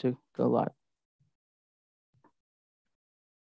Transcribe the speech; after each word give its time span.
to 0.00 0.16
go 0.36 0.48
live. 0.48 0.72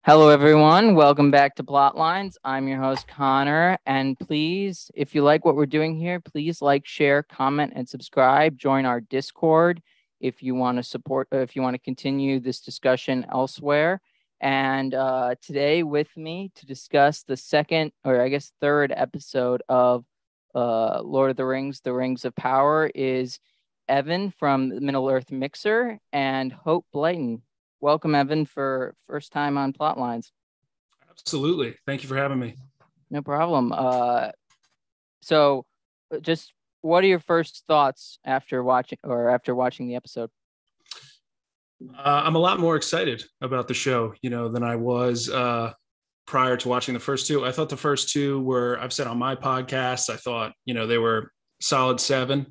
Hello, 0.05 0.31
everyone. 0.31 0.97
Welcome 0.97 1.31
back 1.31 1.55
to 1.57 1.63
Plotlines. 1.63 2.35
I'm 2.43 2.67
your 2.67 2.81
host, 2.81 3.07
Connor. 3.07 3.79
And 3.87 4.19
please, 4.19 4.91
if 4.95 5.15
you 5.15 5.23
like 5.23 5.45
what 5.45 5.55
we're 5.55 5.67
doing 5.67 5.95
here, 5.95 6.19
please 6.19 6.61
like, 6.61 6.85
share, 6.87 7.23
comment, 7.23 7.73
and 7.77 7.89
subscribe. 7.89 8.59
Join 8.59 8.85
our 8.85 9.01
Discord 9.01 9.81
if 10.21 10.43
you 10.43 10.57
want 10.57 10.79
to 10.79 10.83
support, 10.83 11.29
uh, 11.33 11.39
if 11.39 11.55
you 11.55 11.63
want 11.63 11.75
to 11.75 11.81
continue 11.81 12.41
this 12.41 12.61
discussion 12.61 13.25
elsewhere. 13.31 14.01
And 14.41 14.93
uh, 14.93 15.37
today, 15.41 15.85
with 15.85 16.17
me 16.17 16.51
to 16.57 16.67
discuss 16.67 17.23
the 17.23 17.37
second, 17.37 17.93
or 18.05 18.21
I 18.21 18.29
guess 18.29 18.53
third 18.61 18.93
episode 18.95 19.63
of 19.69 20.05
uh, 20.53 21.01
Lord 21.01 21.31
of 21.31 21.37
the 21.37 21.47
Rings, 21.47 21.81
The 21.81 21.93
Rings 21.93 22.25
of 22.25 22.35
Power, 22.35 22.91
is 22.93 23.39
Evan 23.93 24.31
from 24.31 24.85
Middle 24.85 25.09
Earth 25.09 25.31
Mixer 25.31 25.99
and 26.13 26.53
Hope 26.53 26.87
Blayton 26.93 27.43
welcome, 27.83 28.15
Evan, 28.15 28.47
for 28.47 28.95
first 29.07 29.33
time 29.33 29.59
on 29.59 29.75
Plotlines. 29.75 30.31
Absolutely. 31.11 31.75
Thank 31.85 32.03
you 32.03 32.09
for 32.09 32.17
having 32.17 32.39
me. 32.39 32.55
No 33.11 33.21
problem. 33.21 33.73
Uh, 33.77 34.31
so, 35.21 35.67
uh, 36.15 36.21
just 36.21 36.55
what 36.81 37.05
are 37.05 37.09
your 37.09 37.21
first 37.21 37.65
thoughts 37.69 38.19
after 38.25 38.63
watching 38.63 38.99
or 39.05 39.29
after 39.29 39.55
watching 39.55 39.89
the 39.89 39.97
episode? 39.97 40.31
Uh, 41.99 42.23
I'm 42.25 42.37
a 42.37 42.39
lot 42.39 42.61
more 42.61 42.77
excited 42.77 43.25
about 43.41 43.69
the 43.69 43.75
show, 43.75 44.15
you 44.23 44.31
know, 44.31 44.49
than 44.49 44.63
I 44.63 44.77
was 44.77 45.29
uh, 45.29 45.73
prior 46.27 46.57
to 46.57 46.69
watching 46.69 46.95
the 46.95 47.01
first 47.01 47.27
two. 47.27 47.45
I 47.45 47.53
thought 47.53 47.69
the 47.69 47.77
first 47.77 48.09
two 48.09 48.41
were, 48.41 48.79
I've 48.81 48.93
said 48.93 49.09
on 49.09 49.19
my 49.19 49.35
podcast, 49.35 50.09
I 50.09 50.17
thought, 50.17 50.53
you 50.65 50.75
know, 50.75 50.87
they 50.87 50.99
were 50.99 51.33
solid 51.61 52.01
seven. 52.01 52.47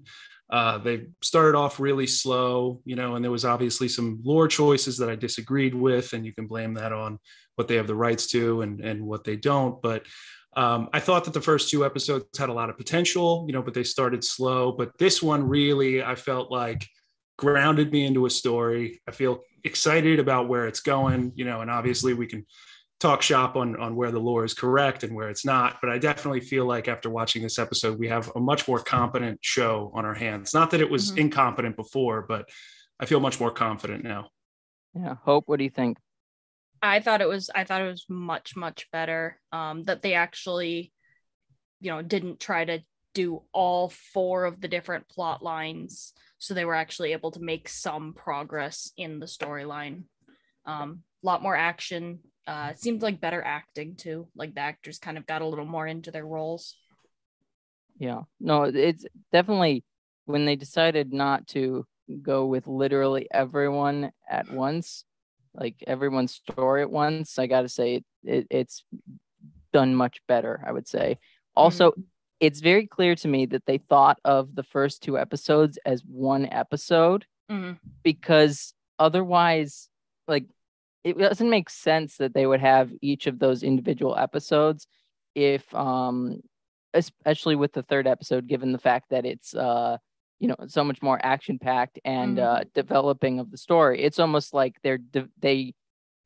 Uh, 0.51 0.77
they 0.77 1.07
started 1.23 1.57
off 1.57 1.79
really 1.79 2.05
slow, 2.05 2.81
you 2.83 2.95
know, 2.95 3.15
and 3.15 3.23
there 3.23 3.31
was 3.31 3.45
obviously 3.45 3.87
some 3.87 4.19
lore 4.23 4.49
choices 4.49 4.97
that 4.97 5.09
I 5.09 5.15
disagreed 5.15 5.73
with, 5.73 6.11
and 6.11 6.25
you 6.25 6.33
can 6.33 6.45
blame 6.45 6.73
that 6.73 6.91
on 6.91 7.19
what 7.55 7.67
they 7.69 7.75
have 7.75 7.87
the 7.87 7.95
rights 7.95 8.27
to 8.27 8.61
and 8.61 8.81
and 8.81 9.05
what 9.05 9.23
they 9.23 9.37
don't. 9.37 9.81
But 9.81 10.05
um, 10.57 10.89
I 10.91 10.99
thought 10.99 11.23
that 11.25 11.33
the 11.33 11.41
first 11.41 11.69
two 11.69 11.85
episodes 11.85 12.37
had 12.37 12.49
a 12.49 12.53
lot 12.53 12.69
of 12.69 12.77
potential, 12.77 13.45
you 13.47 13.53
know, 13.53 13.61
but 13.61 13.73
they 13.73 13.83
started 13.83 14.23
slow. 14.23 14.73
But 14.73 14.97
this 14.97 15.23
one 15.23 15.47
really, 15.47 16.03
I 16.03 16.15
felt 16.15 16.51
like 16.51 16.85
grounded 17.37 17.91
me 17.91 18.05
into 18.05 18.25
a 18.25 18.29
story. 18.29 19.01
I 19.07 19.11
feel 19.11 19.39
excited 19.63 20.19
about 20.19 20.49
where 20.49 20.67
it's 20.67 20.81
going, 20.81 21.31
you 21.35 21.45
know, 21.45 21.61
and 21.61 21.71
obviously 21.71 22.13
we 22.13 22.27
can 22.27 22.45
talk 23.01 23.23
shop 23.23 23.55
on 23.55 23.75
on 23.77 23.95
where 23.95 24.11
the 24.11 24.19
lore 24.19 24.45
is 24.45 24.53
correct 24.53 25.03
and 25.03 25.13
where 25.15 25.27
it's 25.27 25.43
not 25.43 25.79
but 25.81 25.89
i 25.89 25.97
definitely 25.97 26.39
feel 26.39 26.65
like 26.65 26.87
after 26.87 27.09
watching 27.09 27.41
this 27.41 27.57
episode 27.57 27.97
we 27.97 28.07
have 28.07 28.31
a 28.35 28.39
much 28.39 28.67
more 28.67 28.79
competent 28.79 29.39
show 29.41 29.91
on 29.95 30.05
our 30.05 30.13
hands. 30.13 30.53
Not 30.53 30.69
that 30.71 30.81
it 30.81 30.89
was 30.89 31.09
mm-hmm. 31.09 31.21
incompetent 31.21 31.75
before 31.75 32.21
but 32.21 32.47
i 32.99 33.05
feel 33.05 33.19
much 33.19 33.39
more 33.39 33.51
confident 33.51 34.03
now. 34.03 34.29
Yeah. 34.93 35.15
Hope 35.23 35.45
what 35.47 35.57
do 35.57 35.63
you 35.63 35.71
think? 35.71 35.97
I 36.81 36.99
thought 36.99 37.21
it 37.21 37.27
was 37.27 37.49
i 37.53 37.63
thought 37.63 37.81
it 37.81 37.87
was 37.87 38.05
much 38.07 38.55
much 38.55 38.87
better 38.91 39.39
um 39.51 39.83
that 39.85 40.03
they 40.03 40.13
actually 40.13 40.93
you 41.79 41.89
know 41.91 42.03
didn't 42.03 42.39
try 42.39 42.63
to 42.63 42.79
do 43.15 43.41
all 43.51 43.89
four 43.89 44.45
of 44.45 44.61
the 44.61 44.67
different 44.67 45.09
plot 45.09 45.43
lines 45.43 46.13
so 46.37 46.53
they 46.53 46.65
were 46.65 46.75
actually 46.75 47.13
able 47.13 47.31
to 47.31 47.39
make 47.39 47.67
some 47.67 48.13
progress 48.13 48.91
in 48.95 49.19
the 49.19 49.25
storyline. 49.25 50.03
Um 50.67 51.03
a 51.23 51.25
lot 51.25 51.41
more 51.41 51.55
action 51.55 52.19
uh, 52.47 52.69
it 52.71 52.79
seemed 52.79 53.01
like 53.01 53.21
better 53.21 53.41
acting 53.41 53.95
too. 53.95 54.27
Like 54.35 54.55
the 54.55 54.61
actors 54.61 54.99
kind 54.99 55.17
of 55.17 55.27
got 55.27 55.41
a 55.41 55.47
little 55.47 55.65
more 55.65 55.87
into 55.87 56.11
their 56.11 56.25
roles. 56.25 56.75
Yeah, 57.97 58.21
no, 58.39 58.63
it's 58.63 59.05
definitely 59.31 59.83
when 60.25 60.45
they 60.45 60.55
decided 60.55 61.13
not 61.13 61.47
to 61.47 61.85
go 62.21 62.45
with 62.45 62.67
literally 62.67 63.27
everyone 63.31 64.11
at 64.27 64.51
once, 64.51 65.05
like 65.53 65.75
everyone's 65.85 66.33
story 66.33 66.81
at 66.81 66.89
once. 66.89 67.37
I 67.37 67.47
got 67.47 67.61
to 67.61 67.69
say, 67.69 67.95
it, 67.95 68.05
it, 68.23 68.47
it's 68.49 68.83
done 69.71 69.95
much 69.95 70.19
better. 70.27 70.63
I 70.65 70.71
would 70.71 70.87
say. 70.87 71.19
Also, 71.55 71.91
mm-hmm. 71.91 72.01
it's 72.39 72.59
very 72.59 72.87
clear 72.87 73.15
to 73.15 73.27
me 73.27 73.45
that 73.47 73.65
they 73.65 73.77
thought 73.77 74.19
of 74.25 74.55
the 74.55 74.63
first 74.63 75.03
two 75.03 75.17
episodes 75.17 75.77
as 75.85 76.01
one 76.01 76.47
episode 76.47 77.25
mm-hmm. 77.51 77.73
because 78.03 78.73
otherwise, 78.97 79.89
like 80.27 80.45
it 81.03 81.17
doesn't 81.17 81.49
make 81.49 81.69
sense 81.69 82.17
that 82.17 82.33
they 82.33 82.45
would 82.45 82.59
have 82.59 82.91
each 83.01 83.27
of 83.27 83.39
those 83.39 83.63
individual 83.63 84.15
episodes 84.17 84.87
if 85.35 85.73
um 85.73 86.41
especially 86.93 87.55
with 87.55 87.73
the 87.73 87.83
third 87.83 88.07
episode 88.07 88.47
given 88.47 88.71
the 88.71 88.77
fact 88.77 89.09
that 89.09 89.25
it's 89.25 89.55
uh 89.55 89.97
you 90.39 90.47
know 90.47 90.55
so 90.67 90.83
much 90.83 91.01
more 91.01 91.19
action 91.23 91.59
packed 91.59 91.99
and 92.03 92.37
mm-hmm. 92.37 92.61
uh 92.61 92.63
developing 92.73 93.39
of 93.39 93.51
the 93.51 93.57
story 93.57 94.01
it's 94.01 94.19
almost 94.19 94.53
like 94.53 94.75
they're 94.83 94.97
de- 94.97 95.29
they 95.39 95.73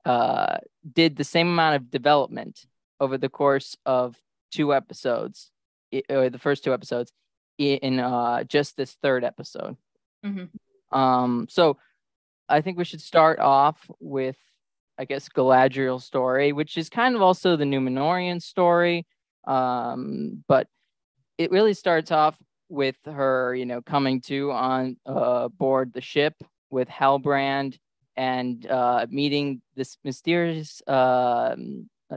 uh 0.06 0.58
did 0.94 1.16
the 1.16 1.24
same 1.24 1.47
amount 1.47 1.75
of 1.75 1.91
development 1.91 2.66
over 3.00 3.18
the 3.18 3.30
course 3.30 3.75
of 3.85 4.16
two 4.52 4.74
episodes 4.74 5.52
or 6.09 6.30
the 6.30 6.40
first 6.40 6.64
two 6.64 6.74
episodes 6.74 7.12
in 7.58 8.00
uh 8.00 8.44
just 8.44 8.75
this 8.75 8.97
third 9.02 9.24
episode 9.24 9.78
mm-hmm. 10.25 10.97
um 10.97 11.46
so 11.50 11.78
i 12.50 12.62
think 12.62 12.78
we 12.78 12.85
should 12.85 13.02
start 13.02 13.40
off 13.40 13.90
with 14.00 14.38
I 14.98 15.06
guess, 15.06 15.30
Galadriel 15.30 16.02
story, 16.02 16.54
which 16.54 16.78
is 16.78 16.90
kind 16.90 17.16
of 17.16 17.22
also 17.22 17.56
the 17.56 17.66
Numenorian 17.66 18.42
story. 18.42 19.06
Um, 19.46 20.44
but 20.48 20.68
it 21.38 21.52
really 21.52 21.74
starts 21.74 22.12
off 22.12 22.38
with 22.70 22.96
her, 23.06 23.54
you 23.56 23.66
know, 23.66 23.82
coming 23.82 24.22
to 24.22 24.52
on 24.52 24.98
uh, 25.06 25.50
board 25.50 25.94
the 25.94 26.02
ship 26.02 26.34
with 26.70 26.88
Halbrand 26.88 27.78
and 28.16 28.66
uh, 28.68 29.06
meeting 29.10 29.62
this 29.76 29.98
mysterious 30.04 30.82
uh, 30.88 31.56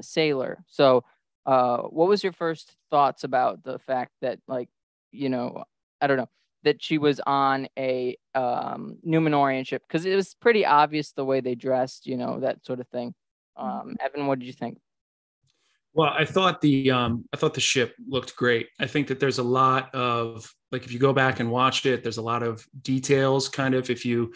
sailor. 0.01 0.65
So, 0.69 1.05
uh, 1.47 1.79
what 1.79 2.09
was 2.09 2.23
your 2.23 2.33
first 2.33 2.77
thoughts 2.91 3.25
about 3.25 3.65
the 3.65 3.79
fact 3.79 4.13
that, 4.21 4.39
like, 4.47 4.69
you 5.13 5.29
know, 5.29 5.65
I 6.01 6.07
don't 6.07 6.19
know, 6.19 6.29
that 6.65 6.83
she 6.83 6.99
was 6.99 7.21
on 7.27 7.69
a 7.79 8.17
um, 8.35 8.99
Numenorian 9.07 9.67
ship 9.67 9.83
because 9.87 10.05
it 10.05 10.15
was 10.15 10.35
pretty 10.35 10.67
obvious 10.67 11.13
the 11.13 11.25
way 11.25 11.41
they 11.41 11.55
dressed, 11.55 12.07
you 12.07 12.17
know, 12.17 12.41
that 12.41 12.65
sort 12.65 12.81
of 12.81 12.89
thing. 12.89 13.15
Mm-hmm. 13.59 13.89
Um, 13.89 13.97
Evan, 14.01 14.27
what 14.27 14.39
did 14.39 14.47
you 14.47 14.53
think? 14.53 14.79
Well, 15.95 16.13
I 16.17 16.25
thought 16.25 16.61
the 16.61 16.91
um, 16.91 17.25
I 17.33 17.37
thought 17.37 17.55
the 17.55 17.61
ship 17.61 17.95
looked 18.07 18.37
great. 18.37 18.69
I 18.79 18.87
think 18.87 19.09
that 19.09 19.19
there's 19.19 19.39
a 19.39 19.43
lot 19.43 19.93
of 19.95 20.49
like 20.71 20.85
if 20.85 20.93
you 20.93 20.99
go 20.99 21.13
back 21.13 21.41
and 21.41 21.51
watch 21.51 21.87
it, 21.87 22.03
there's 22.03 22.19
a 22.19 22.23
lot 22.23 22.43
of 22.43 22.65
details. 22.83 23.49
Kind 23.49 23.75
of 23.75 23.91
if 23.91 24.05
you 24.05 24.33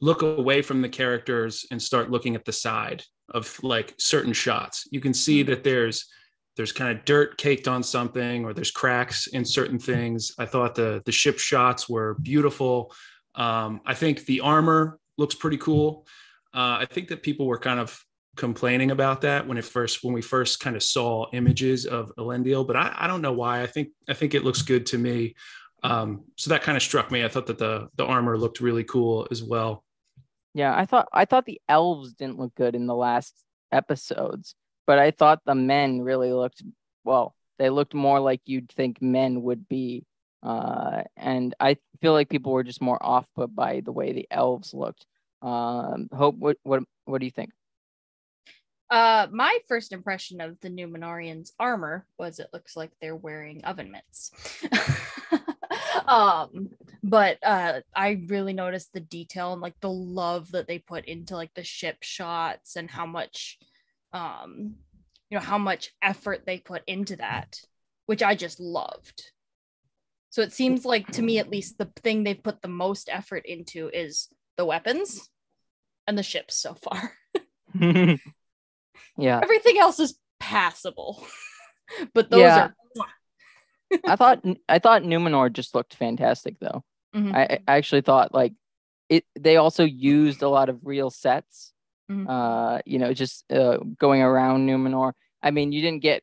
look 0.00 0.22
away 0.22 0.60
from 0.60 0.82
the 0.82 0.88
characters 0.88 1.64
and 1.70 1.80
start 1.80 2.10
looking 2.10 2.34
at 2.34 2.44
the 2.44 2.52
side 2.52 3.02
of 3.30 3.58
like 3.62 3.94
certain 3.98 4.32
shots, 4.32 4.86
you 4.90 5.00
can 5.00 5.14
see 5.14 5.40
mm-hmm. 5.40 5.50
that 5.50 5.64
there's 5.64 6.06
there's 6.56 6.72
kind 6.72 6.96
of 6.96 7.04
dirt 7.04 7.36
caked 7.36 7.68
on 7.68 7.82
something 7.82 8.44
or 8.44 8.54
there's 8.54 8.70
cracks 8.70 9.26
in 9.28 9.44
certain 9.44 9.78
things. 9.78 10.32
I 10.38 10.46
thought 10.46 10.74
the 10.74 11.02
the 11.04 11.12
ship 11.12 11.38
shots 11.38 11.88
were 11.88 12.14
beautiful. 12.14 12.92
Um, 13.34 13.80
I 13.84 13.94
think 13.94 14.24
the 14.24 14.40
armor 14.40 14.98
looks 15.18 15.34
pretty 15.34 15.58
cool. 15.58 16.06
Uh, 16.54 16.78
I 16.80 16.86
think 16.90 17.08
that 17.08 17.22
people 17.22 17.46
were 17.46 17.58
kind 17.58 17.78
of 17.78 18.02
complaining 18.36 18.90
about 18.90 19.22
that 19.22 19.46
when 19.46 19.58
it 19.58 19.64
first 19.64 20.02
when 20.02 20.14
we 20.14 20.22
first 20.22 20.60
kind 20.60 20.76
of 20.76 20.82
saw 20.82 21.26
images 21.32 21.86
of 21.86 22.12
Elendil, 22.18 22.66
but 22.66 22.76
I, 22.76 22.94
I 22.96 23.06
don't 23.06 23.22
know 23.22 23.32
why. 23.32 23.62
I 23.62 23.66
think 23.66 23.88
I 24.08 24.14
think 24.14 24.34
it 24.34 24.44
looks 24.44 24.62
good 24.62 24.86
to 24.86 24.98
me. 24.98 25.34
Um, 25.82 26.24
so 26.36 26.50
that 26.50 26.62
kind 26.62 26.76
of 26.76 26.82
struck 26.82 27.10
me. 27.10 27.24
I 27.24 27.28
thought 27.28 27.46
that 27.46 27.58
the 27.58 27.88
the 27.96 28.06
armor 28.06 28.38
looked 28.38 28.60
really 28.60 28.84
cool 28.84 29.28
as 29.30 29.42
well. 29.42 29.84
Yeah, 30.54 30.74
I 30.74 30.86
thought 30.86 31.08
I 31.12 31.26
thought 31.26 31.44
the 31.44 31.60
elves 31.68 32.14
didn't 32.14 32.38
look 32.38 32.54
good 32.54 32.74
in 32.74 32.86
the 32.86 32.94
last 32.94 33.34
episodes 33.70 34.54
but 34.86 34.98
I 34.98 35.10
thought 35.10 35.40
the 35.44 35.54
men 35.54 36.00
really 36.00 36.32
looked 36.32 36.62
well. 37.04 37.34
They 37.58 37.70
looked 37.70 37.94
more 37.94 38.20
like 38.20 38.40
you'd 38.44 38.70
think 38.70 39.00
men 39.00 39.42
would 39.42 39.68
be, 39.68 40.04
uh, 40.42 41.02
and 41.16 41.54
I 41.58 41.78
feel 42.00 42.12
like 42.12 42.28
people 42.28 42.52
were 42.52 42.64
just 42.64 42.82
more 42.82 42.98
off 43.00 43.26
put 43.34 43.54
by 43.54 43.80
the 43.80 43.92
way 43.92 44.12
the 44.12 44.26
elves 44.30 44.74
looked. 44.74 45.06
Um, 45.42 46.08
Hope, 46.12 46.36
what 46.36 46.58
what 46.62 46.82
what 47.04 47.18
do 47.18 47.24
you 47.24 47.30
think? 47.30 47.50
Uh, 48.88 49.26
my 49.32 49.58
first 49.66 49.92
impression 49.92 50.40
of 50.40 50.60
the 50.60 50.68
Numenorians' 50.68 51.52
armor 51.58 52.06
was 52.18 52.38
it 52.38 52.50
looks 52.52 52.76
like 52.76 52.92
they're 53.00 53.16
wearing 53.16 53.64
oven 53.64 53.90
mitts. 53.90 54.30
um, 56.06 56.70
but 57.02 57.38
uh, 57.42 57.80
I 57.94 58.22
really 58.28 58.52
noticed 58.52 58.92
the 58.92 59.00
detail 59.00 59.52
and 59.52 59.60
like 59.60 59.78
the 59.80 59.90
love 59.90 60.52
that 60.52 60.68
they 60.68 60.78
put 60.78 61.04
into 61.06 61.34
like 61.34 61.54
the 61.54 61.64
ship 61.64 61.98
shots 62.02 62.76
and 62.76 62.88
how 62.88 63.06
much 63.06 63.58
um 64.12 64.74
you 65.30 65.38
know 65.38 65.44
how 65.44 65.58
much 65.58 65.92
effort 66.02 66.44
they 66.46 66.58
put 66.58 66.82
into 66.86 67.16
that 67.16 67.60
which 68.06 68.22
i 68.22 68.34
just 68.34 68.60
loved 68.60 69.30
so 70.30 70.42
it 70.42 70.52
seems 70.52 70.84
like 70.84 71.06
to 71.08 71.22
me 71.22 71.38
at 71.38 71.50
least 71.50 71.78
the 71.78 71.90
thing 72.02 72.22
they've 72.22 72.42
put 72.42 72.62
the 72.62 72.68
most 72.68 73.08
effort 73.10 73.44
into 73.46 73.88
is 73.92 74.28
the 74.56 74.64
weapons 74.64 75.28
and 76.06 76.16
the 76.16 76.22
ships 76.22 76.56
so 76.56 76.74
far 76.74 77.12
yeah 79.18 79.40
everything 79.42 79.78
else 79.78 79.98
is 79.98 80.18
passable 80.38 81.24
but 82.14 82.30
those 82.30 82.40
yeah. 82.40 82.64
are 82.66 82.74
I 84.04 84.16
thought 84.16 84.44
I 84.68 84.78
thought 84.78 85.02
Numenor 85.02 85.52
just 85.52 85.74
looked 85.74 85.94
fantastic 85.94 86.58
though. 86.60 86.84
Mm-hmm. 87.14 87.34
I, 87.34 87.60
I 87.66 87.76
actually 87.76 88.00
thought 88.00 88.34
like 88.34 88.52
it 89.08 89.24
they 89.38 89.56
also 89.56 89.84
used 89.84 90.42
a 90.42 90.48
lot 90.48 90.68
of 90.68 90.80
real 90.82 91.10
sets. 91.10 91.72
Mhm. 92.10 92.26
Uh, 92.28 92.80
you 92.86 92.98
know, 92.98 93.12
just 93.12 93.50
uh, 93.50 93.78
going 93.98 94.22
around 94.22 94.66
Numenor. 94.68 95.12
I 95.42 95.50
mean, 95.50 95.72
you 95.72 95.82
didn't 95.82 96.02
get, 96.02 96.22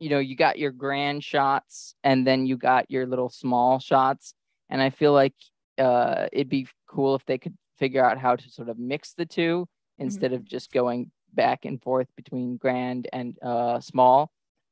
you 0.00 0.08
know, 0.10 0.18
you 0.18 0.36
got 0.36 0.58
your 0.58 0.72
grand 0.72 1.22
shots 1.22 1.94
and 2.02 2.26
then 2.26 2.46
you 2.46 2.56
got 2.56 2.90
your 2.90 3.06
little 3.06 3.28
small 3.28 3.78
shots. 3.78 4.34
And 4.70 4.80
I 4.80 4.90
feel 4.90 5.12
like 5.12 5.34
uh, 5.78 6.28
it'd 6.32 6.48
be 6.48 6.66
cool 6.86 7.14
if 7.14 7.24
they 7.26 7.38
could 7.38 7.56
figure 7.78 8.04
out 8.04 8.18
how 8.18 8.36
to 8.36 8.50
sort 8.50 8.68
of 8.68 8.78
mix 8.78 9.14
the 9.14 9.26
two 9.26 9.68
instead 9.98 10.32
of 10.32 10.44
just 10.44 10.72
going 10.72 11.10
back 11.34 11.64
and 11.64 11.80
forth 11.82 12.08
between 12.16 12.56
grand 12.56 13.08
and 13.12 13.36
uh, 13.42 13.80
small. 13.80 14.30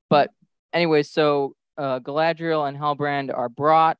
But 0.09 0.31
anyway, 0.73 1.03
so 1.03 1.55
uh, 1.77 2.01
Galadriel 2.01 2.69
and 2.69 2.77
Halbrand 2.77 3.37
are 3.37 3.49
brought 3.49 3.99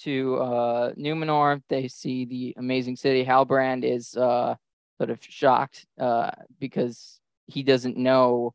to 0.00 0.36
uh, 0.36 0.92
Numenor. 0.94 1.62
They 1.68 1.88
see 1.88 2.24
the 2.24 2.54
amazing 2.56 2.96
city. 2.96 3.24
Halbrand 3.24 3.84
is 3.84 4.14
uh, 4.16 4.54
sort 4.98 5.10
of 5.10 5.18
shocked 5.22 5.86
uh, 5.98 6.30
because 6.58 7.20
he 7.46 7.62
doesn't 7.62 7.96
know 7.96 8.54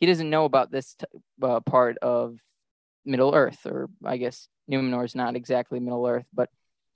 he 0.00 0.06
doesn't 0.06 0.30
know 0.30 0.46
about 0.46 0.70
this 0.70 0.94
t- 0.94 1.04
uh, 1.42 1.60
part 1.60 1.98
of 1.98 2.38
Middle 3.04 3.34
Earth, 3.34 3.66
or 3.66 3.88
I 4.04 4.16
guess 4.16 4.48
Numenor 4.70 5.04
is 5.04 5.14
not 5.14 5.36
exactly 5.36 5.78
Middle 5.78 6.06
Earth, 6.06 6.26
but 6.32 6.48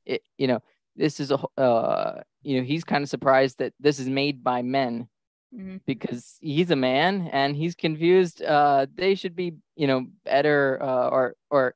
it 0.07 0.23
you 0.39 0.47
know 0.49 0.63
this 0.97 1.21
is 1.21 1.31
a 1.31 1.39
uh, 1.59 2.23
you 2.43 2.59
know 2.59 2.65
he's 2.65 2.85
kind 2.85 3.03
of 3.03 3.11
surprised 3.11 3.59
that 3.59 3.75
this 3.79 3.99
is 4.01 4.09
made 4.09 4.43
by 4.43 4.63
men 4.63 5.09
Mhm. 5.55 5.81
because 5.87 6.37
he's 6.41 6.71
a 6.73 6.77
man 6.77 7.29
and 7.33 7.55
he's 7.55 7.77
confused. 7.77 8.43
Uh, 8.43 8.87
they 8.93 9.15
should 9.15 9.37
be, 9.37 9.55
you 9.77 9.87
know, 9.87 10.07
better 10.25 10.83
uh, 10.83 11.09
or 11.09 11.37
or 11.51 11.75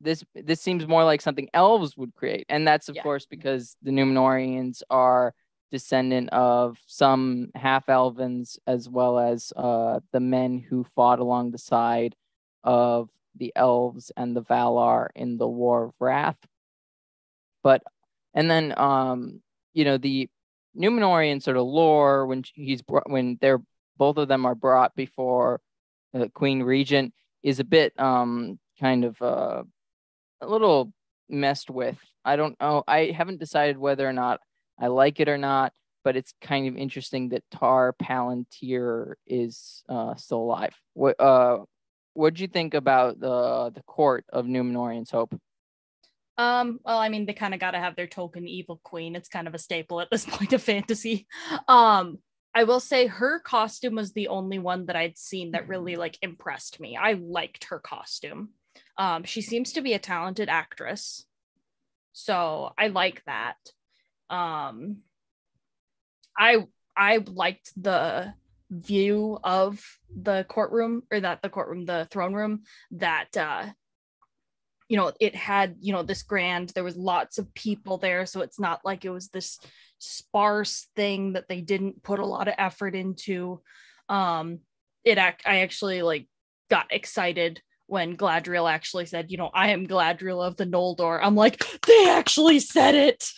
this 0.00 0.24
this 0.34 0.60
seems 0.60 0.88
more 0.88 1.04
like 1.04 1.20
something 1.20 1.48
elves 1.52 1.96
would 1.96 2.14
create, 2.14 2.46
and 2.48 2.66
that's 2.66 2.88
of 2.88 2.96
Yeah. 2.96 3.02
course 3.02 3.26
because 3.26 3.76
the 3.82 3.90
Numenorians 3.90 4.82
are 4.90 5.34
descendant 5.70 6.30
of 6.30 6.78
some 6.86 7.50
half 7.54 7.86
elvens 7.86 8.58
as 8.66 8.88
well 8.88 9.18
as 9.18 9.52
uh, 9.56 10.00
the 10.12 10.20
men 10.20 10.58
who 10.58 10.84
fought 10.84 11.18
along 11.18 11.50
the 11.50 11.58
side 11.58 12.14
of 12.64 13.08
the 13.36 13.52
elves 13.54 14.10
and 14.16 14.36
the 14.36 14.42
Valar 14.42 15.08
in 15.14 15.38
the 15.38 15.48
War 15.48 15.84
of 15.84 15.94
Wrath. 16.00 16.38
But 17.62 17.82
and 18.34 18.50
then 18.50 18.74
um, 18.78 19.40
you 19.72 19.84
know 19.84 19.98
the 19.98 20.28
Numenorian 20.76 21.42
sort 21.42 21.56
of 21.56 21.66
lore 21.66 22.26
when 22.26 22.44
he's 22.54 22.82
brought, 22.82 23.10
when 23.10 23.38
they're 23.40 23.62
both 23.96 24.16
of 24.16 24.28
them 24.28 24.46
are 24.46 24.54
brought 24.54 24.94
before 24.94 25.60
uh, 26.14 26.26
Queen 26.34 26.62
Regent 26.62 27.12
is 27.42 27.60
a 27.60 27.64
bit 27.64 27.98
um 27.98 28.58
kind 28.80 29.04
of 29.04 29.20
uh, 29.22 29.62
a 30.40 30.46
little 30.46 30.92
messed 31.28 31.70
with. 31.70 31.98
I 32.24 32.36
don't 32.36 32.58
know. 32.60 32.82
I 32.86 33.14
haven't 33.16 33.40
decided 33.40 33.78
whether 33.78 34.08
or 34.08 34.12
not 34.12 34.40
I 34.80 34.86
like 34.88 35.20
it 35.20 35.28
or 35.28 35.38
not, 35.38 35.72
but 36.02 36.16
it's 36.16 36.32
kind 36.40 36.66
of 36.66 36.76
interesting 36.76 37.28
that 37.30 37.44
Tar 37.50 37.94
Palantir 38.02 39.14
is 39.26 39.82
uh, 39.88 40.14
still 40.14 40.38
alive. 40.38 40.74
What 40.94 41.20
uh, 41.20 41.58
what'd 42.14 42.40
you 42.40 42.48
think 42.48 42.74
about 42.74 43.20
the 43.20 43.70
the 43.74 43.82
court 43.82 44.24
of 44.32 44.46
Numenorian's 44.46 45.10
Hope? 45.10 45.38
Um, 46.38 46.80
well, 46.86 46.98
I 46.98 47.10
mean, 47.10 47.26
they 47.26 47.34
kind 47.34 47.52
of 47.52 47.60
got 47.60 47.72
to 47.72 47.78
have 47.78 47.96
their 47.96 48.06
token 48.06 48.48
evil 48.48 48.80
queen. 48.82 49.14
It's 49.14 49.28
kind 49.28 49.46
of 49.46 49.54
a 49.54 49.58
staple 49.58 50.00
at 50.00 50.10
this 50.10 50.24
point 50.28 50.54
of 50.54 50.62
fantasy. 50.62 51.26
Um, 51.68 52.18
I 52.54 52.64
will 52.64 52.80
say 52.80 53.06
her 53.06 53.40
costume 53.40 53.96
was 53.96 54.12
the 54.12 54.28
only 54.28 54.58
one 54.58 54.86
that 54.86 54.96
I'd 54.96 55.18
seen 55.18 55.52
that 55.52 55.68
really 55.68 55.96
like 55.96 56.18
impressed 56.22 56.80
me. 56.80 56.96
I 56.96 57.12
liked 57.12 57.64
her 57.64 57.78
costume. 57.78 58.50
Um, 58.96 59.24
she 59.24 59.42
seems 59.42 59.72
to 59.74 59.82
be 59.82 59.92
a 59.92 59.98
talented 59.98 60.48
actress. 60.48 61.26
So 62.12 62.72
I 62.78 62.88
like 62.88 63.22
that. 63.26 63.56
Um, 64.30 64.98
I 66.38 66.66
I 66.96 67.18
liked 67.18 67.72
the 67.80 68.32
view 68.70 69.38
of 69.42 69.84
the 70.14 70.46
courtroom 70.48 71.02
or 71.10 71.20
that 71.20 71.42
the 71.42 71.48
courtroom, 71.48 71.84
the 71.84 72.06
throne 72.10 72.34
room 72.34 72.62
that 72.92 73.36
uh 73.36 73.66
you 74.88 74.96
know 74.96 75.12
it 75.18 75.34
had 75.34 75.76
you 75.80 75.92
know 75.92 76.04
this 76.04 76.22
grand 76.22 76.68
there 76.70 76.84
was 76.84 76.96
lots 76.96 77.38
of 77.38 77.52
people 77.54 77.98
there 77.98 78.26
so 78.26 78.42
it's 78.42 78.60
not 78.60 78.80
like 78.84 79.04
it 79.04 79.10
was 79.10 79.28
this 79.28 79.58
sparse 79.98 80.86
thing 80.94 81.32
that 81.32 81.48
they 81.48 81.60
didn't 81.60 82.02
put 82.04 82.20
a 82.20 82.26
lot 82.26 82.46
of 82.46 82.54
effort 82.58 82.94
into 82.94 83.60
um 84.08 84.60
it 85.04 85.18
i 85.18 85.34
actually 85.44 86.02
like 86.02 86.28
got 86.70 86.86
excited 86.90 87.60
when 87.90 88.16
Galadriel 88.16 88.70
actually 88.70 89.06
said, 89.06 89.32
you 89.32 89.36
know, 89.36 89.50
I 89.52 89.70
am 89.70 89.88
Galadriel 89.88 90.46
of 90.46 90.56
the 90.56 90.64
Noldor. 90.64 91.18
I'm 91.20 91.34
like, 91.34 91.60
they 91.86 92.08
actually 92.08 92.60
said 92.60 92.94
it. 92.94 93.28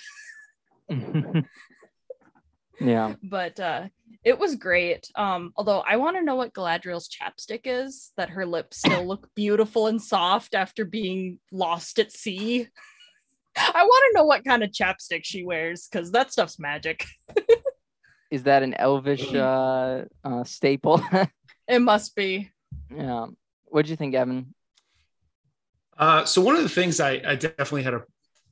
yeah. 2.81 3.15
But 3.23 3.61
uh 3.61 3.89
it 4.25 4.39
was 4.39 4.55
great. 4.55 5.11
Um, 5.17 5.53
although 5.57 5.81
I 5.81 5.97
want 5.97 6.17
to 6.17 6.23
know 6.23 6.37
what 6.37 6.53
Galadriel's 6.53 7.09
chapstick 7.09 7.63
is, 7.65 8.13
that 8.17 8.31
her 8.31 8.47
lips 8.47 8.79
still 8.79 9.05
look 9.05 9.29
beautiful 9.35 9.89
and 9.89 10.01
soft 10.01 10.55
after 10.55 10.85
being 10.85 11.41
lost 11.51 11.99
at 11.99 12.13
sea. 12.13 12.69
I 13.57 13.83
want 13.85 14.05
to 14.07 14.19
know 14.19 14.25
what 14.25 14.45
kind 14.45 14.63
of 14.63 14.71
chapstick 14.71 15.23
she 15.25 15.45
wears 15.45 15.89
because 15.89 16.13
that 16.13 16.33
stuff's 16.33 16.59
magic. 16.59 17.05
Is 18.31 18.45
that 18.45 18.63
an 18.63 18.75
elvish 18.75 19.35
uh, 19.35 20.05
uh, 20.25 20.45
staple? 20.45 21.03
It 21.69 21.81
must 21.81 22.15
be. 22.17 22.51
yeah. 22.95 23.27
What'd 23.67 23.89
you 23.91 23.97
think, 23.97 24.15
Evan? 24.15 24.55
Uh, 25.97 26.25
so 26.25 26.43
one 26.43 26.57
of 26.57 26.63
the 26.63 26.69
things 26.69 27.01
I, 27.01 27.23
I 27.27 27.35
definitely 27.35 27.83
had 27.83 27.95
a 27.95 28.03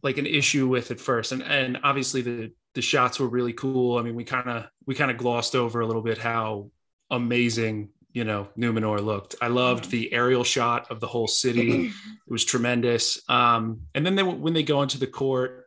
like 0.02 0.19
an 0.19 0.26
issue 0.26 0.69
with 0.69 0.91
at 0.91 1.00
first, 1.00 1.32
and 1.32 1.43
and 1.43 1.79
obviously 1.82 2.23
the 2.23 2.52
the 2.75 2.82
shots 2.82 3.19
were 3.19 3.29
really 3.29 3.52
cool. 3.52 3.99
I 3.99 4.02
mean, 4.02 4.14
we 4.14 4.25
kind 4.25 4.49
of 4.49 4.67
we 4.87 4.94
kind 4.94 5.11
of 5.11 5.17
glossed 5.17 5.55
over 5.55 5.81
a 5.81 5.87
little 5.87 6.02
bit 6.02 6.19
how 6.19 6.70
amazing 7.11 7.91
you 8.12 8.25
know 8.25 8.49
Numenor 8.56 9.05
looked. 9.05 9.37
I 9.41 9.49
loved 9.49 9.91
the 9.91 10.12
aerial 10.12 10.44
shot 10.44 10.91
of 10.91 11.00
the 11.00 11.06
whole 11.06 11.29
city; 11.29 11.87
it 11.87 11.93
was 12.29 12.44
tremendous. 12.44 13.20
Um, 13.29 13.82
and 13.94 14.05
then 14.05 14.14
they, 14.14 14.23
when 14.23 14.55
they 14.55 14.62
go 14.62 14.82
into 14.82 14.99
the 14.99 15.06
court, 15.06 15.67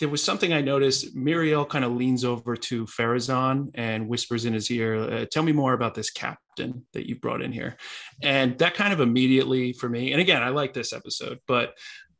there 0.00 0.08
was 0.08 0.22
something 0.22 0.52
I 0.52 0.60
noticed. 0.60 1.16
Miriel 1.16 1.68
kind 1.68 1.84
of 1.84 1.92
leans 1.92 2.24
over 2.24 2.56
to 2.56 2.86
Pharazôn 2.86 3.70
and 3.74 4.08
whispers 4.08 4.44
in 4.44 4.52
his 4.52 4.70
ear, 4.70 4.96
uh, 4.96 5.24
"Tell 5.26 5.42
me 5.42 5.52
more 5.52 5.72
about 5.72 5.94
this 5.94 6.10
captain 6.10 6.84
that 6.92 7.08
you 7.08 7.16
brought 7.16 7.42
in 7.42 7.52
here." 7.52 7.76
And 8.22 8.58
that 8.58 8.74
kind 8.74 8.92
of 8.92 9.00
immediately 9.00 9.72
for 9.72 9.88
me. 9.88 10.12
And 10.12 10.20
again, 10.20 10.42
I 10.42 10.48
like 10.48 10.72
this 10.72 10.92
episode, 10.92 11.40
but 11.46 11.74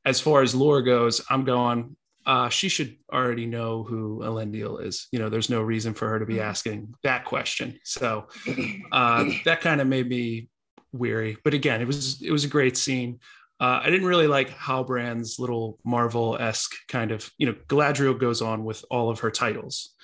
as 0.05 0.21
far 0.21 0.43
as 0.43 0.55
lore 0.55 0.83
goes, 0.83 1.21
I'm 1.31 1.45
going. 1.45 1.97
Uh, 2.27 2.49
she 2.49 2.71
should 2.71 2.97
already 3.13 3.45
know 3.45 3.83
who 3.83 4.21
Elendil 4.21 4.83
is. 4.83 5.09
You 5.13 5.19
know, 5.19 5.29
there's 5.29 5.51
no 5.51 5.61
reason 5.61 5.93
for 5.93 6.09
her 6.09 6.19
to 6.19 6.25
be 6.25 6.41
asking 6.41 6.95
that 7.03 7.27
question. 7.27 7.79
So 7.85 8.29
uh, 8.93 9.27
that 9.45 9.61
kind 9.61 9.81
of 9.81 9.87
made 9.87 10.09
me 10.09 10.49
weary. 10.93 11.37
But 11.45 11.53
again, 11.53 11.83
it 11.83 11.87
was 11.87 12.23
it 12.23 12.31
was 12.31 12.45
a 12.45 12.49
great 12.49 12.77
scene. 12.77 13.21
Uh, 13.61 13.81
I 13.83 13.91
didn't 13.91 14.07
really 14.07 14.27
like 14.27 14.51
Halbrand's 14.51 15.39
little 15.39 15.79
Marvel 15.85 16.37
esque 16.41 16.75
kind 16.89 17.13
of, 17.13 17.31
you 17.39 17.47
know, 17.47 17.55
Galadriel 17.69 18.19
goes 18.19 18.43
on 18.43 18.65
with 18.65 18.85
all 18.91 19.11
of 19.11 19.21
her 19.21 19.31
titles, 19.31 19.95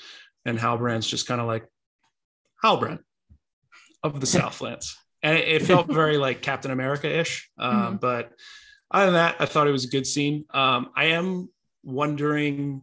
and 0.44 0.58
Halbrand's 0.58 1.06
just 1.06 1.26
kind 1.26 1.40
of 1.40 1.46
like 1.46 1.66
Halbrand 2.62 3.00
of 4.02 4.20
the 4.20 4.26
Southlands, 4.38 4.96
and 5.22 5.36
it, 5.36 5.48
it 5.48 5.62
felt 5.62 5.88
very 5.88 6.16
like 6.16 6.42
Captain 6.42 6.70
America 6.70 7.08
ish. 7.08 7.50
Um, 7.58 7.98
But 8.00 8.32
other 8.90 9.06
than 9.06 9.14
that, 9.14 9.37
I 9.38 9.47
thought 9.47 9.68
it 9.68 9.73
was 9.73 9.85
a 9.85 9.88
good 9.88 10.06
scene. 10.06 10.44
Um, 10.50 10.90
I 10.97 11.06
am 11.06 11.49
wondering 11.82 12.82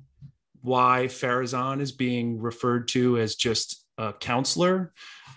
why 0.61 1.05
Pharazôn 1.07 1.81
is 1.81 1.91
being 1.91 2.39
referred 2.41 2.87
to 2.89 3.17
as 3.17 3.35
just 3.35 3.85
a 3.97 4.13
counselor 4.13 4.93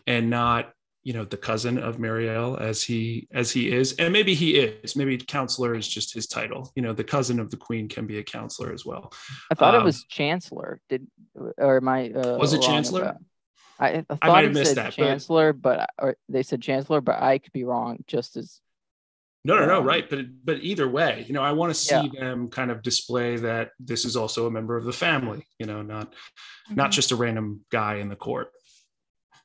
and 0.07 0.31
not 0.31 0.73
you 1.03 1.13
know 1.15 1.25
the 1.25 1.37
cousin 1.37 1.79
of 1.79 1.97
Miriel 1.97 2.61
as 2.61 2.83
he 2.83 3.27
as 3.33 3.51
he 3.51 3.71
is 3.73 3.95
and 3.95 4.13
maybe 4.13 4.35
he 4.35 4.57
is 4.59 4.97
maybe 4.97 5.17
counselor 5.17 5.75
is 5.75 5.89
just 5.89 6.13
his 6.13 6.27
title 6.27 6.71
you 6.75 6.83
know 6.83 6.93
the 6.93 7.05
cousin 7.05 7.41
of 7.41 7.51
the 7.51 7.57
queen 7.57 7.89
can 7.89 8.07
be 8.07 8.19
a 8.19 8.23
counselor 8.23 8.71
as 8.73 8.85
well 8.85 9.11
I 9.51 9.55
thought 9.55 9.75
Um, 9.75 9.81
it 9.81 9.85
was 9.85 10.05
Chancellor. 10.05 10.79
Did 10.91 11.07
or 11.57 11.79
am 11.79 11.89
I? 11.89 12.11
Uh, 12.11 12.37
Was 12.39 12.53
it 12.53 12.61
Chancellor? 12.61 13.03
about- 13.03 13.17
I, 13.79 13.89
I 13.89 14.03
thought 14.03 14.19
might 14.25 14.43
have 14.45 14.51
it 14.51 14.55
missed 14.55 14.75
said 14.75 14.77
that, 14.77 14.95
but- 14.97 15.05
Chancellor, 15.07 15.53
but, 15.55 15.89
or 15.99 16.17
they 16.29 16.43
said 16.43 16.61
Chancellor, 16.61 17.01
but 17.01 17.23
I 17.23 17.39
could 17.39 17.53
be 17.55 17.65
wrong. 17.65 18.05
Just 18.07 18.37
as 18.37 18.61
no 19.45 19.57
no 19.57 19.67
no 19.67 19.81
right 19.81 20.09
but 20.11 20.21
but 20.45 20.59
either 20.63 20.89
way 20.89 21.25
you 21.27 21.33
know 21.33 21.43
I 21.43 21.53
want 21.53 21.71
to 21.71 21.75
see 21.75 22.09
them 22.19 22.49
kind 22.49 22.71
of 22.71 22.83
display 22.83 23.37
that 23.37 23.71
this 23.79 24.05
is 24.05 24.17
also 24.17 24.47
a 24.47 24.51
member 24.51 24.77
of 24.77 24.85
the 24.85 24.93
family 24.93 25.47
you 25.59 25.67
know 25.67 25.83
not 25.83 26.13
not 26.77 26.91
Mhm. 26.91 26.95
just 26.95 27.13
a 27.13 27.17
random 27.17 27.65
guy 27.71 27.97
in 27.97 28.09
the 28.09 28.17
court 28.17 28.51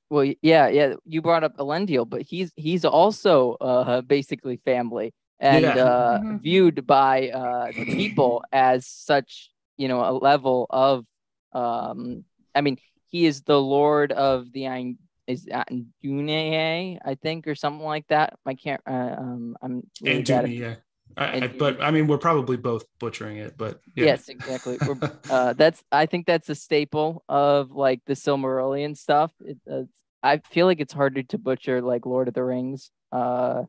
well, 0.09 0.31
yeah, 0.43 0.67
yeah. 0.67 0.93
You 1.05 1.21
brought 1.23 1.43
up 1.43 1.57
Elendil, 1.57 2.07
but 2.07 2.21
he's 2.21 2.51
he's 2.55 2.85
also 2.85 3.53
uh, 3.53 4.01
basically 4.01 4.57
family 4.57 5.13
and 5.39 5.63
Yeah. 5.63 5.83
uh, 5.83 6.19
Mhm. 6.19 6.41
viewed 6.41 6.85
by 6.85 7.29
uh, 7.29 7.71
the 7.71 7.85
people 7.97 8.43
as 8.51 8.85
such. 8.87 9.49
You 9.77 9.87
know, 9.87 10.01
a 10.07 10.13
level 10.13 10.67
of. 10.69 11.05
Um, 11.53 12.23
I 12.53 12.61
mean, 12.61 12.77
he 13.09 13.25
is 13.25 13.41
the 13.41 13.59
Lord 13.59 14.11
of 14.11 14.51
the 14.53 14.67
Ein- 14.67 14.99
is 15.27 15.45
that 15.45 15.69
Dunea, 16.03 16.99
I 17.03 17.15
think, 17.15 17.47
or 17.47 17.55
something 17.55 17.85
like 17.85 18.07
that. 18.07 18.37
I 18.45 18.53
can't. 18.53 18.81
Uh, 18.87 19.15
um, 19.17 19.57
I'm 19.61 19.87
really 20.01 20.17
and 20.17 20.27
bad 20.27 20.51
yeah 20.51 20.75
I, 21.17 21.45
I, 21.45 21.47
but 21.47 21.81
I 21.81 21.91
mean, 21.91 22.07
we're 22.07 22.17
probably 22.17 22.57
both 22.57 22.83
butchering 22.99 23.37
it, 23.37 23.57
but 23.57 23.79
yeah. 23.95 24.05
Yes, 24.05 24.27
exactly. 24.27 24.77
We're, 24.85 24.97
uh, 25.29 25.53
that's 25.53 25.83
I 25.91 26.05
think 26.07 26.25
that's 26.25 26.49
a 26.49 26.55
staple 26.55 27.23
of 27.29 27.71
like 27.71 28.01
the 28.05 28.13
Silmarillion 28.13 28.97
stuff. 28.97 29.31
It, 29.39 29.57
uh, 29.71 29.83
I 30.21 30.39
feel 30.51 30.65
like 30.65 30.79
it's 30.79 30.93
harder 30.93 31.23
to 31.23 31.37
butcher 31.37 31.81
like 31.81 32.05
Lord 32.05 32.27
of 32.27 32.33
the 32.33 32.43
Rings. 32.43 32.91
Uh, 33.11 33.63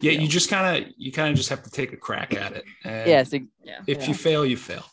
yeah, 0.00 0.12
Yeah. 0.12 0.20
you 0.20 0.28
just 0.28 0.48
kind 0.48 0.84
of 0.84 0.92
you 0.96 1.12
kind 1.12 1.30
of 1.30 1.36
just 1.36 1.50
have 1.50 1.62
to 1.64 1.70
take 1.70 1.92
a 1.92 1.96
crack 1.96 2.34
at 2.34 2.52
it. 2.52 2.64
And 2.84 3.08
yes, 3.08 3.32
ex- 3.32 3.44
Yeah. 3.62 3.80
if 3.86 4.00
yeah. 4.00 4.06
you 4.06 4.14
fail, 4.14 4.46
you 4.46 4.56
fail. 4.56 4.84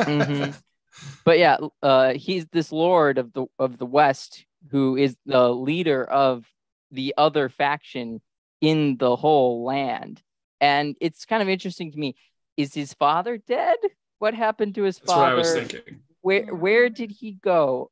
Mhm. 0.00 0.54
but 1.24 1.38
yeah, 1.38 1.56
uh, 1.82 2.12
he's 2.12 2.46
this 2.52 2.70
lord 2.70 3.18
of 3.18 3.32
the 3.32 3.46
of 3.58 3.78
the 3.78 3.86
West 3.86 4.44
who 4.70 4.96
is 4.96 5.16
the 5.26 5.48
leader 5.52 6.04
of 6.04 6.44
the 6.90 7.14
other 7.16 7.48
faction 7.48 8.20
in 8.60 8.96
the 8.98 9.16
whole 9.16 9.64
land, 9.64 10.22
and 10.60 10.96
it's 11.00 11.24
kind 11.24 11.42
of 11.42 11.48
interesting 11.48 11.92
to 11.92 11.98
me. 11.98 12.14
Is 12.56 12.74
his 12.74 12.92
father 12.94 13.38
dead? 13.38 13.78
What 14.18 14.34
happened 14.34 14.74
to 14.74 14.82
his 14.82 14.98
father? 14.98 15.36
That's 15.36 15.48
what 15.48 15.56
I 15.56 15.62
was 15.62 15.70
thinking. 15.72 16.00
Where 16.20 16.54
where 16.54 16.88
did 16.90 17.10
he 17.10 17.32
go? 17.32 17.90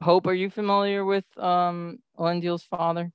Hope, 0.00 0.26
are 0.28 0.34
you 0.34 0.48
familiar 0.50 1.04
with 1.04 1.24
um 1.38 1.98
Elendil's 2.18 2.62
father? 2.62 3.10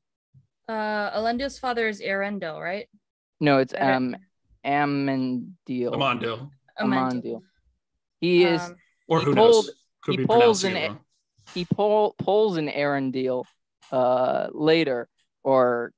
Uh, 0.67 1.11
Elendil's 1.17 1.59
father 1.59 1.87
is 1.87 2.01
Arendil, 2.01 2.59
right? 2.61 2.87
No, 3.39 3.59
it's 3.59 3.73
um 3.79 4.15
Amandil. 4.65 5.93
Amandil, 5.93 6.51
Amandil. 6.79 7.41
He 8.19 8.43
is 8.43 8.61
Um, 8.61 8.75
or 9.07 9.19
He 9.19 9.25
who 9.25 9.35
pulled- 9.35 9.65
knows? 9.65 9.75
Could 10.01 10.11
he 10.11 10.17
be 10.17 10.25
pulls 10.25 10.61
pronouncing 10.63 10.71
an 10.71 10.77
it 10.77 10.85
a- 10.85 10.89
wrong. 10.89 10.99
He 11.53 11.65
pull, 11.65 12.15
pulls 12.17 12.57
an 12.57 12.67
Eärendil 12.67 13.45
uh 13.91 14.47
later 14.53 15.09
or 15.43 15.91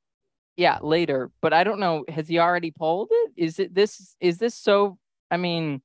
yeah 0.55 0.79
later 0.81 1.29
but 1.41 1.53
i 1.53 1.63
don't 1.63 1.79
know 1.79 2.03
has 2.07 2.27
he 2.27 2.39
already 2.39 2.71
pulled 2.71 3.09
it? 3.11 3.31
Is 3.37 3.59
it 3.59 3.73
this 3.73 4.15
is 4.19 4.37
this 4.37 4.55
so 4.55 4.97
i 5.29 5.37
mean 5.37 5.81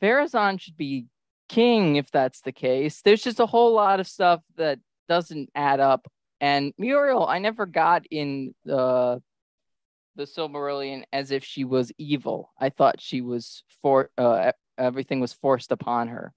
Pharazôn 0.00 0.60
should 0.60 0.76
be 0.76 1.06
king 1.48 1.96
if 1.96 2.10
that's 2.10 2.40
the 2.40 2.52
case. 2.52 3.02
There's 3.02 3.22
just 3.22 3.40
a 3.40 3.46
whole 3.46 3.72
lot 3.72 4.00
of 4.00 4.06
stuff 4.06 4.42
that 4.56 4.78
doesn't 5.08 5.50
add 5.54 5.80
up. 5.80 6.06
And 6.40 6.72
miriel 6.80 7.28
i 7.28 7.38
never 7.38 7.66
got 7.66 8.04
in 8.10 8.54
the 8.64 9.22
the 10.16 10.24
silmarillion 10.24 11.04
as 11.12 11.30
if 11.30 11.44
she 11.44 11.64
was 11.64 11.92
evil. 11.98 12.52
I 12.58 12.70
thought 12.70 13.00
she 13.00 13.20
was 13.20 13.62
for 13.82 14.10
uh 14.18 14.52
everything 14.76 15.20
was 15.20 15.32
forced 15.32 15.72
upon 15.72 16.08
her 16.08 16.32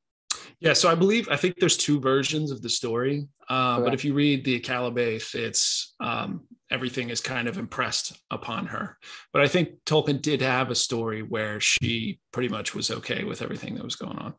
Yeah, 0.61 0.73
so 0.73 0.89
I 0.89 0.95
believe 0.95 1.29
I 1.29 1.37
think 1.37 1.55
there's 1.57 1.77
two 1.77 2.01
versions 2.01 2.51
of 2.51 2.61
the 2.61 2.69
story. 2.69 3.27
Uh, 3.47 3.79
But 3.81 3.93
if 3.93 4.03
you 4.03 4.13
read 4.13 4.43
the 4.43 4.59
Akallabeth, 4.59 5.33
it's 5.33 5.95
um, 6.01 6.41
everything 6.69 7.09
is 7.09 7.21
kind 7.21 7.47
of 7.47 7.57
impressed 7.57 8.17
upon 8.29 8.67
her. 8.67 8.97
But 9.31 9.41
I 9.41 9.47
think 9.47 9.69
Tolkien 9.85 10.21
did 10.21 10.41
have 10.41 10.69
a 10.69 10.75
story 10.75 11.23
where 11.23 11.59
she 11.61 12.19
pretty 12.31 12.49
much 12.49 12.75
was 12.75 12.91
okay 12.91 13.23
with 13.23 13.41
everything 13.41 13.75
that 13.75 13.83
was 13.83 13.95
going 13.95 14.17
on. 14.17 14.33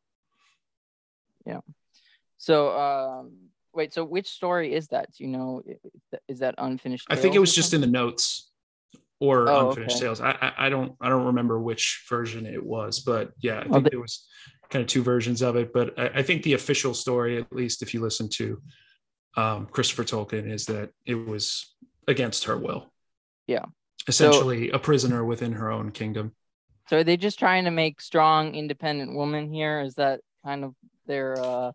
Yeah. 1.47 1.61
So, 2.37 2.79
um, 2.79 3.33
wait. 3.73 3.95
So, 3.95 4.05
which 4.05 4.29
story 4.29 4.75
is 4.75 4.89
that? 4.89 5.15
Do 5.15 5.25
you 5.25 5.31
know? 5.31 5.62
Is 6.29 6.41
that 6.41 6.55
unfinished? 6.59 7.07
I 7.09 7.17
think 7.17 7.35
it 7.35 7.39
was 7.41 7.55
just 7.55 7.73
in 7.73 7.81
the 7.81 7.87
notes 7.87 8.50
or 9.21 9.49
Oh, 9.49 9.69
unfinished 9.69 9.97
okay. 9.97 10.07
tales. 10.07 10.21
I, 10.21 10.31
I 10.41 10.67
I 10.67 10.69
don't 10.71 10.93
I 11.00 11.09
don't 11.09 11.27
remember 11.27 11.61
which 11.61 12.05
version 12.09 12.47
it 12.47 12.65
was, 12.65 13.00
but 13.00 13.33
yeah, 13.41 13.61
I 13.61 13.65
Well, 13.67 13.75
think 13.75 13.85
the- 13.85 13.91
there 13.91 14.00
was 14.00 14.27
kind 14.71 14.83
of 14.83 14.89
two 14.89 15.03
versions 15.03 15.43
of 15.43 15.57
it. 15.57 15.73
But 15.73 15.99
I, 15.99 16.07
I 16.21 16.23
think 16.23 16.43
the 16.43 16.55
official 16.55 16.95
story, 16.95 17.39
at 17.39 17.53
least 17.53 17.83
if 17.83 17.93
you 17.95 18.00
listen 18.00 18.29
to 18.31 18.61
um, 19.37 19.67
Christopher 19.67 20.05
Tolkien, 20.05 20.50
is 20.50 20.67
that 20.67 20.91
it 21.07 21.15
was 21.15 21.75
against 22.09 22.45
her 22.45 22.57
will. 22.57 22.93
Yeah. 23.47 23.65
essentially 24.09 24.71
a 24.71 24.79
prisoner 24.79 25.25
within 25.25 25.53
her 25.53 25.71
own 25.71 25.91
kingdom. 25.93 26.33
So, 26.89 26.99
are 26.99 27.05
they 27.05 27.17
just 27.17 27.39
trying 27.39 27.65
to 27.67 27.71
make 27.71 28.00
strong, 28.00 28.55
independent 28.55 29.15
women 29.17 29.53
here? 29.53 29.81
Is 29.81 29.95
that 29.97 30.21
kind 30.45 30.65
of 30.65 30.75
their? 31.07 31.39
uh 31.39 31.73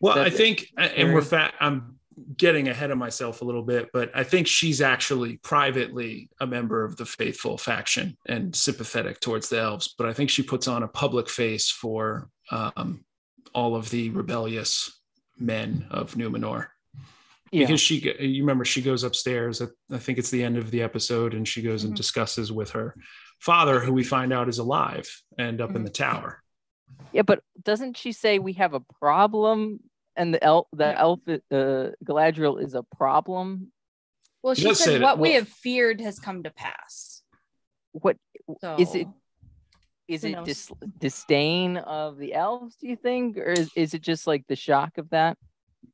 Well, 0.00 0.18
I 0.18 0.30
think, 0.30 0.66
and 0.76 1.12
we're 1.14 1.22
fat. 1.22 1.54
I'm 1.60 1.99
getting 2.36 2.68
ahead 2.68 2.90
of 2.90 2.98
myself 2.98 3.42
a 3.42 3.44
little 3.44 3.62
bit, 3.62 3.90
but 3.92 4.10
I 4.14 4.24
think 4.24 4.46
she's 4.46 4.80
actually 4.80 5.36
privately 5.38 6.28
a 6.40 6.46
member 6.46 6.84
of 6.84 6.96
the 6.96 7.06
faithful 7.06 7.56
faction 7.58 8.16
and 8.26 8.54
sympathetic 8.54 9.20
towards 9.20 9.48
the 9.48 9.60
elves. 9.60 9.94
But 9.96 10.08
I 10.08 10.12
think 10.12 10.30
she 10.30 10.42
puts 10.42 10.68
on 10.68 10.82
a 10.82 10.88
public 10.88 11.28
face 11.28 11.70
for 11.70 12.28
um, 12.50 13.04
all 13.54 13.76
of 13.76 13.90
the 13.90 14.10
rebellious 14.10 15.00
men 15.38 15.86
of 15.90 16.14
Numenor 16.14 16.66
Yeah. 17.50 17.64
because 17.66 17.80
she, 17.80 17.96
you 18.20 18.42
remember, 18.42 18.64
she 18.64 18.82
goes 18.82 19.02
upstairs. 19.04 19.60
At, 19.60 19.70
I 19.90 19.98
think 19.98 20.18
it's 20.18 20.30
the 20.30 20.42
end 20.42 20.56
of 20.56 20.70
the 20.70 20.82
episode, 20.82 21.34
and 21.34 21.46
she 21.46 21.62
goes 21.62 21.84
and 21.84 21.92
Mhm. 21.94 21.96
discusses 21.96 22.52
with 22.52 22.70
her 22.72 22.94
father, 23.38 23.80
who 23.80 23.92
we 23.92 24.04
find 24.04 24.32
out 24.32 24.48
is 24.48 24.58
alive 24.58 25.08
and 25.38 25.60
up 25.60 25.70
in 25.70 25.82
Mhm. 25.82 25.84
the 25.84 25.90
tower. 25.90 26.42
Yeah, 27.12 27.22
but 27.22 27.42
doesn't 27.62 27.96
she 27.96 28.12
say 28.12 28.38
we 28.38 28.52
have 28.54 28.74
a 28.74 28.80
problem? 28.80 29.80
And 30.20 30.34
the 30.34 30.44
elf, 30.44 30.66
the 30.74 30.98
elf, 31.00 31.20
uh, 31.26 31.38
Galadriel 32.04 32.62
is 32.62 32.74
a 32.74 32.82
problem. 32.82 33.72
well, 34.42 34.54
she 34.54 34.64
does 34.64 34.78
say 34.78 34.84
said 34.84 35.00
that- 35.00 35.02
what 35.02 35.18
we 35.18 35.32
have 35.32 35.48
feared 35.48 35.98
has 36.02 36.18
come 36.18 36.42
to 36.42 36.50
pass. 36.50 37.22
What 37.92 38.18
So 38.60 38.76
Is 38.78 38.94
it- 38.94 39.08
is 40.08 40.24
it? 40.24 40.44
Dis- 40.44 40.72
disdain 40.98 41.76
of 41.78 42.18
the 42.18 42.34
elves? 42.34 42.76
Do 42.76 42.86
you 42.88 42.96
think, 42.96 43.38
or 43.38 43.52
is, 43.52 43.70
is 43.76 43.94
it 43.94 44.02
just 44.02 44.26
like 44.26 44.44
the 44.46 44.56
shock 44.56 44.98
of 44.98 45.08
that? 45.10 45.38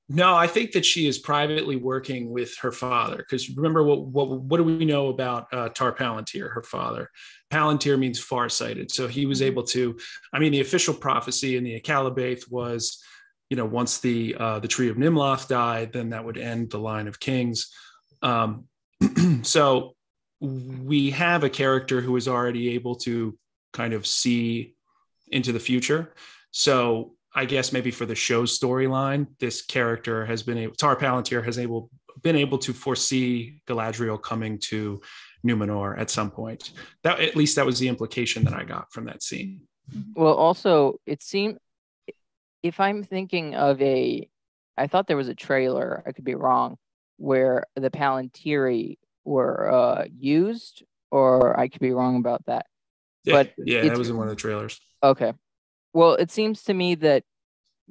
No, 0.09 0.35
I 0.35 0.47
think 0.49 0.73
that 0.73 0.85
she 0.85 1.07
is 1.07 1.19
privately 1.19 1.77
working 1.77 2.31
with 2.31 2.57
her 2.59 2.73
father. 2.73 3.19
Because 3.19 3.51
remember, 3.51 3.83
what, 3.85 4.01
what 4.07 4.29
what 4.49 4.57
do 4.57 4.65
we 4.65 4.85
know 4.85 5.09
about 5.09 5.47
uh, 5.53 5.69
Tar 5.69 5.93
Palantir, 5.95 6.53
her 6.53 6.63
father? 6.63 7.11
Palantir 7.53 7.97
means 7.99 8.19
farsighted. 8.19 8.91
So 8.91 9.07
he 9.07 9.27
was 9.27 9.41
Mhm. 9.41 9.47
able 9.47 9.65
to. 9.75 9.97
I 10.33 10.39
mean, 10.41 10.51
the 10.53 10.61
official 10.63 10.95
prophecy 10.95 11.57
in 11.57 11.63
the 11.65 11.79
Akallabeth 11.81 12.51
was, 12.51 13.03
you 13.51 13.57
know, 13.57 13.65
once 13.65 13.99
the 13.99 14.35
uh, 14.39 14.59
the 14.59 14.69
tree 14.69 14.89
of 14.89 14.97
Nimloth 14.97 15.49
died, 15.49 15.93
then 15.93 16.11
that 16.11 16.25
would 16.25 16.39
end 16.39 16.71
the 16.71 16.79
line 16.79 17.09
of 17.09 17.21
kings. 17.21 17.73
Um, 18.23 18.65
so 19.43 19.95
we 20.41 21.11
have 21.11 21.45
a 21.45 21.51
character 21.51 22.01
who 22.01 22.17
is 22.17 22.29
already 22.29 22.75
able 22.75 22.97
to 22.97 23.39
kind 23.73 23.93
of 23.93 24.07
see 24.07 24.75
into 25.29 25.53
the 25.53 25.61
future. 25.61 26.15
So 26.51 27.15
I 27.35 27.45
guess 27.45 27.73
maybe 27.73 27.91
for 27.91 28.07
the 28.07 28.15
show's 28.15 28.59
storyline, 28.59 29.27
this 29.41 29.63
character 29.63 30.25
has 30.27 30.43
been 30.43 30.59
able, 30.59 30.75
Tar 30.75 30.97
Palantir 30.97 31.45
has 31.45 31.59
able 31.59 31.91
been 32.23 32.37
able 32.37 32.59
to 32.59 32.73
foresee 32.73 33.61
Galadriel 33.69 34.21
coming 34.21 34.59
to 34.59 35.01
Numenor 35.47 35.99
at 35.99 36.11
some 36.11 36.31
point. 36.31 36.73
That 37.05 37.21
at 37.21 37.37
least 37.37 37.57
that 37.57 37.67
was 37.67 37.79
the 37.79 37.89
implication 37.89 38.45
that 38.45 38.55
I 38.55 38.65
got 38.65 38.91
from 38.93 39.05
that 39.05 39.23
scene. 39.23 39.61
Well, 40.15 40.35
also, 40.35 40.99
it 41.07 41.23
seemed 41.23 41.59
if 42.63 42.81
I'm 42.81 43.03
thinking 43.03 43.55
of 43.55 43.81
a, 43.81 44.29
I 44.77 44.87
thought 44.87 45.07
there 45.07 45.17
was 45.17 45.29
a 45.29 45.35
trailer. 45.35 46.03
I 46.07 46.13
could 46.13 46.25
be 46.25 46.35
wrong, 46.35 46.77
where 47.17 47.65
the 47.75 47.91
Palantiri 47.91 48.99
were 49.25 49.71
uh, 49.71 50.05
used, 50.19 50.85
or 51.11 51.59
I 51.59 51.69
could 51.69 51.81
be 51.81 51.93
wrong 51.93 52.17
about 52.17 52.45
that. 52.47 52.67
Yeah, 53.25 53.33
But 53.33 53.53
yeah, 53.59 53.83
that 53.83 53.99
was 53.99 54.11
in 54.11 54.17
one 54.17 54.29
of 54.29 54.37
the 54.37 54.41
trailers. 54.41 54.81
Okay. 55.03 55.33
Well, 55.93 56.15
it 56.15 56.31
seems 56.31 56.63
to 56.65 56.75
me 56.75 56.95
that 56.97 57.25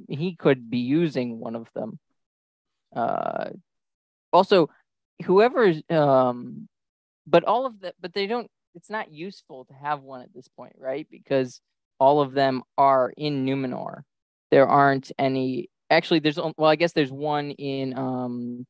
he 0.07 0.35
could 0.35 0.69
be 0.69 0.79
using 0.79 1.39
one 1.39 1.55
of 1.55 1.67
them. 1.73 1.99
Uh, 2.95 3.49
also, 4.31 4.69
whoever's 5.23 5.81
um, 5.89 6.67
but 7.27 7.43
all 7.43 7.65
of 7.65 7.79
the 7.79 7.93
but 7.99 8.13
they 8.13 8.27
don't. 8.27 8.49
It's 8.75 8.89
not 8.89 9.11
useful 9.11 9.63
to 9.65 9.73
have 9.73 10.01
one 10.01 10.21
at 10.21 10.33
this 10.33 10.49
point, 10.49 10.73
right? 10.77 11.07
Because 11.09 11.61
all 11.97 12.21
of 12.21 12.33
them 12.33 12.61
are 12.77 13.13
in 13.15 13.45
Numenor. 13.45 14.03
There 14.51 14.67
aren't 14.67 15.11
any. 15.17 15.69
Actually, 15.89 16.19
there's 16.19 16.37
well, 16.37 16.69
I 16.69 16.75
guess 16.75 16.93
there's 16.93 17.11
one 17.11 17.51
in 17.51 17.97
um, 17.97 18.65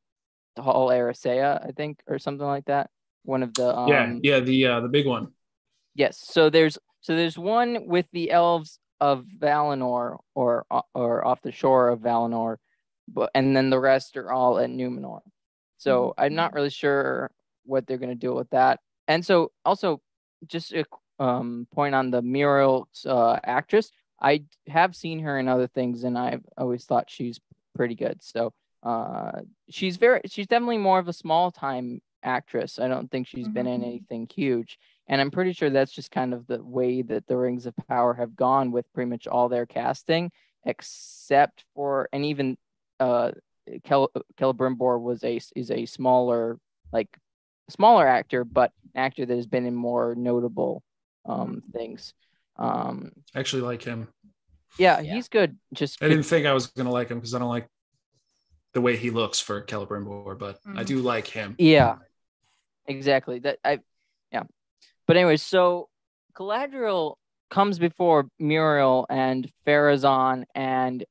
Tol 0.56 0.88
Eressea, 0.88 1.64
I 1.66 1.72
think, 1.72 2.00
or 2.06 2.18
something 2.18 2.46
like 2.46 2.66
that. 2.66 2.90
One 3.24 3.42
of 3.42 3.54
the 3.54 3.76
um, 3.76 3.88
yeah, 3.88 4.14
yeah, 4.22 4.40
the 4.40 4.66
uh, 4.66 4.80
the 4.80 4.88
big 4.88 5.06
one. 5.06 5.32
Yes. 5.94 6.18
So 6.22 6.50
there's 6.50 6.78
so 7.00 7.14
there's 7.14 7.38
one 7.38 7.86
with 7.86 8.06
the 8.12 8.30
elves 8.30 8.78
of 9.00 9.24
Valinor 9.38 10.18
or 10.34 10.66
or 10.94 11.26
off 11.26 11.42
the 11.42 11.52
shore 11.52 11.88
of 11.88 12.00
Valinor, 12.00 12.56
but 13.08 13.30
and 13.34 13.56
then 13.56 13.70
the 13.70 13.80
rest 13.80 14.16
are 14.16 14.30
all 14.30 14.58
at 14.58 14.70
Numenor. 14.70 15.20
So 15.78 16.14
I'm 16.16 16.34
not 16.34 16.54
really 16.54 16.70
sure 16.70 17.30
what 17.64 17.86
they're 17.86 17.98
gonna 17.98 18.14
do 18.14 18.34
with 18.34 18.50
that. 18.50 18.80
And 19.08 19.24
so 19.24 19.52
also 19.64 20.00
just 20.46 20.72
a 20.72 20.84
um, 21.18 21.66
point 21.72 21.94
on 21.94 22.10
the 22.10 22.22
Miriel 22.22 22.86
uh, 23.06 23.38
actress. 23.42 23.90
I 24.20 24.44
have 24.68 24.96
seen 24.96 25.20
her 25.20 25.38
in 25.38 25.48
other 25.48 25.66
things, 25.66 26.04
and 26.04 26.16
I've 26.18 26.44
always 26.56 26.84
thought 26.84 27.10
she's 27.10 27.38
pretty 27.74 27.94
good. 27.94 28.22
So 28.22 28.52
uh, 28.82 29.40
she's 29.68 29.96
very 29.96 30.20
she's 30.26 30.46
definitely 30.46 30.78
more 30.78 30.98
of 30.98 31.08
a 31.08 31.12
small 31.12 31.50
time 31.50 32.00
actress. 32.22 32.78
I 32.78 32.88
don't 32.88 33.10
think 33.10 33.26
she's 33.26 33.48
been 33.48 33.66
in 33.66 33.80
Mhm. 33.80 33.86
anything 33.86 34.28
huge. 34.34 34.78
And 35.06 35.20
I'm 35.20 35.30
pretty 35.30 35.52
sure 35.52 35.70
that's 35.70 35.92
just 35.92 36.10
kind 36.10 36.34
of 36.34 36.46
the 36.46 36.62
way 36.62 37.02
that 37.02 37.26
the 37.26 37.36
Rings 37.36 37.66
of 37.66 37.74
Power 37.88 38.14
have 38.14 38.34
gone 38.34 38.72
with 38.72 38.92
pretty 38.92 39.08
much 39.10 39.26
all 39.28 39.48
their 39.48 39.66
casting, 39.66 40.32
except 40.64 41.64
for 41.74 42.08
and 42.12 42.24
even 42.24 42.56
uh 43.00 43.32
Kel 43.84 44.10
Celebrimbor 44.38 45.00
was 45.00 45.22
a 45.24 45.38
is 45.54 45.70
a 45.70 45.86
smaller 45.86 46.58
like 46.92 47.16
smaller 47.68 48.06
actor, 48.06 48.44
but 48.44 48.72
an 48.94 49.00
actor 49.00 49.26
that 49.26 49.36
has 49.36 49.46
been 49.46 49.66
in 49.66 49.74
more 49.74 50.14
notable 50.14 50.82
um 51.24 51.62
things. 51.72 52.14
Um 52.58 53.12
actually 53.34 53.62
like 53.62 53.82
him. 53.82 54.08
yeah, 54.78 55.00
Yeah. 55.00 55.14
he's 55.14 55.28
good. 55.28 55.56
Just 55.74 56.02
I 56.02 56.08
didn't 56.08 56.24
think 56.24 56.46
I 56.46 56.52
was 56.52 56.66
gonna 56.68 56.90
like 56.92 57.08
him 57.10 57.18
because 57.18 57.34
I 57.34 57.38
don't 57.38 57.48
like 57.48 57.68
the 58.72 58.80
way 58.80 58.96
he 58.96 59.10
looks 59.10 59.40
for 59.40 59.62
Celebrimbor, 59.62 60.38
but 60.38 60.58
I 60.66 60.82
Mhm. 60.82 60.86
do 60.86 60.98
like 60.98 61.26
him. 61.26 61.54
Yeah, 61.58 61.96
exactly. 62.86 63.38
That 63.40 63.58
I, 63.64 63.80
yeah. 64.32 64.42
But 65.06 65.16
anyway, 65.16 65.36
so 65.38 65.88
Galadriel 66.34 67.16
comes 67.50 67.78
before 67.78 68.28
Miriel 68.40 69.06
and 69.08 69.50
Pharazôn, 69.66 70.44
and 70.54 71.04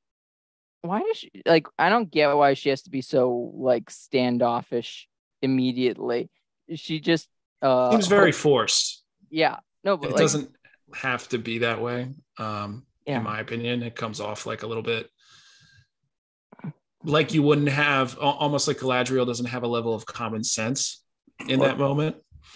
why 0.81 1.01
does 1.01 1.17
she 1.17 1.31
like? 1.45 1.65
I 1.79 1.89
don't 1.89 2.11
get 2.11 2.33
why 2.35 2.53
she 2.53 2.69
has 2.69 2.83
to 2.83 2.89
be 2.91 3.01
so 3.01 3.51
like 3.55 3.89
standoffish 3.89 5.07
immediately. 5.41 6.29
She 6.75 6.99
just 6.99 7.27
uh 7.61 7.91
Seems 7.91 8.07
very 8.07 8.31
hope- 8.31 8.41
forced. 8.41 9.03
yeah. 9.29 9.57
No, 9.83 9.97
but 9.97 10.09
It 10.09 10.13
like, 10.13 10.21
doesn't 10.21 10.51
have 10.93 11.27
to 11.29 11.37
be 11.37 11.59
that 11.59 11.81
way. 11.81 12.09
Um, 12.37 12.85
Yeah. 13.05 13.17
in 13.17 13.23
my 13.23 13.39
opinion, 13.39 13.83
it 13.83 13.95
comes 13.95 14.19
off 14.19 14.45
like 14.45 14.63
a 14.63 14.67
little 14.67 14.83
bit 14.83 15.09
like 17.03 17.33
you 17.33 17.43
wouldn't 17.43 17.69
have 17.69 18.17
almost 18.17 18.67
like 18.67 18.77
Galadriel 18.77 19.25
doesn't 19.27 19.45
have 19.45 19.63
a 19.63 19.67
level 19.67 19.93
of 19.93 20.05
common 20.05 20.43
sense 20.43 21.03
in 21.47 21.61
Or- 21.61 21.67
that 21.67 21.77
moment. 21.77 22.15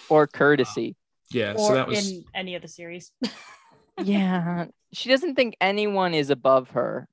or 0.10 0.26
courtesy. 0.28 0.96
Yeah, 1.32 1.54
or 1.54 1.68
so 1.68 1.74
that 1.76 1.88
was 1.88 2.10
in 2.12 2.26
any 2.34 2.56
of 2.56 2.62
the 2.64 2.68
series. 2.68 3.12
yeah 4.04 4.66
she 4.94 5.10
doesn't 5.10 5.36
think 5.36 5.56
anyone 5.60 6.14
is 6.14 6.30
above 6.30 6.70
her 6.70 7.06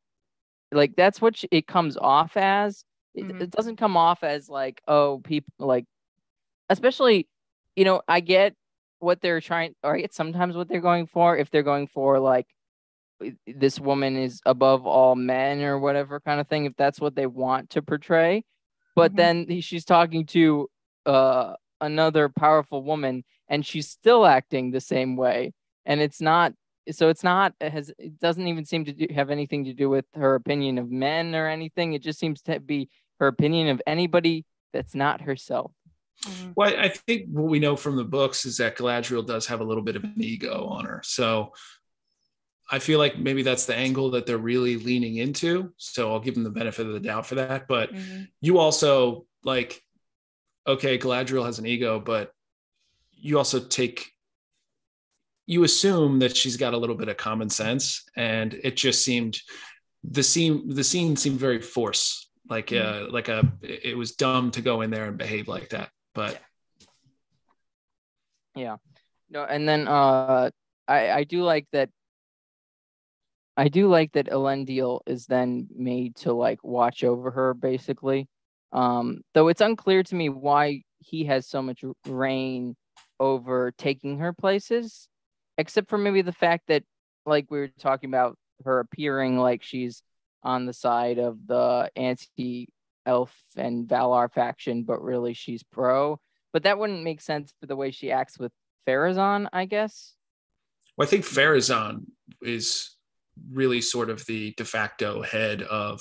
like 0.70 0.94
that's 0.96 1.20
what 1.20 1.36
she, 1.36 1.48
it 1.50 1.66
comes 1.66 1.96
off 1.96 2.36
as 2.36 2.84
it, 3.12 3.24
Mhm. 3.26 3.40
it 3.42 3.50
doesn't 3.50 3.74
come 3.76 3.96
off 3.96 4.22
as 4.22 4.48
like 4.48 4.80
oh 4.86 5.18
people 5.24 5.52
like 5.58 5.84
especially 6.70 7.28
you 7.74 7.84
know 7.84 8.02
i 8.06 8.20
get 8.20 8.54
what 8.98 9.20
they're 9.20 9.40
trying 9.40 9.74
or 9.82 9.96
i 9.96 10.00
get 10.00 10.14
sometimes 10.14 10.56
what 10.56 10.68
they're 10.68 10.80
going 10.80 11.06
for 11.06 11.36
if 11.36 11.50
they're 11.50 11.62
going 11.62 11.86
for 11.86 12.18
like 12.18 12.46
this 13.46 13.80
woman 13.80 14.16
is 14.16 14.40
above 14.44 14.86
all 14.86 15.14
men 15.16 15.62
or 15.62 15.78
whatever 15.78 16.20
kind 16.20 16.40
of 16.40 16.48
thing 16.48 16.66
if 16.66 16.74
that's 16.76 17.00
what 17.00 17.14
they 17.14 17.26
want 17.26 17.70
to 17.70 17.82
portray. 17.82 18.44
But 18.94 19.12
Mhm. 19.12 19.16
then 19.16 19.46
he- 19.48 19.60
she's 19.60 19.84
talking 19.84 20.26
to 20.26 20.68
uh 21.06 21.54
another 21.80 22.28
powerful 22.28 22.82
woman 22.82 23.24
and 23.48 23.64
she's 23.64 23.88
still 23.88 24.26
acting 24.26 24.70
the 24.70 24.80
same 24.80 25.16
way. 25.16 25.52
And 25.84 26.00
it's 26.00 26.20
not 26.20 26.54
so 26.90 27.08
it's 27.08 27.24
not 27.24 27.54
it 27.60 27.72
has 27.72 27.92
it 27.98 28.18
doesn't 28.20 28.46
even 28.46 28.64
seem 28.64 28.84
to 28.84 28.92
do, 28.92 29.06
have 29.14 29.30
anything 29.30 29.64
to 29.64 29.72
do 29.72 29.88
with 29.88 30.04
her 30.14 30.34
opinion 30.34 30.78
of 30.78 30.90
men 30.90 31.34
or 31.34 31.48
anything. 31.48 31.92
It 31.94 32.02
just 32.02 32.18
seems 32.18 32.42
to 32.42 32.60
be 32.60 32.90
her 33.18 33.28
opinion 33.28 33.68
of 33.68 33.80
anybody 33.86 34.44
that's 34.72 34.94
not 34.94 35.22
herself 35.22 35.72
Mhm. 36.24 36.52
Well, 36.56 36.74
I 36.78 36.88
think 36.88 37.26
what 37.28 37.46
we 37.46 37.58
know 37.58 37.76
from 37.76 37.96
the 37.96 38.04
books 38.04 38.44
is 38.46 38.56
that 38.56 38.76
Galadriel 38.76 39.26
does 39.26 39.46
have 39.46 39.60
a 39.60 39.64
little 39.64 39.82
bit 39.82 39.96
of 39.96 40.04
an 40.04 40.14
ego 40.18 40.66
on 40.66 40.84
her. 40.86 41.00
So 41.04 41.52
I 42.70 42.78
feel 42.80 42.98
like 42.98 43.18
maybe 43.18 43.42
that's 43.42 43.66
the 43.66 43.76
angle 43.76 44.10
that 44.12 44.26
they're 44.26 44.38
really 44.38 44.76
leaning 44.76 45.16
into. 45.16 45.72
So 45.76 46.10
I'll 46.12 46.20
give 46.20 46.34
them 46.34 46.42
the 46.44 46.50
benefit 46.50 46.86
of 46.86 46.92
the 46.94 47.00
doubt 47.00 47.26
for 47.26 47.36
that. 47.36 47.68
But 47.68 47.92
Mhm. 47.92 48.28
you 48.40 48.58
also 48.58 49.26
like, 49.44 49.82
okay, 50.66 50.98
Galadriel 50.98 51.44
has 51.44 51.58
an 51.60 51.66
ego, 51.66 52.00
but 52.00 52.32
you 53.12 53.38
also 53.38 53.60
take, 53.60 54.10
you 55.46 55.62
assume 55.62 56.18
that 56.18 56.36
she's 56.36 56.56
got 56.56 56.74
a 56.74 56.78
little 56.78 56.96
bit 56.96 57.08
of 57.08 57.16
common 57.16 57.48
sense, 57.50 58.02
and 58.16 58.54
it 58.64 58.76
just 58.76 59.04
seemed 59.04 59.40
the 60.02 60.22
scene 60.22 60.68
the 60.68 60.84
scene 60.84 61.14
seemed 61.16 61.38
very 61.38 61.60
forced, 61.60 62.28
like 62.48 62.72
uh 62.72 63.06
like 63.10 63.28
a 63.28 63.52
it 63.62 63.96
was 63.96 64.12
dumb 64.16 64.50
to 64.52 64.60
go 64.60 64.80
in 64.82 64.90
there 64.90 65.04
and 65.06 65.18
behave 65.18 65.46
like 65.48 65.68
that. 65.70 65.90
But 66.16 66.40
Yeah. 68.56 68.76
No, 69.28 69.44
and 69.44 69.68
then 69.68 69.86
uh 69.86 70.50
I 70.88 71.10
I 71.10 71.24
do 71.24 71.42
like 71.42 71.66
that 71.72 71.90
I 73.56 73.68
do 73.68 73.88
like 73.88 74.12
that 74.12 74.26
Elendil 74.28 75.00
is 75.06 75.26
then 75.26 75.68
made 75.74 76.16
to 76.16 76.32
like 76.32 76.64
watch 76.64 77.04
over 77.04 77.30
her 77.30 77.52
basically. 77.54 78.28
Um 78.72 79.20
though 79.34 79.48
it's 79.48 79.60
unclear 79.60 80.02
to 80.04 80.14
me 80.14 80.30
why 80.30 80.82
he 81.00 81.26
has 81.26 81.46
so 81.46 81.60
much 81.60 81.84
reign 82.06 82.76
over 83.20 83.72
taking 83.76 84.18
her 84.18 84.32
places 84.32 85.08
except 85.58 85.90
for 85.90 85.98
maybe 85.98 86.22
the 86.22 86.32
fact 86.32 86.64
that 86.68 86.82
like 87.26 87.50
we 87.50 87.58
were 87.58 87.68
talking 87.78 88.08
about 88.08 88.38
her 88.64 88.80
appearing 88.80 89.38
like 89.38 89.62
she's 89.62 90.02
on 90.42 90.64
the 90.64 90.72
side 90.72 91.18
of 91.18 91.46
the 91.46 91.90
anti 91.94 92.68
elf 93.06 93.34
and 93.56 93.88
Valar 93.88 94.30
faction 94.30 94.82
but 94.82 95.02
really 95.02 95.32
she's 95.32 95.62
pro 95.62 96.20
but 96.52 96.62
that 96.62 96.78
wouldn't 96.78 97.02
make 97.02 97.20
sense 97.20 97.52
for 97.60 97.66
the 97.66 97.76
way 97.76 97.90
she 97.90 98.10
acts 98.10 98.38
with 98.38 98.50
Pharazôn, 98.86 99.48
I 99.52 99.66
guess. 99.66 100.14
Well, 100.96 101.06
I 101.06 101.10
think 101.10 101.24
Pharazôn 101.24 102.04
is 102.40 102.96
really 103.52 103.80
sort 103.80 104.08
of 104.08 104.24
the 104.26 104.54
de 104.56 104.64
facto 104.64 105.22
head 105.22 105.62
of 105.62 106.00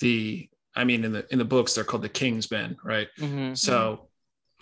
the. 0.00 0.48
I 0.76 0.84
mean, 0.84 1.04
in 1.04 1.12
the 1.12 1.26
in 1.30 1.38
the 1.38 1.44
books, 1.44 1.74
they're 1.74 1.84
called 1.84 2.02
the 2.02 2.08
Kingsmen, 2.08 2.76
right? 2.82 3.08
Mm-hmm. 3.18 3.54
So 3.54 4.08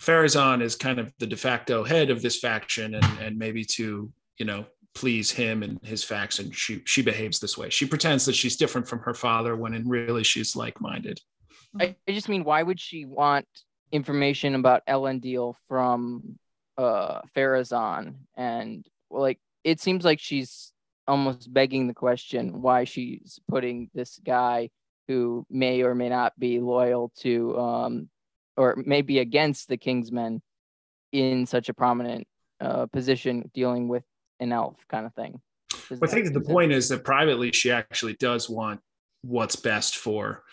Pharazôn 0.01 0.61
is 0.61 0.75
kind 0.75 0.99
of 0.99 1.13
the 1.19 1.27
de 1.27 1.37
facto 1.37 1.83
head 1.83 2.09
of 2.09 2.21
this 2.21 2.39
faction, 2.39 2.95
and 2.95 3.19
and 3.21 3.37
maybe 3.37 3.63
to 3.65 4.11
you 4.37 4.45
know 4.45 4.65
please 4.93 5.31
him 5.31 5.63
and 5.63 5.79
his 5.83 6.03
faction, 6.03 6.51
she 6.51 6.81
she 6.85 7.01
behaves 7.01 7.39
this 7.39 7.57
way. 7.57 7.69
She 7.69 7.85
pretends 7.85 8.25
that 8.25 8.35
she's 8.35 8.57
different 8.57 8.87
from 8.87 8.99
her 8.99 9.13
father 9.13 9.55
when 9.55 9.73
in 9.73 9.87
really 9.87 10.23
she's 10.23 10.55
like 10.55 10.81
minded. 10.81 11.19
I, 11.79 11.95
I 12.07 12.11
just 12.11 12.29
mean, 12.29 12.43
why 12.43 12.61
would 12.61 12.79
she 12.79 13.05
want 13.05 13.47
information 13.91 14.55
about 14.55 14.85
Elendil 14.87 15.55
from 15.67 16.37
uh 16.77 17.21
Pharazôn? 17.35 18.15
And 18.35 18.85
like, 19.09 19.39
it 19.63 19.79
seems 19.79 20.03
like 20.03 20.19
she's 20.19 20.71
almost 21.07 21.53
begging 21.53 21.87
the 21.87 21.93
question 21.93 22.61
why 22.61 22.85
she's 22.85 23.39
putting 23.47 23.89
this 23.93 24.19
guy 24.23 24.69
who 25.07 25.45
may 25.49 25.83
or 25.83 25.93
may 25.93 26.09
not 26.09 26.37
be 26.39 26.59
loyal 26.59 27.11
to 27.19 27.57
um 27.59 28.09
or 28.55 28.75
maybe 28.85 29.19
against 29.19 29.67
the 29.67 29.77
Kingsmen 29.77 30.41
in 31.11 31.45
such 31.45 31.69
a 31.69 31.73
prominent 31.73 32.27
uh 32.61 32.85
position 32.87 33.49
dealing 33.53 33.87
with 33.87 34.03
an 34.39 34.51
elf 34.51 34.77
kind 34.89 35.05
of 35.05 35.13
thing. 35.13 35.41
Does 35.89 35.99
I 36.01 36.07
think 36.07 36.33
the 36.33 36.41
point 36.41 36.71
is 36.71 36.89
that 36.89 37.03
privately 37.03 37.51
she 37.51 37.71
actually 37.71 38.13
does 38.13 38.49
want 38.49 38.79
what's 39.21 39.55
best 39.55 39.97
for 39.97 40.43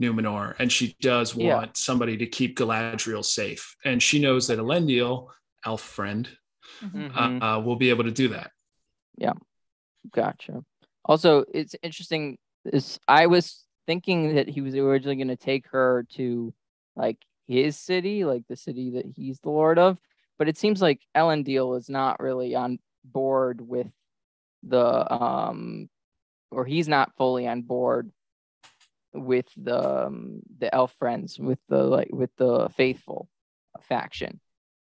Numenor, 0.00 0.54
and 0.58 0.70
she 0.72 0.96
does 1.00 1.34
want 1.34 1.68
Yeah. 1.68 1.72
somebody 1.74 2.16
to 2.18 2.26
keep 2.26 2.56
Galadriel 2.56 3.24
safe, 3.24 3.76
and 3.84 4.02
she 4.02 4.20
knows 4.20 4.46
that 4.48 4.58
Elendil, 4.58 5.28
elf 5.64 5.82
friend, 5.82 6.28
Mhm. 6.82 7.10
Mhm. 7.10 7.42
uh, 7.42 7.60
will 7.60 7.76
be 7.76 7.90
able 7.90 8.04
to 8.04 8.10
do 8.12 8.28
that. 8.28 8.52
Yeah, 9.16 9.32
gotcha. 10.12 10.64
Also, 11.04 11.44
it's 11.52 11.74
interesting. 11.82 12.38
Is 12.64 13.00
I 13.08 13.26
was 13.26 13.64
thinking 13.86 14.34
that 14.34 14.48
he 14.48 14.60
was 14.60 14.74
originally 14.74 15.16
going 15.16 15.28
to 15.28 15.36
take 15.36 15.66
her 15.68 16.04
to 16.10 16.52
like 16.94 17.18
his 17.46 17.76
city, 17.78 18.24
like 18.24 18.46
the 18.46 18.56
city 18.56 18.90
that 18.90 19.06
he's 19.06 19.40
the 19.40 19.48
lord 19.50 19.78
of. 19.78 19.98
But 20.38 20.48
it 20.48 20.58
seems 20.58 20.82
like 20.82 21.00
Elendil 21.16 21.76
is 21.78 21.88
not 21.88 22.20
really 22.20 22.54
on 22.54 22.78
board 23.04 23.60
with 23.60 23.90
the 24.62 25.12
um, 25.12 25.88
or 26.50 26.64
he's 26.66 26.88
not 26.88 27.14
fully 27.16 27.46
on 27.48 27.62
board 27.62 28.10
with 29.14 29.46
the 29.56 30.06
um, 30.06 30.40
the 30.58 30.74
elf 30.74 30.92
friends, 30.98 31.38
with 31.38 31.58
the 31.68 31.82
like 31.82 32.10
with 32.12 32.30
the 32.36 32.68
faithful 32.76 33.28
faction. 33.82 34.40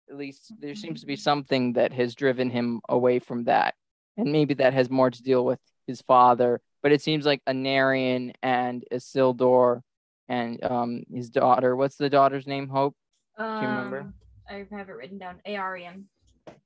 At 0.09 0.17
least 0.17 0.53
there 0.59 0.75
seems 0.75 1.01
to 1.01 1.07
be 1.07 1.15
something 1.15 1.73
that 1.73 1.93
has 1.93 2.15
driven 2.15 2.49
him 2.49 2.81
away 2.89 3.19
from 3.19 3.43
that 3.43 3.75
and 4.17 4.31
maybe 4.31 4.55
that 4.55 4.73
has 4.73 4.89
more 4.89 5.11
to 5.11 5.23
deal 5.23 5.45
with 5.45 5.59
his 5.85 6.01
father. 6.01 6.61
But 6.81 6.91
it 6.91 7.01
seems 7.01 7.25
like 7.25 7.43
Anarion 7.45 8.33
and 8.41 8.83
Isildur 8.91 9.81
and 10.27 10.63
um 10.63 11.03
his 11.13 11.29
daughter. 11.29 11.75
What's 11.75 11.97
the 11.97 12.09
daughter's 12.09 12.47
name? 12.47 12.69
Hope 12.69 12.95
do 13.37 13.45
you 13.45 13.67
remember? 13.67 14.01
Um, 14.01 14.13
I 14.49 14.65
have 14.75 14.89
it 14.89 14.93
written 14.93 15.17
down. 15.17 15.39
Arian. 15.45 16.09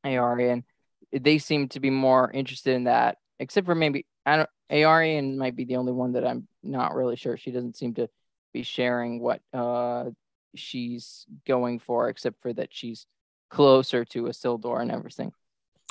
Aarian. 0.03 0.63
They 1.11 1.37
seem 1.37 1.67
to 1.69 1.79
be 1.79 1.91
more 1.91 2.31
interested 2.31 2.73
in 2.73 2.85
that, 2.85 3.17
except 3.39 3.65
for 3.65 3.75
maybe 3.75 4.05
I 4.25 4.37
don't. 4.37 4.49
Aarian 4.71 5.35
might 5.37 5.55
be 5.55 5.65
the 5.65 5.75
only 5.75 5.91
one 5.91 6.13
that 6.13 6.25
I'm 6.25 6.47
not 6.63 6.95
really 6.95 7.15
sure. 7.15 7.37
She 7.37 7.51
doesn't 7.51 7.77
seem 7.77 7.93
to 7.95 8.09
be 8.53 8.63
sharing 8.63 9.19
what 9.19 9.41
uh 9.53 10.09
she's 10.55 11.25
going 11.47 11.79
for, 11.79 12.09
except 12.09 12.41
for 12.41 12.53
that 12.53 12.69
she's 12.71 13.05
closer 13.49 14.05
to 14.05 14.23
Isildur 14.23 14.81
and 14.81 14.91
everything. 14.91 15.31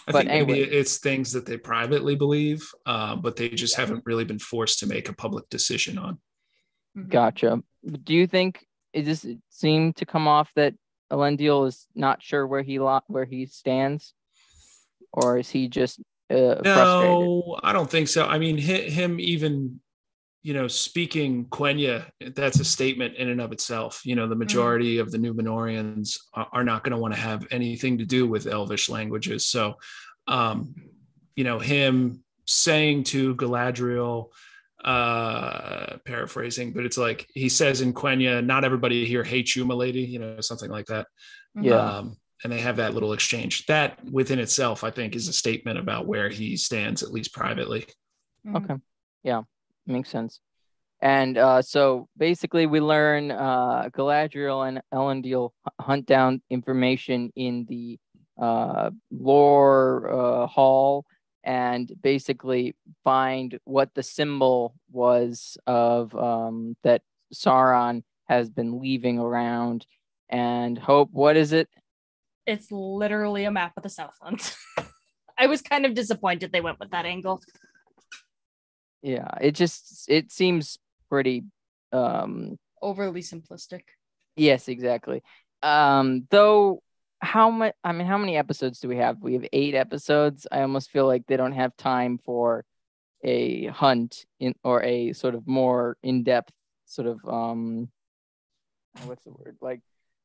I 0.09 0.13
But 0.13 0.27
think 0.27 0.49
maybe 0.49 0.61
it's 0.61 0.99
things 0.99 1.33
that 1.33 1.47
they 1.47 1.57
privately 1.57 2.17
believe, 2.17 2.69
uh, 2.87 3.15
but 3.17 3.37
they 3.37 3.49
just 3.51 3.77
haven't 3.77 4.05
really 4.05 4.25
been 4.25 4.39
forced 4.41 4.81
to 4.81 4.87
make 4.87 5.09
a 5.09 5.13
public 5.13 5.49
decision 5.49 5.97
on. 5.99 6.19
Mhm. 6.97 7.09
Gotcha. 7.09 7.63
Do 7.85 8.15
you 8.15 8.27
think 8.27 8.67
it 8.93 9.05
just 9.05 9.27
seem 9.49 9.93
to 9.95 10.05
come 10.07 10.27
off 10.27 10.53
that 10.55 10.75
Elendil 11.11 11.67
is 11.69 11.87
not 11.95 12.23
sure 12.23 12.47
where 12.47 12.63
he 12.63 12.79
lo- 12.81 13.01
where 13.07 13.25
he 13.25 13.47
stands, 13.47 14.15
or 15.13 15.39
is 15.39 15.51
he 15.51 15.69
just 15.69 16.01
uh? 16.33 16.61
No, 16.65 17.59
I 17.63 17.73
don't 17.73 17.91
think 17.91 18.09
so. 18.09 18.27
I 18.27 18.39
mean, 18.39 18.59
him 18.59 19.21
even, 19.21 19.81
you 20.43 20.55
know, 20.55 20.69
speaking 20.69 21.47
Quenya, 21.47 22.07
that's 22.35 22.61
a 22.61 22.65
statement 22.65 23.17
in 23.17 23.29
and 23.29 23.41
of 23.41 23.53
itself. 23.53 24.03
You 24.05 24.17
know, 24.17 24.29
the 24.29 24.35
majority 24.35 24.99
of 24.99 25.11
the 25.11 25.19
Numenorians 25.19 26.19
are, 26.35 26.49
are 26.53 26.65
not 26.65 26.85
going 26.85 26.93
to 26.93 26.99
want 26.99 27.15
to 27.15 27.21
have 27.21 27.47
anything 27.51 27.99
to 27.99 28.05
do 28.05 28.27
with 28.27 28.47
Elvish 28.47 28.89
languages. 28.89 29.47
So 29.47 29.77
um, 30.27 30.75
you 31.37 31.45
know, 31.45 31.59
him 31.59 32.23
saying 32.47 33.05
to 33.05 33.35
Galadriel, 33.37 34.29
uh, 34.85 35.99
paraphrasing, 36.05 36.73
but 36.73 36.85
it's 36.85 36.99
like 36.99 37.29
he 37.35 37.49
says 37.49 37.81
in 37.81 37.95
Quenya, 37.95 38.45
"Not 38.45 38.65
everybody 38.65 39.05
here 39.05 39.25
hates 39.25 39.55
you, 39.55 39.65
milady," 39.65 40.03
you 40.03 40.19
know, 40.19 40.41
something 40.41 40.71
like 40.71 40.87
that. 40.87 41.07
Yeah. 41.55 41.77
Um, 41.77 42.17
and 42.43 42.53
they 42.53 42.61
have 42.61 42.77
that 42.77 42.95
little 42.95 43.13
exchange. 43.13 43.67
That 43.67 43.99
within 44.11 44.39
itself, 44.39 44.85
I 44.85 44.91
think, 44.91 45.15
is 45.15 45.29
a 45.29 45.33
statement 45.33 45.79
about 45.79 46.07
where 46.07 46.29
he 46.29 46.57
stands, 46.57 47.03
at 47.03 47.13
least 47.13 47.33
privately. 47.33 47.87
Mhm. 48.47 48.57
Okay. 48.57 48.75
Yeah, 49.23 49.43
makes 49.87 50.09
sense. 50.11 50.41
And 51.01 51.37
uh, 51.37 51.63
so 51.63 52.09
basically, 52.17 52.67
we 52.67 52.81
learn 52.81 53.31
uh, 53.33 53.89
Galadriel 53.93 54.67
and 54.69 54.81
Elendil 54.95 55.51
h- 55.67 55.73
hunt 55.81 56.07
down 56.07 56.43
information 56.49 57.33
in 57.35 57.67
the 57.69 57.99
uh, 58.41 58.91
lore 59.11 60.11
uh, 60.13 60.47
hall 60.47 61.05
and 61.45 61.93
basically 62.03 62.77
find 63.03 63.59
what 63.65 63.93
the 63.95 64.03
symbol 64.03 64.75
was 64.93 65.59
of 65.67 66.15
um, 66.15 66.77
that 66.85 67.03
Sauron 67.35 68.05
has 68.29 68.49
been 68.49 68.81
leaving 68.81 69.19
around. 69.19 69.85
And 70.29 70.79
hope, 70.79 71.11
what 71.13 71.37
is 71.37 71.53
it? 71.53 71.69
It's 72.47 72.71
literally 72.71 73.45
a 73.45 73.51
map 73.51 73.73
of 73.77 73.83
the 73.83 73.89
Southlands. 73.89 74.57
I 75.39 75.47
was 75.47 75.63
kind 75.63 75.87
of 75.87 75.95
disappointed 75.95 76.53
they 76.53 76.61
went 76.61 76.81
with 76.81 76.91
that 76.91 77.07
angle. 77.07 77.41
Yeah, 79.03 79.31
it 79.41 79.53
just 79.53 80.05
it 80.09 80.31
seems 80.31 80.79
pretty 81.09 81.45
um 81.93 82.59
Overly 82.81 83.21
simplistic. 83.21 83.83
Yes, 84.37 84.69
exactly. 84.69 85.23
Um, 85.63 86.27
though, 86.31 86.83
how 87.21 87.51
much? 87.51 87.75
I 87.85 87.93
mean, 87.93 88.07
how 88.07 88.19
many 88.19 88.37
episodes 88.37 88.81
do 88.81 88.89
we 88.89 88.97
have? 88.97 89.23
We 89.23 89.35
have 89.35 89.47
eight 89.53 89.75
episodes. 89.75 90.47
I 90.51 90.63
almost 90.63 90.91
feel 90.91 91.07
like 91.07 91.27
they 91.27 91.37
don't 91.37 91.53
have 91.53 91.77
time 91.77 92.19
for 92.25 92.65
a 93.23 93.67
hunt 93.67 94.27
in 94.41 94.55
or 94.65 94.83
a 94.83 95.13
sort 95.13 95.37
of 95.37 95.47
more 95.47 95.97
in-depth 96.03 96.53
sort 96.87 97.07
of 97.07 97.21
um, 97.27 97.89
what's 99.05 99.25
the 99.25 99.31
word? 99.31 99.57
Like 99.61 99.81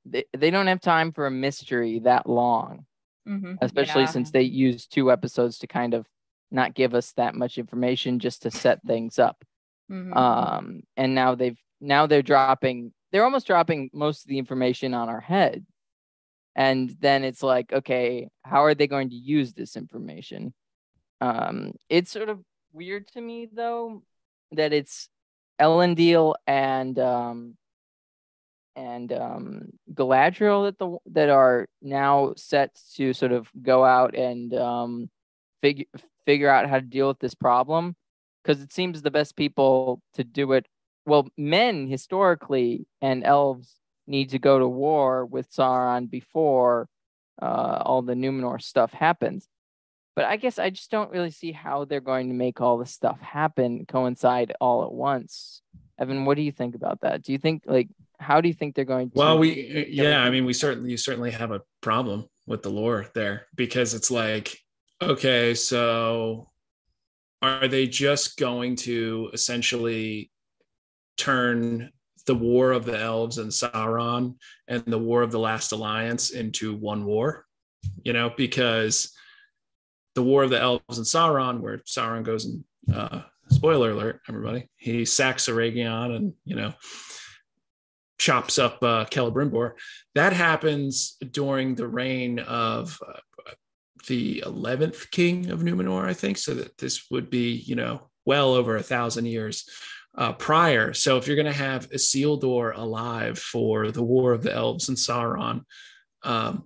they 0.09 0.25
they 0.37 0.49
don't 0.51 0.67
have 0.67 0.81
time 0.81 1.11
for 1.11 1.25
a 1.27 1.31
mystery 1.31 1.99
that 1.99 2.27
long, 2.27 2.85
Mhm. 3.27 3.57
especially 3.61 4.03
Yeah. 4.03 4.09
since 4.09 4.31
they 4.31 4.43
use 4.43 4.87
two 4.87 5.11
episodes 5.11 5.59
to 5.59 5.67
kind 5.67 5.93
of 5.93 6.07
not 6.51 6.73
give 6.73 6.93
us 6.93 7.11
that 7.13 7.35
much 7.35 7.57
information 7.57 8.19
just 8.19 8.41
to 8.43 8.51
set 8.51 8.81
things 8.87 9.19
up 9.19 9.43
Mhm. 9.91 10.15
um 10.15 10.83
and 10.95 11.13
now 11.15 11.35
they've 11.35 11.59
now 11.81 12.07
they're 12.07 12.21
dropping 12.21 12.93
they're 13.11 13.23
almost 13.25 13.47
dropping 13.47 13.89
most 13.93 14.23
of 14.23 14.29
the 14.29 14.37
information 14.37 14.93
on 14.93 15.09
our 15.09 15.19
head 15.21 15.65
and 16.55 16.95
then 16.99 17.23
it's 17.23 17.43
like 17.43 17.71
okay 17.73 18.29
how 18.43 18.63
are 18.63 18.73
they 18.75 18.87
going 18.87 19.09
to 19.09 19.15
use 19.15 19.53
this 19.53 19.75
information 19.75 20.53
um 21.21 21.73
it's 21.89 22.11
sort 22.11 22.29
of 22.29 22.39
weird 22.73 23.07
to 23.07 23.19
me 23.21 23.45
though 23.51 24.03
that 24.51 24.71
it's 24.73 25.09
Elendil 25.59 26.35
and 26.45 26.97
um 26.99 27.57
and 28.77 29.11
um 29.11 29.69
Galadriel 29.93 30.65
that 30.65 30.77
the 30.77 30.97
that 31.11 31.29
are 31.29 31.67
now 31.81 32.33
set 32.37 32.79
to 32.95 33.11
sort 33.13 33.33
of 33.33 33.49
go 33.61 33.83
out 33.83 34.15
and 34.15 34.53
um 34.53 35.09
figure 35.61 35.85
figure 36.25 36.49
out 36.49 36.69
how 36.69 36.79
to 36.79 36.85
deal 36.85 37.07
with 37.09 37.19
this 37.19 37.35
problem 37.35 37.95
because 38.43 38.61
it 38.61 38.71
seems 38.71 39.01
the 39.01 39.11
best 39.11 39.35
people 39.35 40.01
to 40.13 40.23
do 40.23 40.53
it 40.53 40.65
well 41.05 41.27
men 41.37 41.87
historically 41.87 42.85
and 43.01 43.25
elves 43.25 43.77
need 44.07 44.29
to 44.29 44.39
go 44.39 44.57
to 44.57 44.67
war 44.67 45.25
with 45.25 45.51
Sauron 45.51 46.09
before 46.09 46.87
uh, 47.41 47.81
all 47.85 48.01
the 48.01 48.13
Numenor 48.13 48.61
stuff 48.61 48.93
happens. 48.93 49.47
But 50.15 50.25
I 50.25 50.37
guess 50.37 50.57
I 50.57 50.71
just 50.71 50.89
don't 50.89 51.11
really 51.11 51.29
see 51.29 51.51
how 51.51 51.85
they're 51.85 51.99
going 51.99 52.29
to 52.29 52.33
make 52.33 52.59
all 52.59 52.77
this 52.77 52.91
stuff 52.91 53.19
happen 53.19 53.85
coincide 53.85 54.53
all 54.59 54.83
at 54.83 54.91
once. 54.91 55.61
Evan 55.99 56.25
what 56.25 56.37
do 56.37 56.43
you 56.43 56.51
think 56.51 56.73
about 56.73 57.01
that? 57.01 57.21
Do 57.21 57.31
you 57.31 57.37
think 57.37 57.63
like 57.67 57.89
how 58.19 58.41
do 58.41 58.47
you 58.47 58.53
think 58.53 58.75
they're 58.75 58.85
going 58.85 59.09
to 59.09 59.17
Well, 59.17 59.37
we 59.37 59.87
yeah, 59.89 60.21
I 60.21 60.29
mean, 60.29 60.45
we 60.45 60.53
certainly 60.53 60.91
you 60.91 60.97
certainly 60.97 61.31
have 61.31 61.51
a 61.51 61.61
problem 61.81 62.25
with 62.45 62.63
the 62.63 62.69
lore 62.69 63.07
there 63.13 63.47
because 63.55 63.93
it's 63.93 64.09
like, 64.09 64.57
okay, 65.01 65.53
so 65.53 66.49
are 67.41 67.67
they 67.67 67.87
just 67.87 68.37
going 68.37 68.75
to 68.75 69.29
essentially 69.33 70.31
turn 71.17 71.91
the 72.25 72.35
war 72.35 72.71
of 72.71 72.85
the 72.85 72.99
elves 72.99 73.37
and 73.37 73.51
Sauron 73.51 74.35
and 74.67 74.83
the 74.85 74.97
war 74.97 75.21
of 75.21 75.31
the 75.31 75.39
last 75.39 75.71
alliance 75.71 76.31
into 76.31 76.75
one 76.75 77.05
war? 77.05 77.45
You 78.03 78.13
know, 78.13 78.31
because 78.35 79.13
the 80.15 80.23
war 80.23 80.43
of 80.43 80.49
the 80.49 80.59
elves 80.59 80.97
and 80.97 81.05
Sauron, 81.05 81.59
where 81.59 81.77
Sauron 81.79 82.23
goes 82.23 82.45
and 82.45 82.63
uh, 82.93 83.21
spoiler 83.49 83.91
alert, 83.91 84.21
everybody, 84.27 84.67
he 84.77 85.05
sacks 85.05 85.47
Eregion 85.47 86.15
and 86.15 86.33
you 86.43 86.55
know 86.55 86.73
chops 88.17 88.57
up 88.57 88.81
uh, 88.81 89.05
Celebrimbor. 89.05 89.73
That 90.15 90.33
happens 90.33 91.17
during 91.31 91.75
the 91.75 91.87
reign 91.87 92.39
of 92.39 92.99
uh, 93.07 93.51
the 94.07 94.43
11th 94.45 95.11
king 95.11 95.49
of 95.49 95.61
Numenor, 95.61 96.05
I 96.05 96.13
think. 96.13 96.37
So 96.37 96.53
that 96.55 96.77
this 96.77 97.09
would 97.11 97.29
be, 97.29 97.53
you 97.53 97.75
know, 97.75 98.09
well 98.25 98.53
over 98.53 98.75
a 98.75 98.83
thousand 98.83 99.25
years 99.25 99.69
uh, 100.17 100.33
prior. 100.33 100.93
So 100.93 101.17
if 101.17 101.27
you're 101.27 101.35
going 101.35 101.45
to 101.45 101.53
have 101.53 101.89
Isildur 101.89 102.75
alive 102.75 103.37
for 103.37 103.91
the 103.91 104.03
War 104.03 104.33
of 104.33 104.43
the 104.43 104.53
Elves 104.53 104.89
and 104.89 104.97
Sauron, 104.97 105.63
um, 106.23 106.65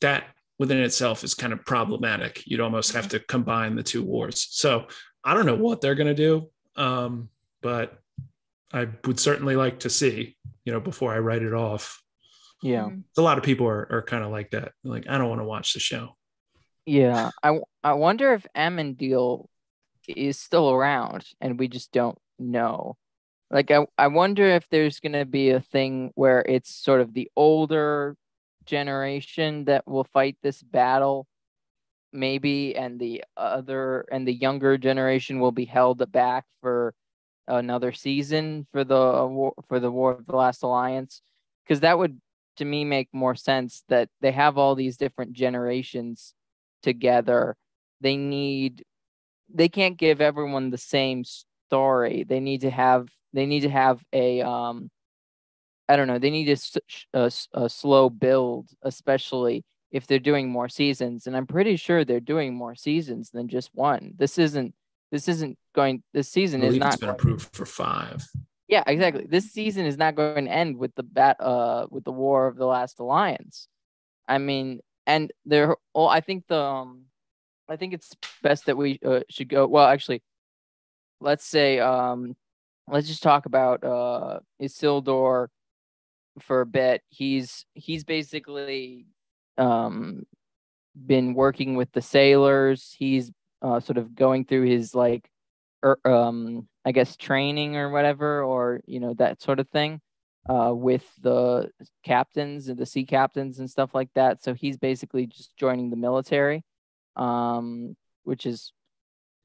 that 0.00 0.24
within 0.58 0.78
itself 0.78 1.24
is 1.24 1.34
kind 1.34 1.52
of 1.52 1.64
problematic. 1.64 2.42
You'd 2.46 2.60
almost 2.60 2.92
have 2.92 3.08
to 3.08 3.20
combine 3.20 3.76
the 3.76 3.82
two 3.82 4.02
wars. 4.02 4.46
So 4.50 4.86
I 5.22 5.34
don't 5.34 5.46
know 5.46 5.54
what 5.54 5.80
they're 5.80 5.94
going 5.94 6.14
to 6.14 6.14
do, 6.14 6.50
um, 6.76 7.28
but 7.62 7.98
I 8.72 8.88
would 9.06 9.20
certainly 9.20 9.56
like 9.56 9.80
to 9.80 9.90
see, 9.90 10.36
you 10.64 10.72
know, 10.72 10.80
before 10.80 11.12
I 11.12 11.18
write 11.18 11.42
it 11.42 11.54
off. 11.54 12.02
yeah 12.62 12.84
Mhm. 12.84 13.04
A 13.16 13.22
lot 13.22 13.38
of 13.38 13.44
people 13.44 13.66
are, 13.66 13.86
are 13.90 14.02
kind 14.02 14.24
of 14.24 14.30
like 14.30 14.50
that. 14.50 14.72
Like, 14.84 15.06
I 15.08 15.18
don't 15.18 15.28
want 15.28 15.40
to 15.40 15.46
watch 15.46 15.72
the 15.74 15.80
show. 15.80 16.16
Yeah, 16.86 17.30
I, 17.42 17.58
I 17.82 17.92
wonder 17.94 18.32
if 18.34 18.46
Amandil 18.56 19.46
is 20.08 20.38
still 20.38 20.70
around 20.70 21.24
and 21.40 21.58
we 21.58 21.68
just 21.68 21.92
don't 21.92 22.18
know. 22.38 22.96
Like 23.50 23.70
I, 23.70 23.86
I 23.98 24.08
wonder 24.08 24.44
if 24.46 24.68
there's 24.70 25.00
gonna 25.00 25.24
be 25.24 25.50
a 25.50 25.60
thing 25.60 26.12
where 26.14 26.40
it's 26.40 26.74
sort 26.74 27.00
of 27.00 27.12
the 27.14 27.30
older 27.36 28.16
generation 28.64 29.64
that 29.64 29.86
will 29.86 30.04
fight 30.04 30.36
this 30.42 30.62
battle, 30.62 31.26
maybe, 32.12 32.76
and 32.76 32.98
the 33.00 33.24
other 33.36 34.06
and 34.12 34.26
the 34.26 34.32
younger 34.34 34.78
generation 34.78 35.40
will 35.40 35.52
be 35.52 35.64
held 35.64 36.10
back 36.12 36.44
for 36.60 36.94
another 37.50 37.92
season 37.92 38.66
for 38.72 38.84
the 38.84 38.96
uh, 38.96 39.50
for 39.68 39.80
the 39.80 39.90
War 39.90 40.12
of 40.12 40.26
the 40.26 40.36
Last 40.36 40.62
Alliance, 40.62 41.22
because 41.64 41.80
that 41.80 41.98
would 41.98 42.20
to 42.56 42.64
me 42.64 42.84
make 42.84 43.08
more 43.12 43.34
sense 43.34 43.84
that 43.88 44.08
they 44.20 44.32
have 44.32 44.58
all 44.58 44.74
these 44.74 44.96
different 44.96 45.32
generations 45.32 46.34
together. 46.82 47.56
They 48.00 48.16
need 48.16 48.84
they 49.52 49.68
can't 49.68 49.96
give 49.96 50.20
everyone 50.20 50.70
the 50.70 50.78
same 50.78 51.24
story. 51.24 52.24
They 52.24 52.40
need 52.40 52.62
to 52.62 52.70
have 52.70 53.08
they 53.32 53.46
need 53.46 53.60
to 53.60 53.70
have 53.70 54.02
a 54.12 54.40
um 54.42 54.90
i 55.88 55.96
don't 55.96 56.06
know 56.06 56.18
they 56.18 56.30
need 56.30 56.48
a, 56.48 56.56
a 57.14 57.30
a 57.54 57.68
slow 57.68 58.10
build 58.10 58.68
especially 58.82 59.64
if 59.90 60.06
they're 60.06 60.20
doing 60.20 60.48
more 60.48 60.68
seasons. 60.68 61.26
And 61.26 61.36
i'm 61.36 61.46
pretty 61.46 61.76
sure 61.76 62.04
they're 62.04 62.20
doing 62.20 62.54
more 62.54 62.74
seasons 62.74 63.30
than 63.30 63.48
just 63.48 63.70
one. 63.74 64.14
This 64.16 64.38
isn't 64.38 64.74
this 65.10 65.28
isn't 65.28 65.58
going 65.74 66.02
this 66.12 66.28
season 66.28 66.62
is 66.62 66.76
not 66.76 66.94
it's 66.94 67.00
been 67.00 67.10
approved 67.10 67.54
for 67.54 67.66
five. 67.66 68.26
yeah, 68.68 68.84
exactly. 68.86 69.26
This 69.28 69.52
season 69.52 69.86
is 69.86 69.96
not 69.96 70.14
going 70.14 70.44
to 70.46 70.50
end 70.50 70.76
with 70.76 70.94
the 70.94 71.02
bat 71.02 71.36
uh 71.40 71.86
with 71.90 72.04
the 72.04 72.12
War 72.12 72.46
of 72.46 72.56
the 72.56 72.66
Last 72.66 73.00
Alliance. 73.00 73.68
I 74.28 74.38
mean, 74.38 74.80
and 75.06 75.32
there 75.44 75.76
well, 75.94 76.08
I 76.08 76.20
think 76.20 76.46
the 76.46 76.60
um 76.60 77.06
I 77.68 77.76
think 77.76 77.94
it's 77.94 78.16
best 78.42 78.66
that 78.66 78.76
we 78.76 78.98
uh, 79.04 79.20
should 79.28 79.48
go 79.48 79.66
well 79.66 79.86
actually 79.86 80.22
let's 81.20 81.44
say 81.44 81.78
um 81.78 82.34
let's 82.88 83.06
just 83.06 83.22
talk 83.22 83.46
about 83.46 83.84
uh 83.84 84.40
Isildur 84.60 85.48
for 86.40 86.60
a 86.60 86.66
bit. 86.66 87.02
He's 87.08 87.64
he's 87.74 88.04
basically 88.04 89.06
um 89.58 90.24
been 90.94 91.34
working 91.34 91.76
with 91.76 91.92
the 91.92 92.02
sailors. 92.02 92.94
He's 92.98 93.30
uh 93.62 93.80
sort 93.80 93.98
of 93.98 94.14
going 94.14 94.44
through 94.44 94.62
his 94.66 94.94
like 94.94 95.28
er, 95.84 95.98
um 96.04 96.68
I 96.84 96.92
guess 96.92 97.16
training 97.16 97.76
or 97.76 97.90
whatever 97.90 98.42
or 98.42 98.80
you 98.86 99.00
know 99.00 99.14
that 99.14 99.42
sort 99.42 99.60
of 99.60 99.68
thing 99.68 100.00
uh 100.48 100.72
with 100.74 101.04
the 101.20 101.70
captains 102.04 102.68
and 102.68 102.78
the 102.78 102.86
sea 102.86 103.04
captains 103.04 103.58
and 103.58 103.70
stuff 103.70 103.94
like 103.94 104.08
that. 104.14 104.42
So 104.42 104.54
he's 104.54 104.78
basically 104.78 105.26
just 105.26 105.56
joining 105.56 105.90
the 105.90 105.96
military 105.96 106.64
um 107.16 107.96
which 108.24 108.46
is 108.46 108.72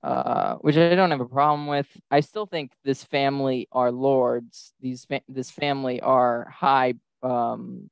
uh 0.04 0.56
which 0.58 0.78
I 0.78 0.96
don't 0.96 1.12
have 1.12 1.22
a 1.22 1.26
problem 1.26 1.68
with. 1.68 1.88
I 2.12 2.20
still 2.22 2.46
think 2.46 2.72
this 2.84 3.04
family 3.04 3.68
are 3.72 3.92
lords. 3.92 4.74
These 4.80 5.06
fa- 5.06 5.22
this 5.28 5.50
family 5.52 6.00
are 6.02 6.48
high 6.50 6.94
um 7.24 7.90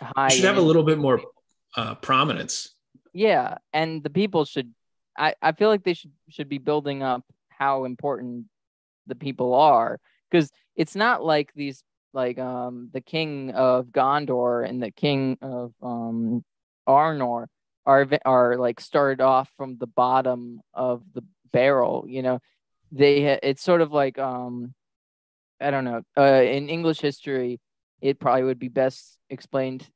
high 0.00 0.28
You 0.28 0.36
should 0.36 0.44
have 0.44 0.58
a 0.58 0.60
little 0.60 0.82
bit 0.82 0.98
more 0.98 1.22
uh, 1.76 1.94
prominence 1.96 2.74
Yeah, 3.12 3.58
and 3.72 4.02
the 4.02 4.10
people 4.10 4.44
should. 4.44 4.72
I 5.16 5.34
I 5.42 5.52
feel 5.52 5.68
like 5.68 5.84
they 5.84 5.94
should 5.94 6.12
should 6.28 6.48
be 6.48 6.58
building 6.58 7.02
up 7.02 7.24
how 7.48 7.84
important 7.84 8.46
the 9.06 9.14
people 9.14 9.54
are 9.54 9.98
because 10.30 10.50
it's 10.74 10.94
not 10.96 11.24
like 11.24 11.52
these 11.54 11.82
like 12.12 12.38
um 12.38 12.90
the 12.92 13.00
king 13.00 13.50
of 13.52 13.86
Gondor 13.86 14.68
and 14.68 14.82
the 14.82 14.90
king 14.90 15.38
of 15.42 15.72
um 15.82 16.44
Arnor 16.88 17.46
are 17.86 18.06
are 18.24 18.56
like 18.56 18.80
started 18.80 19.20
off 19.20 19.50
from 19.56 19.76
the 19.78 19.86
bottom 19.86 20.60
of 20.74 21.02
the 21.14 21.22
barrel 21.52 22.04
you 22.08 22.22
know? 22.22 22.40
They 22.92 23.38
it's 23.42 23.62
sort 23.62 23.80
of 23.80 23.92
like 23.92 24.18
um 24.18 24.72
i 25.60 25.70
don't 25.70 25.84
know 25.84 26.02
uh 26.16 26.42
in 26.42 26.68
english 26.68 27.00
history 27.00 27.58
it 28.00 28.20
probably 28.20 28.44
would 28.44 28.58
be 28.58 28.68
best 28.68 29.18
explained 29.30 29.88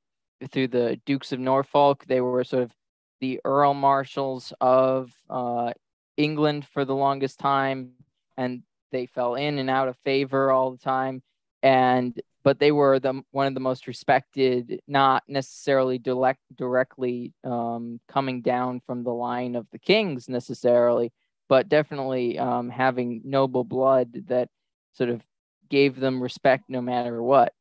through 0.49 0.69
the 0.69 1.01
dukes 1.05 1.33
of 1.33 1.41
norfolk. 1.41 2.05
They 2.07 2.21
were 2.21 2.45
sort 2.45 2.65
of 2.65 2.73
the 3.21 3.41
earl 3.45 3.75
marshals 3.75 4.53
of 4.61 5.13
uh 5.29 5.73
england 6.17 6.67
for 6.67 6.85
the 6.85 6.95
longest 6.95 7.39
time 7.39 7.93
and 8.37 8.63
they 8.93 9.07
fell 9.07 9.35
in 9.35 9.59
and 9.59 9.71
out 9.71 9.89
of 9.89 9.97
favor 10.05 10.51
all 10.51 10.71
the 10.71 10.79
time 10.79 11.23
and 11.63 12.21
but 12.43 12.59
they 12.59 12.73
were 12.73 12.99
the 12.99 13.23
one 13.33 13.47
of 13.47 13.55
the 13.55 13.61
most 13.61 13.87
respected, 13.87 14.81
not 14.87 15.23
necessarily 15.29 15.99
direct, 15.99 16.41
directly 16.55 17.35
um, 17.45 18.01
coming 18.09 18.41
down 18.41 18.81
from 18.81 19.05
the 19.05 19.13
line 19.13 19.57
of 19.57 19.67
the 19.73 19.79
kings 19.79 20.29
necessarily, 20.29 21.13
but 21.49 21.69
definitely 21.69 22.39
um, 22.39 22.71
having 22.71 23.21
noble 23.25 23.65
blood 23.65 24.25
that 24.29 24.49
sort 24.93 25.11
of 25.11 25.23
gave 25.69 26.01
them 26.01 26.23
respect 26.23 26.65
no 26.69 26.81
matter 26.81 27.23
what. 27.23 27.53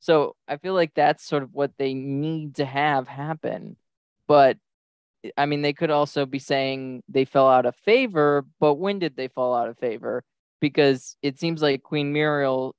So 0.00 0.36
I 0.46 0.58
feel 0.58 0.74
like 0.74 0.92
that's 0.94 1.24
sort 1.24 1.42
of 1.42 1.54
what 1.54 1.72
they 1.78 1.94
need 1.94 2.56
to 2.56 2.66
have 2.66 3.08
happen. 3.08 3.76
But 4.28 4.58
I 5.36 5.46
mean, 5.46 5.62
they 5.62 5.72
could 5.72 5.90
also 5.90 6.26
be 6.26 6.38
saying 6.38 7.02
they 7.08 7.24
fell 7.24 7.48
out 7.48 7.66
of 7.66 7.74
favor, 7.76 8.44
but 8.60 8.74
when 8.74 8.98
did 8.98 9.16
they 9.16 9.28
fall 9.28 9.54
out 9.54 9.68
of 9.68 9.78
favor? 9.78 10.22
Because 10.60 11.16
it 11.22 11.38
seems 11.38 11.62
like 11.62 11.82
Queen 11.82 12.12
Miriel 12.12 12.72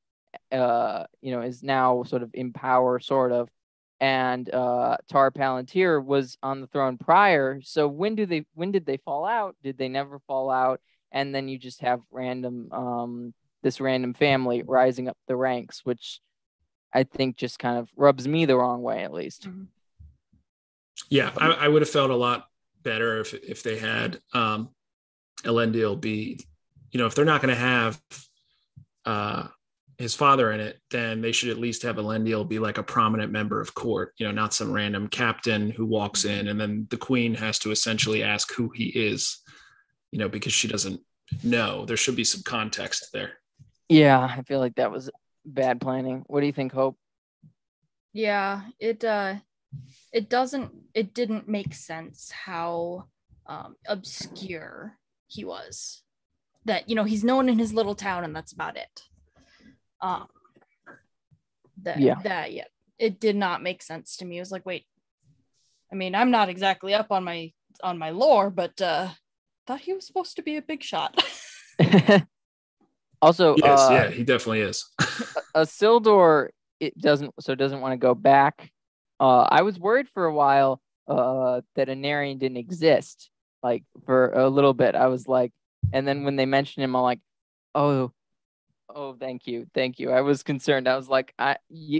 uh, 0.51 1.05
you 1.21 1.31
know, 1.31 1.41
is 1.41 1.63
now 1.63 2.03
sort 2.03 2.23
of 2.23 2.31
in 2.33 2.53
power, 2.53 2.99
sort 2.99 3.31
of, 3.31 3.49
and 3.99 4.53
uh, 4.53 4.97
Tar 5.09 5.31
Palantir 5.31 6.03
was 6.03 6.37
on 6.43 6.61
the 6.61 6.67
throne 6.67 6.97
prior. 6.97 7.59
So 7.63 7.87
when 7.87 8.15
do 8.15 8.25
they? 8.25 8.45
When 8.53 8.71
did 8.71 8.85
they 8.85 8.97
fall 8.97 9.25
out? 9.25 9.55
Did 9.63 9.77
they 9.77 9.89
never 9.89 10.19
fall 10.27 10.49
out? 10.49 10.81
And 11.11 11.33
then 11.33 11.47
you 11.47 11.57
just 11.57 11.81
have 11.81 12.01
random, 12.11 12.69
um, 12.71 13.33
this 13.63 13.79
random 13.79 14.13
family 14.13 14.61
rising 14.63 15.07
up 15.07 15.17
the 15.27 15.37
ranks, 15.37 15.81
which 15.83 16.19
I 16.93 17.03
think 17.03 17.37
just 17.37 17.59
kind 17.59 17.77
of 17.77 17.89
rubs 17.95 18.27
me 18.27 18.45
the 18.45 18.57
wrong 18.57 18.81
way, 18.81 19.03
at 19.03 19.13
least. 19.13 19.47
Mm-hmm. 19.47 19.63
Yeah, 21.09 21.31
I, 21.37 21.51
I 21.51 21.67
would 21.67 21.81
have 21.81 21.89
felt 21.89 22.11
a 22.11 22.15
lot 22.15 22.47
better 22.83 23.19
if 23.19 23.33
if 23.33 23.63
they 23.63 23.77
had 23.77 24.19
um, 24.33 24.69
Elendil 25.43 25.99
be, 25.99 26.39
you 26.91 26.99
know, 26.99 27.05
if 27.05 27.15
they're 27.15 27.25
not 27.25 27.41
going 27.41 27.53
to 27.53 27.59
have 27.59 28.01
uh, 29.05 29.47
his 29.97 30.13
father 30.13 30.51
in 30.51 30.59
it, 30.59 30.79
then 30.91 31.21
they 31.21 31.31
should 31.31 31.49
at 31.49 31.57
least 31.57 31.83
have 31.83 31.95
Elendil 31.95 32.47
be 32.47 32.59
like 32.59 32.77
a 32.77 32.83
prominent 32.83 33.31
member 33.31 33.59
of 33.59 33.73
court, 33.73 34.13
you 34.17 34.25
know, 34.25 34.31
not 34.31 34.53
some 34.53 34.71
random 34.71 35.07
captain 35.07 35.71
who 35.71 35.85
walks 35.85 36.25
in 36.25 36.49
and 36.49 36.59
then 36.59 36.87
the 36.89 36.97
queen 36.97 37.33
has 37.33 37.57
to 37.59 37.71
essentially 37.71 38.21
ask 38.21 38.53
who 38.53 38.69
he 38.69 38.85
is, 38.87 39.39
you 40.11 40.19
know, 40.19 40.29
because 40.29 40.53
she 40.53 40.67
doesn't 40.67 41.01
know. 41.43 41.85
There 41.85 41.97
should 41.97 42.15
be 42.15 42.23
some 42.23 42.43
context 42.43 43.07
there. 43.11 43.33
Yeah, 43.89 44.19
I 44.19 44.43
feel 44.43 44.59
like 44.59 44.75
that 44.75 44.91
was 44.91 45.09
bad 45.45 45.81
planning. 45.81 46.23
What 46.27 46.41
do 46.41 46.45
you 46.45 46.53
think, 46.53 46.73
Hope? 46.73 46.97
Yeah, 48.13 48.61
it 48.79 49.03
uh 49.03 49.35
it 50.11 50.29
doesn't 50.29 50.71
it 50.93 51.13
didn't 51.13 51.47
make 51.47 51.73
sense 51.73 52.31
how 52.31 53.05
um 53.45 53.75
obscure 53.87 54.97
he 55.27 55.43
was. 55.45 56.01
That, 56.65 56.89
you 56.89 56.95
know, 56.95 57.05
he's 57.05 57.23
known 57.23 57.47
in 57.47 57.57
his 57.57 57.73
little 57.73 57.95
town 57.95 58.25
and 58.25 58.35
that's 58.35 58.51
about 58.51 58.75
it 58.75 59.03
um, 60.01 60.27
that, 61.83 61.99
yeah. 61.99 62.15
That, 62.23 62.53
yeah. 62.53 62.65
It 62.99 63.19
did 63.19 63.35
not 63.35 63.61
make 63.61 63.83
sense 63.83 64.17
to 64.17 64.25
me. 64.25 64.37
It 64.37 64.41
was 64.41 64.51
like, 64.51 64.65
wait, 64.65 64.85
I 65.91 65.95
mean, 65.95 66.15
I'm 66.15 66.31
not 66.31 66.49
exactly 66.49 66.93
up 66.93 67.11
on 67.11 67.23
my 67.23 67.51
on 67.83 67.99
my 67.99 68.09
lore, 68.09 68.49
but 68.49 68.81
uh 68.81 69.09
thought 69.67 69.81
he 69.81 69.93
was 69.93 70.07
supposed 70.07 70.35
to 70.37 70.41
be 70.41 70.57
a 70.57 70.63
big 70.63 70.81
shot. 70.81 71.23
also, 73.21 73.55
yes, 73.57 73.79
uh, 73.79 73.89
yeah, 73.91 74.09
he 74.09 74.23
definitely 74.23 74.61
is. 74.61 74.89
a 75.53 75.61
Isildur 75.61 76.49
it 76.79 76.97
doesn't 76.97 77.33
so 77.39 77.53
doesn't 77.53 77.81
want 77.81 77.93
to 77.93 77.97
go 77.97 78.15
back. 78.15 78.71
Uh 79.19 79.47
I 79.49 79.61
was 79.63 79.79
worried 79.79 80.07
for 80.09 80.25
a 80.25 80.33
while 80.33 80.81
uh 81.07 81.61
that 81.75 81.87
Anarion 81.87 82.39
didn't 82.39 82.57
exist. 82.57 83.29
Like 83.63 83.83
for 84.05 84.31
a 84.31 84.49
little 84.49 84.73
bit. 84.73 84.95
I 84.95 85.07
was 85.07 85.27
like, 85.27 85.51
and 85.93 86.07
then 86.07 86.23
when 86.23 86.35
they 86.35 86.45
mentioned 86.45 86.83
him, 86.83 86.95
I'm 86.95 87.01
like, 87.01 87.19
oh, 87.75 88.11
Oh, 88.89 89.15
thank 89.19 89.47
you, 89.47 89.67
thank 89.73 89.99
you. 89.99 90.11
I 90.11 90.21
was 90.21 90.43
concerned. 90.43 90.87
I 90.87 90.95
was 90.95 91.09
like, 91.09 91.33
I, 91.37 91.57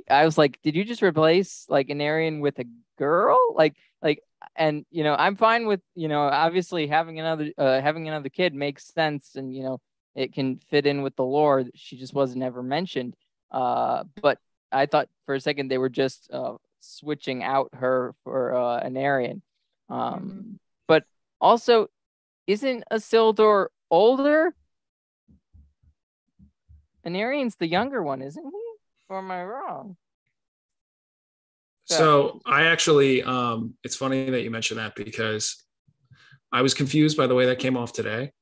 I 0.10 0.26
was 0.26 0.38
like, 0.38 0.60
did 0.64 0.76
you 0.76 0.86
just 0.86 1.04
replace 1.04 1.66
like 1.68 1.88
Anarion 1.90 2.40
with 2.42 2.60
a 2.60 2.66
girl? 2.98 3.38
Like, 3.54 3.76
like, 4.02 4.22
and 4.56 4.86
you 4.90 5.04
know, 5.04 5.14
I'm 5.14 5.36
fine 5.36 5.68
with 5.68 5.82
you 5.96 6.08
know, 6.08 6.22
obviously 6.22 6.88
having 6.88 7.20
another, 7.20 7.52
uh, 7.58 7.82
having 7.82 8.08
another 8.08 8.30
kid 8.30 8.54
makes 8.54 8.88
sense, 8.94 9.36
and 9.36 9.54
you 9.56 9.64
know, 9.64 9.82
it 10.16 10.34
can 10.34 10.60
fit 10.70 10.86
in 10.86 11.02
with 11.02 11.16
the 11.18 11.24
lore. 11.26 11.66
She 11.76 11.98
just 11.98 12.14
wasn't 12.14 12.44
ever 12.44 12.64
mentioned. 12.64 13.16
Uh, 13.52 14.06
but 14.22 14.40
I 14.72 14.86
thought 14.86 15.10
for 15.26 15.36
a 15.36 15.42
second 15.42 15.70
they 15.70 15.78
were 15.78 15.90
just 15.90 16.30
uh 16.32 16.56
switching 16.88 17.44
out 17.44 17.70
her 17.74 18.16
for 18.24 18.56
uh 18.56 18.84
Anarion. 18.84 19.42
Um, 19.90 20.00
mm-hmm. 20.00 20.52
but 20.88 21.04
also, 21.40 21.88
isn't 22.46 22.84
Isildur 22.92 23.68
older? 23.90 24.54
Anarion's 27.06 27.56
the 27.56 27.68
younger 27.68 28.04
one, 28.04 28.22
isn't 28.22 28.44
he? 28.44 28.62
Or 29.10 29.20
am 29.20 29.32
I 29.32 29.44
wrong? 29.44 29.96
So 31.86 32.42
I 32.46 32.64
actually, 32.64 33.24
um, 33.24 33.76
it's 33.82 33.96
funny 33.96 34.30
that 34.30 34.42
you 34.42 34.52
mentioned 34.52 34.80
that 34.80 34.94
because 34.94 35.64
I 36.52 36.62
was 36.62 36.74
confused 36.74 37.16
by 37.16 37.28
the 37.28 37.36
way 37.36 37.46
that 37.46 37.60
came 37.60 37.78
off 37.78 37.94
today, 37.94 38.34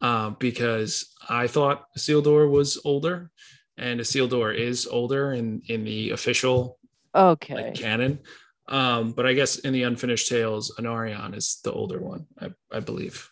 uh, 0.00 0.30
because 0.30 1.12
I 1.28 1.48
thought 1.48 1.86
Isildur 1.98 2.48
was 2.48 2.80
older, 2.84 3.30
and 3.76 3.98
Isildur 3.98 4.54
is 4.56 4.86
older 4.86 5.32
in 5.32 5.62
in 5.68 5.84
the 5.84 6.10
official 6.10 6.78
okay 7.16 7.54
like, 7.54 7.74
canon. 7.74 8.20
Um, 8.68 9.12
but 9.12 9.26
I 9.26 9.32
guess 9.32 9.58
in 9.58 9.72
the 9.72 9.84
unfinished 9.84 10.28
tales, 10.28 10.74
Anarion 10.78 11.36
is 11.36 11.60
the 11.62 11.72
older 11.72 12.00
one, 12.00 12.26
I, 12.40 12.50
I 12.72 12.80
believe. 12.80 13.30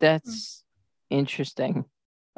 That's 0.00 0.62
interesting. 1.08 1.86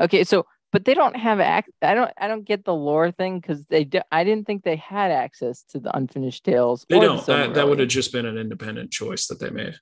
Okay, 0.01 0.25
so 0.25 0.47
but 0.73 0.85
they 0.85 0.95
don't 0.95 1.17
have 1.17 1.41
act. 1.41 1.71
I 1.81 1.95
don't. 1.95 2.11
I 2.19 2.29
don't 2.29 2.45
get 2.45 2.65
the 2.65 2.75
lore 2.75 3.11
thing 3.11 3.41
because 3.41 3.65
they. 3.67 3.85
Do, 3.85 4.01
I 4.13 4.25
didn't 4.25 4.47
think 4.47 4.63
they 4.63 4.77
had 4.77 5.11
access 5.11 5.63
to 5.71 5.81
the 5.81 5.97
unfinished 5.97 6.45
tales. 6.45 6.85
They 6.89 7.01
don't. 7.01 7.25
The 7.25 7.33
that, 7.33 7.55
that 7.55 7.69
would 7.69 7.79
have 7.79 7.89
just 7.89 8.13
been 8.13 8.27
an 8.27 8.37
independent 8.37 8.91
choice 8.91 9.27
that 9.29 9.41
they 9.41 9.51
made. 9.51 9.75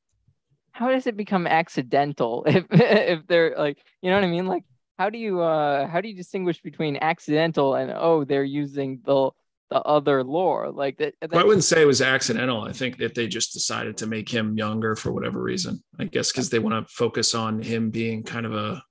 How 0.73 0.91
does 0.91 1.07
it 1.07 1.17
become 1.17 1.47
accidental 1.47 2.45
if 2.47 2.65
if 2.71 3.27
they're 3.27 3.55
like 3.57 3.79
you 4.03 4.11
know 4.11 4.17
what 4.17 4.25
I 4.25 4.29
mean? 4.29 4.47
Like 4.47 4.65
how 4.99 5.11
do 5.11 5.19
you 5.19 5.41
uh 5.41 5.89
how 5.89 6.01
do 6.01 6.09
you 6.09 6.15
distinguish 6.15 6.61
between 6.63 6.99
accidental 7.01 7.75
and 7.75 7.91
oh 7.91 8.25
they're 8.25 8.45
using 8.45 9.01
the 9.05 9.31
the 9.71 9.81
other 9.81 10.23
lore 10.23 10.71
like 10.71 10.99
that? 10.99 11.15
Well, 11.31 11.41
I 11.41 11.45
wouldn't 11.45 11.65
say 11.65 11.83
it 11.83 11.87
was 11.87 12.03
accidental. 12.03 12.63
I 12.63 12.73
think 12.73 12.99
that 12.99 13.15
they 13.15 13.27
just 13.27 13.53
decided 13.53 13.97
to 13.99 14.07
make 14.07 14.29
him 14.29 14.57
younger 14.57 14.95
for 14.97 15.13
whatever 15.13 15.41
reason. 15.41 15.83
I 15.99 16.05
guess 16.05 16.31
because 16.31 16.51
they 16.51 16.59
want 16.59 16.87
to 16.87 16.93
focus 16.93 17.35
on 17.35 17.63
him 17.63 17.91
being 17.91 18.23
kind 18.23 18.47
of 18.47 18.55
a 18.55 18.83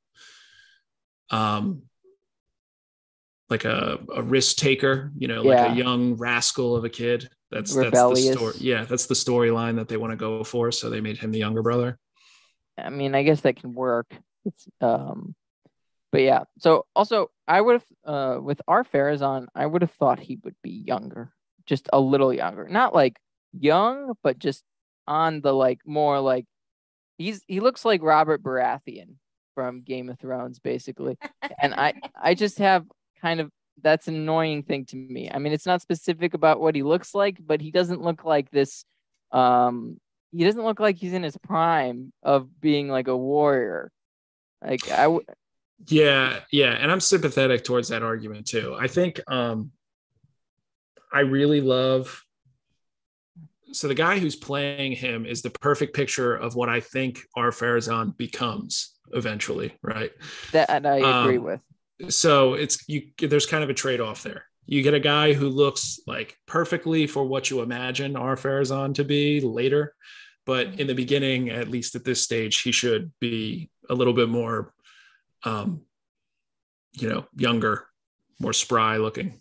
um, 1.36 1.84
like 3.50 3.66
a, 3.66 4.00
a 4.14 4.22
risk 4.22 4.58
taker, 4.58 5.12
you 5.18 5.28
know, 5.28 5.42
like 5.42 5.58
yeah. 5.58 5.74
a 5.74 5.76
young 5.76 6.16
rascal 6.16 6.76
of 6.76 6.86
a 6.86 6.90
kid. 6.90 7.30
That's 7.52 7.74
Rebellious. 7.74 8.26
that's 8.26 8.30
the 8.30 8.52
story. 8.52 8.56
Yeah, 8.60 8.86
that's 8.86 9.06
the 9.06 9.14
storyline 9.14 9.76
that 9.76 9.88
they 9.88 9.98
want 9.98 10.12
to 10.12 10.18
go 10.18 10.44
for. 10.44 10.72
So 10.72 10.90
they 10.90 11.02
made 11.02 11.18
him 11.18 11.32
the 11.32 11.40
younger 11.40 11.62
brother. 11.62 12.00
I 12.78 12.90
mean, 12.90 13.14
I 13.14 13.24
guess 13.24 13.42
that 13.42 13.58
can 13.58 13.74
work. 13.74 14.12
It's 14.46 14.66
um, 14.82 15.36
but 16.14 16.22
yeah. 16.22 16.44
So 16.60 16.86
also, 16.96 17.32
I 17.48 17.60
would 17.60 17.82
have 17.82 17.86
uh 18.06 18.40
with 18.40 18.62
Ar-Pharazôn, 18.68 19.48
I 19.56 19.66
would 19.66 19.82
have 19.82 19.92
thought 19.92 20.20
he 20.20 20.38
would 20.44 20.56
be 20.62 20.84
younger, 20.86 21.34
just 21.66 21.90
a 21.92 22.00
little 22.00 22.32
younger, 22.32 22.68
not 22.70 22.94
like 22.94 23.18
young, 23.52 24.14
but 24.22 24.38
just 24.38 24.64
on 25.08 25.42
the 25.42 25.52
like 25.52 25.80
more 25.88 26.20
like 26.20 26.46
he's 27.18 27.42
he 27.48 27.60
looks 27.60 27.84
like 27.84 28.04
Robert 28.04 28.44
Baratheon 28.44 29.16
from 29.56 29.82
Game 29.82 30.08
of 30.08 30.20
Thrones, 30.20 30.60
basically. 30.60 31.18
and 31.60 31.74
I, 31.74 31.96
I 32.22 32.36
just 32.36 32.60
have 32.60 32.86
kind 33.20 33.40
of 33.40 33.50
that's 33.82 34.08
an 34.08 34.14
annoying 34.16 34.62
thing 34.62 34.86
to 34.86 34.96
me. 34.96 35.32
I 35.34 35.40
mean, 35.40 35.52
it's 35.52 35.66
not 35.66 35.82
specific 35.82 36.36
about 36.36 36.62
what 36.62 36.76
he 36.76 36.84
looks 36.84 37.16
like, 37.16 37.38
but 37.44 37.60
he 37.60 37.72
doesn't 37.72 38.04
look 38.04 38.24
like 38.24 38.52
this. 38.52 38.86
Um, 39.32 40.00
he 40.32 40.44
doesn't 40.44 40.64
look 40.64 40.80
like 40.80 40.98
he's 40.98 41.14
in 41.14 41.24
his 41.24 41.38
prime 41.38 42.14
of 42.22 42.62
being 42.62 42.88
like 42.88 43.08
a 43.08 43.18
warrior. 43.18 43.92
Like 44.64 44.92
I 44.92 45.08
would. 45.08 45.26
Yeah, 45.88 46.40
yeah, 46.52 46.72
and 46.72 46.92
I'm 46.92 47.00
sympathetic 47.00 47.64
towards 47.64 47.90
that 47.90 48.04
argument 48.04 48.48
too. 48.48 48.76
I 48.80 48.88
think 48.88 49.20
um, 49.28 49.72
I 51.12 51.22
really 51.22 51.62
love 51.62 52.24
so 53.74 53.88
the 53.88 53.96
guy 53.96 54.20
who's 54.20 54.36
playing 54.36 54.94
him 54.94 55.26
is 55.26 55.42
the 55.42 55.50
perfect 55.50 55.96
picture 55.96 56.36
of 56.36 56.56
what 56.56 56.70
I 56.70 56.80
think 56.80 57.20
Ar-Pharazôn 57.36 58.16
becomes 58.18 58.94
eventually, 59.14 59.74
right? 59.82 60.12
That 60.52 60.70
and 60.70 60.88
I 60.88 60.98
agree 60.98 61.38
Um, 61.38 61.44
with. 61.44 61.62
So 62.10 62.54
it's 62.54 62.88
you. 62.88 63.10
There's 63.20 63.46
kind 63.46 63.64
of 63.64 63.70
a 63.70 63.74
trade 63.74 64.02
off 64.02 64.24
there. 64.24 64.46
You 64.66 64.82
get 64.82 64.94
a 64.94 65.00
guy 65.00 65.34
who 65.34 65.50
looks 65.50 66.00
like 66.08 66.38
perfectly 66.48 67.08
for 67.08 67.26
what 67.26 67.50
you 67.50 67.62
imagine 67.62 68.16
Ar-Pharazôn 68.16 68.96
to 68.96 69.04
be 69.04 69.42
later, 69.42 69.94
but 70.46 70.80
in 70.80 70.88
the 70.88 70.96
beginning, 70.96 71.50
at 71.50 71.68
least 71.68 71.96
at 71.96 72.06
this 72.06 72.22
stage, 72.22 72.62
he 72.62 72.72
should 72.72 73.12
be 73.20 73.70
a 73.90 73.94
little 73.96 74.14
bit 74.14 74.30
more, 74.30 74.74
um, 75.44 75.82
you 76.94 77.10
know, 77.10 77.26
younger, 77.36 77.86
more 78.40 78.54
spry 78.54 78.98
looking. 78.98 79.40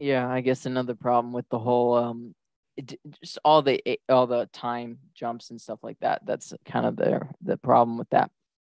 Yeah, 0.00 0.28
I 0.28 0.40
guess 0.40 0.66
another 0.66 0.94
problem 0.94 1.32
with 1.32 1.48
the 1.48 1.58
whole 1.58 1.94
um 1.94 2.34
it, 2.76 2.98
just 3.22 3.38
all 3.44 3.62
the 3.62 3.82
all 4.08 4.26
the 4.26 4.48
time 4.52 4.98
jumps 5.14 5.50
and 5.50 5.60
stuff 5.60 5.80
like 5.82 5.98
that. 6.00 6.22
That's 6.24 6.54
kind 6.64 6.86
of 6.86 6.96
the 6.96 7.22
the 7.42 7.56
problem 7.56 7.98
with 7.98 8.08
that. 8.10 8.30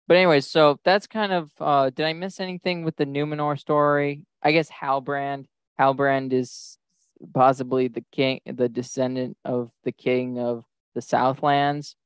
But 0.08 0.16
anyway, 0.16 0.40
so 0.40 0.78
that's 0.84 1.06
kind 1.06 1.32
of 1.32 1.50
uh 1.60 1.90
did 1.90 2.06
I 2.06 2.12
miss 2.12 2.40
anything 2.40 2.84
with 2.84 2.96
the 2.96 3.06
Numenor 3.06 3.58
story? 3.58 4.26
I 4.42 4.52
guess 4.52 4.70
Halbrand. 4.70 5.46
Halbrand 5.78 6.32
is 6.32 6.78
possibly 7.32 7.88
the 7.88 8.04
king 8.10 8.40
the 8.44 8.68
descendant 8.68 9.36
of 9.44 9.70
the 9.84 9.92
king 9.92 10.38
of 10.38 10.64
the 10.94 11.02
Southlands. 11.02 11.96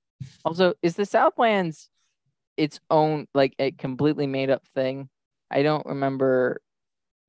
Also, 0.45 0.75
is 0.83 0.97
the 0.97 1.07
Southlands 1.07 1.89
its 2.57 2.81
own 2.91 3.27
like 3.35 3.55
a 3.59 3.71
completely 3.73 4.27
made 4.27 4.51
up 4.51 4.67
thing? 4.75 5.09
I 5.51 5.63
don't 5.63 5.87
remember 5.87 6.61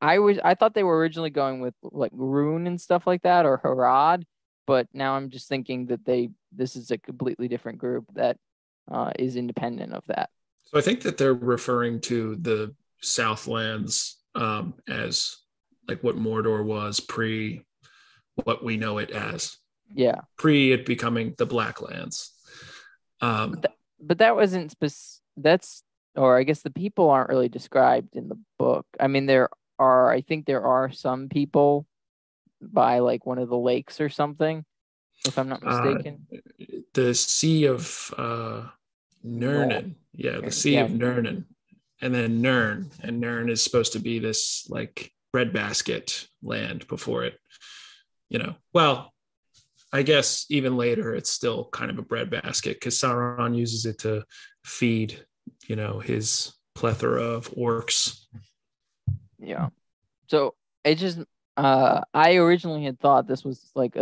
I 0.02 0.20
was 0.20 0.40
I 0.44 0.56
thought 0.56 0.74
they 0.74 0.84
were 0.84 0.98
originally 0.98 1.30
going 1.30 1.60
with 1.60 1.74
like 1.84 2.12
Rhûn 2.12 2.68
and 2.68 2.80
stuff 2.80 3.08
like 3.08 3.24
that 3.24 3.46
or 3.46 3.58
Harad, 3.58 4.24
but 4.66 4.88
now 4.94 5.16
I'm 5.16 5.30
just 5.30 5.48
thinking 5.48 5.88
that 5.88 6.06
they 6.06 6.30
this 6.52 6.76
is 6.76 6.92
a 6.92 6.98
completely 6.98 7.48
different 7.48 7.80
group 7.80 8.06
that 8.14 8.38
uh, 8.92 9.12
is 9.18 9.36
independent 9.36 9.94
of 9.94 10.04
that. 10.08 10.30
So 10.66 10.78
I 10.78 10.82
think 10.82 11.02
that 11.02 11.18
they're 11.18 11.34
referring 11.34 12.02
to 12.02 12.36
the 12.36 12.76
Southlands 13.02 14.18
um, 14.36 14.76
as 14.88 15.38
like 15.88 16.04
what 16.04 16.18
Mordor 16.18 16.64
was 16.64 17.00
pre 17.00 17.64
what 18.44 18.64
we 18.64 18.78
know 18.78 19.00
it 19.00 19.10
as, 19.10 19.58
Yeah, 19.94 20.22
pre 20.38 20.74
it 20.74 20.86
becoming 20.86 21.34
the 21.38 21.48
Blacklands. 21.48 22.30
Um, 23.20 23.62
but 24.00 24.20
that 24.20 24.36
wasn't 24.36 24.72
spec- 24.72 25.17
that's 25.38 25.84
or 26.16 26.38
I 26.38 26.44
guess 26.44 26.62
the 26.62 26.72
people 26.72 27.10
aren't 27.10 27.30
really 27.30 27.50
described 27.50 28.16
in 28.16 28.28
the 28.28 28.40
book. 28.58 28.86
I 29.00 29.08
mean 29.08 29.26
there 29.26 29.50
are 29.80 30.12
I 30.12 30.22
think 30.22 30.46
there 30.46 30.64
are 30.66 30.92
some 30.92 31.30
people 31.30 31.86
by 32.62 33.00
like 33.00 33.26
one 33.26 33.38
of 33.38 33.50
the 33.50 33.58
lakes 33.58 34.02
or 34.02 34.10
something 34.10 34.66
if 35.26 35.38
I'm 35.38 35.50
not 35.50 35.64
Uh, 35.66 35.84
mistaken. 35.84 36.28
the 36.94 37.14
Sea 37.14 37.66
of 37.66 38.14
uh, 38.18 38.68
Nurnen. 39.26 39.96
Yeah, 40.14 40.40
the 40.42 40.52
Sea 40.52 40.74
yeah. 40.76 40.86
of 40.86 40.92
Nurnen. 40.92 41.46
And 42.02 42.14
then 42.14 42.42
Nurn. 42.42 42.92
And 43.02 43.20
Nurn 43.20 43.50
is 43.50 43.64
supposed 43.64 43.94
to 43.94 44.00
be 44.00 44.20
this 44.20 44.68
like 44.70 45.12
breadbasket 45.32 46.28
land 46.44 46.88
before 46.88 47.24
it, 47.26 47.40
you 48.30 48.38
know. 48.40 48.56
Well, 48.74 49.14
I 49.92 50.04
guess 50.04 50.46
even 50.50 50.78
later 50.78 51.16
it's 51.16 51.32
still 51.32 51.70
kind 51.72 51.90
of 51.90 51.98
a 51.98 52.04
breadbasket 52.04 52.76
because 52.76 52.96
Sauron 53.00 53.58
uses 53.58 53.86
it 53.86 54.00
to 54.00 54.24
feed, 54.68 55.26
you 55.68 55.76
know, 55.76 56.00
his 56.00 56.54
plethora 56.76 57.24
of 57.24 57.50
orcs. 57.52 58.26
Yeah. 59.40 59.70
So 60.28 60.56
it 60.84 60.96
just 60.96 61.20
uh 61.56 62.02
I 62.14 62.36
originally 62.36 62.84
had 62.84 63.00
thought 63.00 63.28
this 63.28 63.44
was 63.44 63.72
like 63.74 63.96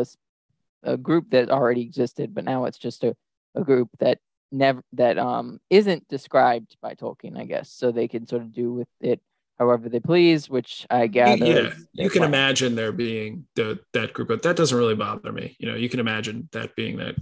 a 0.84 0.98
group 0.98 1.30
that 1.32 1.50
already 1.50 1.82
existed, 1.82 2.34
but 2.34 2.44
now 2.44 2.66
it's 2.66 2.78
just 2.78 3.04
a, 3.04 3.16
a 3.54 3.64
group 3.64 3.90
that 4.00 4.20
never 4.52 4.82
that 4.94 5.18
um 5.18 5.60
isn't 5.70 6.08
described 6.08 6.76
by 6.82 6.96
Tolkien, 6.96 7.38
I 7.38 7.46
guess. 7.46 7.70
So 7.70 7.92
they 7.92 8.08
can 8.08 8.28
sort 8.28 8.42
of 8.42 8.52
do 8.52 8.74
with 8.74 8.88
it 9.00 9.22
however 9.58 9.90
they 9.90 10.00
please, 10.00 10.50
which 10.50 10.86
I 10.90 11.08
gather. 11.08 11.46
yeah, 11.46 11.74
you 11.94 12.10
can 12.10 12.20
plan. 12.20 12.30
imagine 12.30 12.76
there 12.76 12.92
being 12.92 13.46
the 13.56 13.80
that 13.94 14.14
group, 14.14 14.28
but 14.28 14.44
that 14.44 14.56
doesn't 14.56 14.78
really 14.78 14.96
bother 14.96 15.32
me. 15.32 15.56
You 15.60 15.72
know, 15.72 15.76
you 15.76 15.90
can 15.90 16.00
imagine 16.00 16.50
that 16.52 16.76
being 16.76 16.98
that 16.98 17.16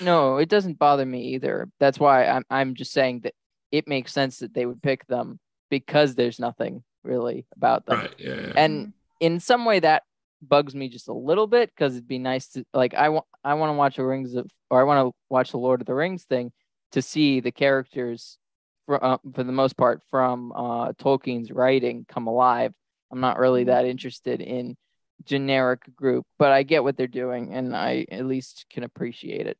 No, 0.00 0.38
it 0.38 0.48
doesn't 0.48 0.78
bother 0.78 1.06
me 1.06 1.34
either. 1.34 1.68
That's 1.78 1.98
why 1.98 2.26
I'm 2.26 2.44
I'm 2.50 2.74
just 2.74 2.92
saying 2.92 3.20
that 3.20 3.34
it 3.70 3.88
makes 3.88 4.12
sense 4.12 4.38
that 4.38 4.54
they 4.54 4.66
would 4.66 4.82
pick 4.82 5.06
them 5.06 5.38
because 5.70 6.14
there's 6.14 6.38
nothing 6.38 6.82
really 7.02 7.46
about 7.56 7.86
them. 7.86 7.98
right. 7.98 8.14
Yeah. 8.18 8.34
yeah. 8.34 8.52
and 8.56 8.92
in 9.20 9.40
some 9.40 9.64
way 9.64 9.80
that 9.80 10.02
bugs 10.40 10.74
me 10.74 10.88
just 10.88 11.08
a 11.08 11.12
little 11.12 11.46
bit 11.46 11.70
because 11.70 11.94
it'd 11.94 12.08
be 12.08 12.18
nice 12.18 12.48
to 12.48 12.64
like 12.74 12.94
I 12.94 13.08
want 13.08 13.24
I 13.42 13.54
want 13.54 13.70
to 13.70 13.74
watch 13.74 13.96
the 13.96 14.04
Rings 14.04 14.34
of 14.34 14.50
or 14.70 14.80
I 14.80 14.84
want 14.84 15.08
to 15.08 15.14
watch 15.28 15.50
the 15.50 15.58
Lord 15.58 15.80
of 15.80 15.86
the 15.86 15.94
Rings 15.94 16.24
thing 16.24 16.52
to 16.92 17.02
see 17.02 17.40
the 17.40 17.52
characters 17.52 18.38
for 18.86 19.02
uh, 19.02 19.18
for 19.34 19.44
the 19.44 19.52
most 19.52 19.76
part 19.76 20.02
from 20.10 20.52
uh, 20.52 20.92
Tolkien's 20.92 21.50
writing 21.50 22.04
come 22.08 22.26
alive. 22.26 22.72
I'm 23.10 23.20
not 23.20 23.38
really 23.38 23.64
that 23.64 23.84
interested 23.84 24.40
in 24.40 24.76
generic 25.24 25.82
group, 25.94 26.24
but 26.38 26.52
I 26.52 26.62
get 26.64 26.82
what 26.82 26.96
they're 26.96 27.06
doing 27.06 27.54
and 27.54 27.76
I 27.76 28.06
at 28.10 28.26
least 28.26 28.66
can 28.70 28.82
appreciate 28.82 29.46
it. 29.46 29.56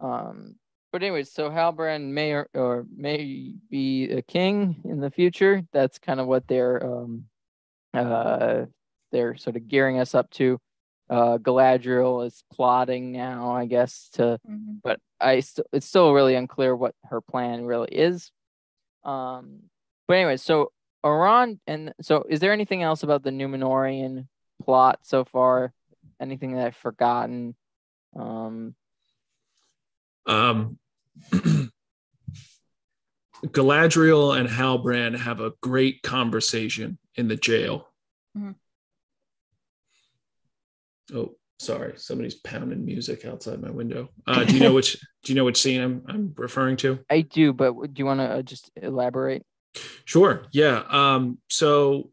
Um, 0.00 0.56
but 0.92 1.02
anyways, 1.02 1.30
so 1.32 1.50
Halbrand 1.50 2.08
may 2.08 2.32
or, 2.32 2.48
or 2.54 2.86
may 2.94 3.54
be 3.70 4.10
a 4.10 4.22
king 4.22 4.80
in 4.84 5.00
the 5.00 5.10
future. 5.10 5.62
That's 5.72 5.98
kind 5.98 6.18
of 6.18 6.26
what 6.26 6.48
they're 6.48 6.84
um, 6.84 7.24
uh, 7.94 8.66
they're 9.12 9.36
sort 9.36 9.56
of 9.56 9.68
gearing 9.68 9.98
us 9.98 10.14
up 10.14 10.30
to. 10.30 10.58
Uh, 11.08 11.38
Galadriel 11.38 12.24
is 12.26 12.44
plotting 12.52 13.10
now, 13.12 13.50
I 13.52 13.66
guess, 13.66 14.08
to 14.14 14.38
Mhm. 14.48 14.80
but 14.82 15.00
I 15.20 15.40
still 15.40 15.64
it's 15.72 15.86
still 15.86 16.12
really 16.12 16.34
unclear 16.34 16.74
what 16.74 16.94
her 17.04 17.20
plan 17.20 17.64
really 17.64 17.92
is. 17.92 18.30
Um, 19.04 19.62
but 20.06 20.14
anyway, 20.14 20.36
so 20.36 20.72
Iran 21.04 21.60
and 21.66 21.94
so 22.02 22.24
is 22.28 22.40
there 22.40 22.52
anything 22.52 22.82
else 22.82 23.02
about 23.02 23.22
the 23.22 23.30
Numenorian 23.30 24.26
plot 24.62 25.00
so 25.02 25.24
far? 25.24 25.72
Anything 26.20 26.54
that 26.54 26.66
I've 26.66 26.76
forgotten? 26.76 27.56
Um, 28.14 28.74
Um, 30.26 30.78
Galadriel 33.46 34.38
and 34.38 34.48
Halbrand 34.48 35.16
have 35.18 35.40
a 35.40 35.52
great 35.62 36.02
conversation 36.02 36.98
in 37.14 37.28
the 37.28 37.36
jail. 37.36 37.88
Mhm. 38.36 38.54
Oh, 41.14 41.36
sorry, 41.60 41.92
somebody's 41.96 42.36
pounding 42.36 42.84
music 42.84 43.26
outside 43.26 43.60
my 43.60 43.70
window. 43.70 44.08
Uh, 44.26 44.44
do 44.44 44.54
you 44.54 44.60
know 44.60 44.72
which? 44.72 44.96
do 45.22 45.32
you 45.32 45.36
know 45.36 45.44
which 45.44 45.60
scene 45.60 45.80
I'm, 45.80 46.02
I'm 46.08 46.34
referring 46.36 46.76
to? 46.78 47.00
I 47.10 47.20
do, 47.20 47.52
but 47.52 47.74
do 47.74 47.92
you 47.96 48.06
want 48.06 48.20
to 48.20 48.42
just 48.42 48.70
elaborate? 48.76 49.44
Sure. 50.06 50.46
Yeah. 50.52 50.82
Um, 50.88 51.38
so, 51.48 52.10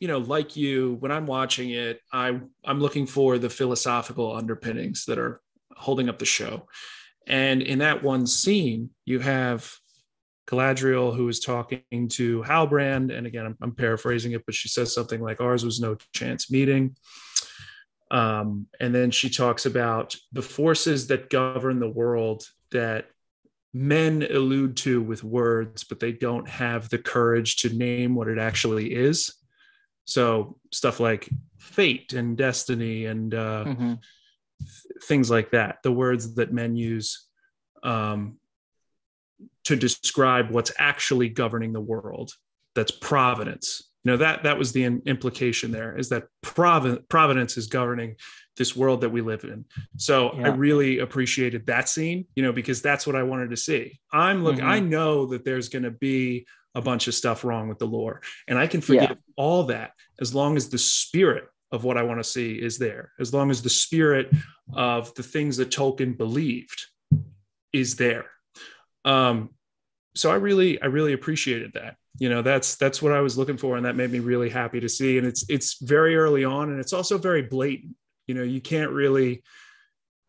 you 0.00 0.08
know, 0.08 0.18
like 0.18 0.56
you, 0.56 0.96
when 0.98 1.12
I'm 1.12 1.26
watching 1.26 1.70
it, 1.70 2.00
I 2.12 2.40
I'm 2.64 2.80
looking 2.80 3.06
for 3.06 3.38
the 3.38 3.48
philosophical 3.48 4.34
underpinnings 4.34 5.04
that 5.06 5.18
are 5.18 5.40
holding 5.76 6.08
up 6.08 6.18
the 6.18 6.24
show. 6.24 6.66
And 7.26 7.62
in 7.62 7.78
that 7.78 8.02
one 8.02 8.26
scene, 8.26 8.90
you 9.04 9.20
have 9.20 9.72
Galadriel 10.48 11.14
who 11.14 11.28
is 11.28 11.38
talking 11.38 12.08
to 12.10 12.42
Halbrand, 12.42 13.16
and 13.16 13.28
again, 13.28 13.46
I'm, 13.46 13.56
I'm 13.62 13.74
paraphrasing 13.76 14.32
it, 14.32 14.44
but 14.44 14.56
she 14.56 14.68
says 14.68 14.92
something 14.92 15.20
like, 15.20 15.40
"Ours 15.40 15.64
was 15.64 15.78
no 15.78 15.96
chance 16.12 16.50
meeting." 16.50 16.96
Um, 18.12 18.66
and 18.78 18.94
then 18.94 19.10
she 19.10 19.30
talks 19.30 19.64
about 19.66 20.14
the 20.32 20.42
forces 20.42 21.06
that 21.08 21.30
govern 21.30 21.80
the 21.80 21.88
world 21.88 22.46
that 22.70 23.06
men 23.72 24.22
allude 24.30 24.76
to 24.76 25.00
with 25.00 25.24
words, 25.24 25.82
but 25.82 25.98
they 25.98 26.12
don't 26.12 26.46
have 26.46 26.90
the 26.90 26.98
courage 26.98 27.56
to 27.56 27.70
name 27.70 28.14
what 28.14 28.28
it 28.28 28.38
actually 28.38 28.94
is. 28.94 29.34
So 30.04 30.58
stuff 30.70 31.00
like 31.00 31.28
fate 31.58 32.12
and 32.12 32.36
destiny 32.36 33.06
and 33.06 33.34
uh, 33.34 33.64
Mhm. 33.64 33.98
things 35.04 35.30
like 35.30 35.52
that, 35.52 35.78
the 35.82 35.92
words 35.92 36.34
that 36.34 36.52
men 36.52 36.76
use 36.76 37.26
um, 37.82 38.38
to 39.64 39.74
describe 39.74 40.50
what's 40.50 40.72
actually 40.78 41.30
governing 41.30 41.72
the 41.72 41.80
world. 41.80 42.32
That's 42.74 42.90
providence. 42.92 43.90
You 44.04 44.10
know 44.10 44.16
that 44.16 44.42
that 44.42 44.58
was 44.58 44.72
the 44.72 44.82
implication 44.84 45.70
there 45.70 45.96
is 45.96 46.08
that 46.08 46.24
provi- 46.42 46.98
providence 47.08 47.56
is 47.56 47.68
governing 47.68 48.16
this 48.56 48.74
world 48.76 49.00
that 49.02 49.10
we 49.10 49.20
live 49.20 49.44
in. 49.44 49.64
So 49.96 50.30
I 50.30 50.48
really 50.48 50.98
appreciated 50.98 51.66
that 51.66 51.88
scene, 51.88 52.26
you 52.34 52.42
know, 52.42 52.52
because 52.52 52.82
that's 52.82 53.06
what 53.06 53.14
I 53.16 53.22
wanted 53.22 53.50
to 53.50 53.56
see. 53.56 54.00
I'm 54.12 54.42
look, 54.42 54.56
Mhm. 54.56 54.64
I 54.64 54.80
know 54.80 55.26
that 55.26 55.44
there's 55.44 55.68
going 55.68 55.84
to 55.84 55.90
be 55.92 56.46
a 56.74 56.82
bunch 56.82 57.06
of 57.06 57.14
stuff 57.14 57.44
wrong 57.44 57.68
with 57.68 57.78
the 57.78 57.86
lore, 57.86 58.20
and 58.48 58.58
I 58.58 58.66
can 58.66 58.80
forgive 58.80 59.18
all 59.36 59.64
that 59.64 59.92
as 60.20 60.34
long 60.34 60.56
as 60.56 60.68
the 60.68 60.78
spirit 60.78 61.44
of 61.70 61.84
what 61.84 61.96
I 61.96 62.02
want 62.02 62.18
to 62.18 62.24
see 62.24 62.60
is 62.60 62.78
there, 62.78 63.12
as 63.20 63.32
long 63.32 63.50
as 63.50 63.62
the 63.62 63.70
spirit 63.70 64.30
of 64.74 65.14
the 65.14 65.22
things 65.22 65.56
that 65.58 65.70
Tolkien 65.70 66.16
believed 66.18 66.86
is 67.72 67.96
there. 67.96 68.26
Um, 69.04 69.50
so 70.14 70.30
I 70.30 70.34
really, 70.34 70.80
I 70.82 70.86
really 70.86 71.12
appreciated 71.14 71.72
that. 71.74 71.96
You 72.18 72.28
know, 72.28 72.42
that's 72.42 72.76
that's 72.76 73.00
what 73.00 73.12
I 73.12 73.20
was 73.20 73.38
looking 73.38 73.56
for, 73.56 73.76
and 73.76 73.86
that 73.86 73.96
made 73.96 74.10
me 74.10 74.20
really 74.20 74.50
happy 74.50 74.80
to 74.80 74.88
see. 74.88 75.18
And 75.18 75.26
it's 75.26 75.44
it's 75.48 75.82
very 75.82 76.16
early 76.16 76.44
on, 76.44 76.70
and 76.70 76.78
it's 76.78 76.92
also 76.92 77.18
very 77.18 77.42
blatant. 77.42 77.96
You 78.26 78.34
know, 78.34 78.42
you 78.42 78.60
can't 78.60 78.90
really 78.90 79.42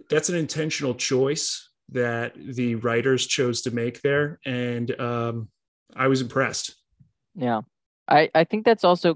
that's 0.10 0.30
an 0.30 0.36
intentional 0.36 0.96
choice 0.96 1.70
that 1.90 2.34
the 2.36 2.76
writers 2.76 3.28
chose 3.28 3.62
to 3.62 3.72
make 3.72 4.02
there, 4.02 4.40
and 4.46 5.00
um, 5.00 5.50
I 5.96 6.08
was 6.08 6.22
impressed. 6.22 6.76
Yeah, 7.36 7.62
I 8.08 8.30
I 8.34 8.44
think 8.44 8.66
that's 8.66 8.84
also, 8.84 9.16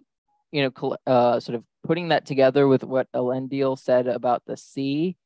you 0.51 0.63
know, 0.63 0.97
uh, 1.07 1.39
sort 1.39 1.55
of 1.55 1.63
putting 1.83 2.09
that 2.09 2.25
together 2.25 2.67
with 2.67 2.83
what 2.83 3.11
Elendil 3.13 3.79
said 3.79 4.07
about 4.07 4.43
the 4.45 4.57
sea, 4.57 5.17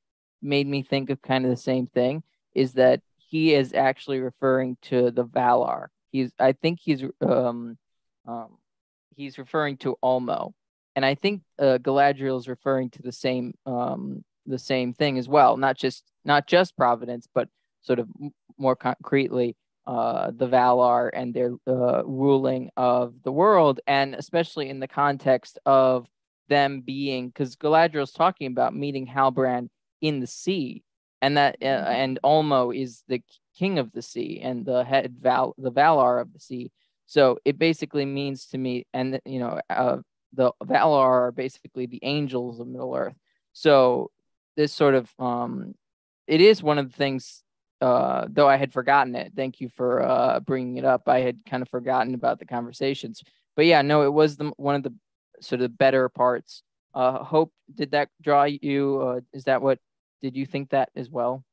made 0.41 0.67
me 0.67 0.83
think 0.83 1.09
of 1.09 1.21
kind 1.21 1.45
of 1.45 1.51
the 1.51 1.57
same 1.57 1.87
thing. 1.87 2.23
Is 2.53 2.73
that 2.73 3.01
he 3.17 3.53
is 3.53 3.73
actually 3.73 4.19
referring 4.19 4.77
to 4.83 5.11
the 5.11 5.25
Valar. 5.25 5.87
He's 6.11 6.31
I 6.39 6.53
think 6.53 6.79
he's 6.81 7.03
um 7.21 7.77
um 8.27 8.57
he's 9.15 9.37
referring 9.37 9.77
to 9.77 9.97
Ulmo, 10.03 10.53
and 10.95 11.05
I 11.05 11.15
think 11.15 11.41
uh, 11.59 11.77
Galadriel 11.81 12.39
is 12.39 12.47
referring 12.47 12.89
to 12.91 13.01
the 13.01 13.11
same 13.11 13.53
um 13.65 14.23
the 14.45 14.59
same 14.59 14.93
thing 14.93 15.17
as 15.17 15.27
well. 15.27 15.57
Not 15.57 15.77
just 15.77 16.03
not 16.25 16.47
just 16.47 16.77
Providence, 16.77 17.27
but 17.33 17.49
sort 17.81 17.99
of 17.99 18.07
more 18.57 18.75
concretely 18.75 19.55
uh, 19.87 20.31
the 20.35 20.47
Valar 20.47 21.09
and 21.13 21.33
their 21.33 21.53
uh, 21.67 22.03
ruling 22.05 22.69
of 22.77 23.15
the 23.23 23.31
world, 23.31 23.79
and 23.87 24.15
especially 24.15 24.69
in 24.69 24.79
the 24.79 24.87
context 24.87 25.57
of 25.65 26.07
them 26.49 26.81
being, 26.81 27.29
because 27.29 27.55
Galadriel's 27.55 28.11
talking 28.11 28.47
about 28.47 28.75
meeting 28.75 29.07
Halbrand 29.07 29.69
in 30.01 30.19
the 30.19 30.27
sea, 30.27 30.83
and 31.21 31.37
that 31.37 31.57
uh, 31.61 31.65
mm-hmm. 31.65 31.91
and 31.91 32.19
Ulmo 32.23 32.75
is 32.75 33.03
the 33.07 33.21
king 33.57 33.79
of 33.79 33.91
the 33.91 34.01
sea 34.01 34.39
and 34.41 34.65
the 34.65 34.83
head 34.83 35.15
Val 35.19 35.53
the 35.57 35.71
Valar 35.71 36.21
of 36.21 36.33
the 36.33 36.39
sea. 36.39 36.71
So 37.05 37.39
it 37.43 37.57
basically 37.57 38.05
means 38.05 38.47
to 38.47 38.57
me, 38.57 38.85
and 38.93 39.19
you 39.25 39.39
know, 39.39 39.59
uh, 39.69 39.97
the 40.33 40.51
Valar 40.63 41.27
are 41.27 41.31
basically 41.31 41.85
the 41.85 41.99
angels 42.03 42.59
of 42.59 42.67
Middle 42.67 42.95
Earth. 42.95 43.15
So 43.53 44.11
this 44.55 44.73
sort 44.73 44.95
of 44.95 45.09
um, 45.19 45.75
it 46.27 46.41
is 46.41 46.63
one 46.63 46.77
of 46.77 46.89
the 46.89 46.97
things 46.97 47.43
uh, 47.81 48.27
though 48.29 48.47
I 48.47 48.57
had 48.57 48.71
forgotten 48.71 49.15
it. 49.15 49.33
Thank 49.35 49.59
you 49.59 49.67
for 49.69 50.03
uh, 50.03 50.39
bringing 50.39 50.77
it 50.77 50.85
up. 50.85 51.09
I 51.09 51.19
had 51.21 51.39
kind 51.49 51.63
of 51.63 51.69
forgotten 51.69 52.13
about 52.13 52.39
the 52.39 52.45
conversations, 52.45 53.23
but 53.55 53.65
yeah, 53.65 53.81
no, 53.81 54.03
it 54.03 54.13
was 54.13 54.37
the 54.37 54.51
one 54.57 54.75
of 54.75 54.83
the 54.83 54.93
sort 55.41 55.61
of 55.61 55.77
better 55.77 56.07
parts. 56.07 56.63
Uh, 56.93 57.23
Hope, 57.23 57.51
did 57.73 57.91
that 57.91 58.09
draw 58.21 58.43
you? 58.43 59.01
Uh, 59.01 59.19
is 59.33 59.45
that 59.45 59.61
what? 59.61 59.79
Did 60.21 60.37
you 60.37 60.45
think 60.45 60.69
that 60.69 60.89
as 60.95 61.09
well? 61.09 61.43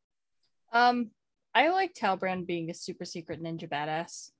Um, 0.72 1.10
I 1.54 1.70
like 1.70 1.94
Halbrand 1.94 2.46
being 2.46 2.70
a 2.70 2.74
super 2.74 3.04
secret 3.04 3.42
ninja 3.42 3.68
badass. 3.68 4.30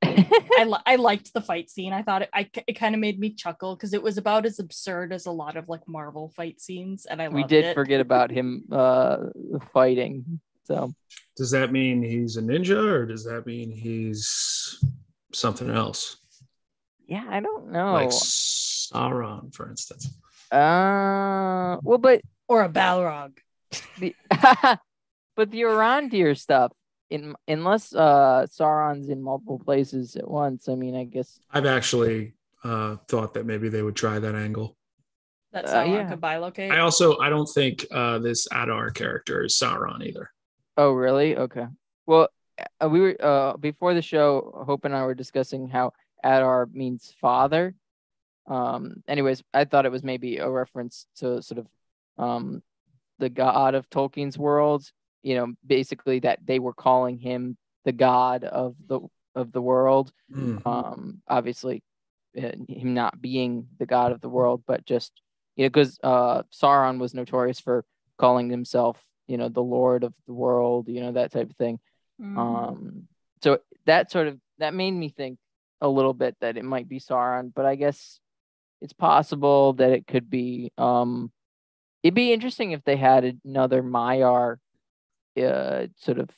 I, 0.02 0.64
li- 0.64 0.82
I 0.86 0.96
liked 0.96 1.32
the 1.32 1.40
fight 1.40 1.70
scene. 1.70 1.92
I 1.92 2.02
thought 2.02 2.22
it, 2.22 2.28
I, 2.32 2.48
it 2.66 2.74
kind 2.74 2.94
of 2.94 3.00
made 3.00 3.18
me 3.18 3.34
chuckle 3.34 3.74
because 3.74 3.94
it 3.94 4.02
was 4.02 4.16
about 4.16 4.46
as 4.46 4.58
absurd 4.58 5.12
as 5.12 5.26
a 5.26 5.30
lot 5.30 5.56
of 5.56 5.68
like 5.68 5.86
Marvel 5.88 6.32
fight 6.36 6.60
scenes, 6.60 7.06
and 7.06 7.20
I 7.20 7.28
we 7.28 7.44
did 7.44 7.64
it. 7.64 7.74
forget 7.74 8.00
about 8.00 8.30
him 8.30 8.64
uh, 8.70 9.16
fighting. 9.72 10.40
So 10.64 10.92
does 11.36 11.50
that 11.52 11.72
mean 11.72 12.02
he's 12.02 12.36
a 12.36 12.42
ninja, 12.42 12.76
or 12.76 13.06
does 13.06 13.24
that 13.24 13.46
mean 13.46 13.70
he's 13.72 14.82
something 15.32 15.70
else? 15.70 16.18
Yeah, 17.06 17.24
I 17.28 17.40
don't 17.40 17.72
know. 17.72 17.92
Like 17.94 18.10
Sauron, 18.10 19.54
for 19.54 19.68
instance. 19.70 20.08
Uh, 20.52 21.78
well, 21.82 21.98
but 21.98 22.20
or 22.48 22.62
a 22.62 22.68
Balrog. 22.68 23.38
The, 23.98 24.14
but 25.38 25.52
the 25.52 25.60
Arondir 25.60 26.36
stuff, 26.36 26.72
in 27.10 27.34
unless 27.46 27.94
uh 27.94 28.44
Sauron's 28.50 29.08
in 29.08 29.22
multiple 29.22 29.60
places 29.60 30.16
at 30.16 30.28
once, 30.28 30.68
I 30.68 30.74
mean, 30.74 30.96
I 30.96 31.04
guess 31.04 31.38
I've 31.52 31.64
actually 31.64 32.34
uh 32.64 32.96
thought 33.06 33.34
that 33.34 33.46
maybe 33.46 33.68
they 33.68 33.82
would 33.82 33.94
try 33.94 34.18
that 34.18 34.34
angle. 34.34 34.76
That 35.52 35.66
uh, 35.66 35.74
Sauron 35.74 35.88
uh, 35.88 35.96
yeah. 35.98 36.10
could 36.10 36.20
bilocate. 36.20 36.72
I 36.72 36.80
also 36.80 37.18
I 37.18 37.28
don't 37.30 37.46
think 37.46 37.86
uh 37.92 38.18
this 38.18 38.48
Adar 38.50 38.90
character 38.90 39.44
is 39.44 39.54
Sauron 39.54 40.04
either. 40.04 40.28
Oh, 40.76 40.90
really? 40.90 41.36
Okay. 41.36 41.66
Well, 42.04 42.28
uh, 42.80 42.88
we 42.88 43.00
were 43.00 43.16
uh 43.20 43.56
before 43.56 43.94
the 43.94 44.02
show. 44.02 44.64
Hope 44.66 44.84
and 44.84 44.94
I 44.94 45.04
were 45.04 45.14
discussing 45.14 45.68
how 45.68 45.92
Adar 46.24 46.68
means 46.72 47.14
father. 47.20 47.76
Um. 48.48 49.04
Anyways, 49.06 49.44
I 49.54 49.66
thought 49.66 49.86
it 49.86 49.92
was 49.92 50.02
maybe 50.02 50.38
a 50.38 50.50
reference 50.50 51.06
to 51.18 51.40
sort 51.42 51.58
of 51.58 51.68
um 52.18 52.60
the 53.20 53.28
god 53.28 53.76
of 53.76 53.88
Tolkien's 53.88 54.36
world. 54.36 54.90
You 55.22 55.34
know, 55.36 55.54
basically 55.66 56.20
that 56.20 56.40
they 56.44 56.58
were 56.58 56.74
calling 56.74 57.18
him 57.18 57.56
the 57.84 57.92
god 57.92 58.44
of 58.44 58.76
the 58.86 59.00
of 59.34 59.52
the 59.52 59.62
world. 59.62 60.12
Mm. 60.34 60.66
Um. 60.66 61.22
Obviously, 61.28 61.82
uh, 62.36 62.52
him 62.68 62.94
not 62.94 63.20
being 63.20 63.68
the 63.78 63.86
god 63.86 64.12
of 64.12 64.20
the 64.20 64.28
world, 64.28 64.62
but 64.66 64.84
just 64.84 65.12
you 65.56 65.64
know, 65.64 65.70
because 65.70 65.98
uh 66.02 66.42
Sauron 66.52 66.98
was 66.98 67.14
notorious 67.14 67.60
for 67.60 67.84
calling 68.18 68.50
himself 68.50 69.00
you 69.28 69.36
know 69.36 69.48
the 69.48 69.62
lord 69.62 70.02
of 70.02 70.12
the 70.26 70.32
world 70.32 70.88
you 70.88 71.00
know 71.00 71.12
that 71.12 71.30
type 71.30 71.48
of 71.48 71.56
thing 71.56 71.78
mm. 72.20 72.36
um 72.36 73.06
so 73.42 73.58
that 73.86 74.10
sort 74.10 74.26
of 74.26 74.40
that 74.58 74.74
made 74.74 74.90
me 74.90 75.10
think 75.10 75.38
a 75.80 75.88
little 75.88 76.14
bit 76.14 76.34
that 76.40 76.56
it 76.56 76.64
might 76.64 76.88
be 76.88 76.98
sauron 76.98 77.52
but 77.54 77.64
i 77.64 77.76
guess 77.76 78.18
it's 78.80 78.92
possible 78.92 79.74
that 79.74 79.92
it 79.92 80.06
could 80.06 80.28
be 80.28 80.72
um 80.78 81.30
it'd 82.02 82.14
be 82.14 82.32
interesting 82.32 82.72
if 82.72 82.82
they 82.84 82.96
had 82.96 83.38
another 83.44 83.82
Maiar 83.82 84.56
uh 85.44 85.86
sort 85.96 86.18
of 86.18 86.30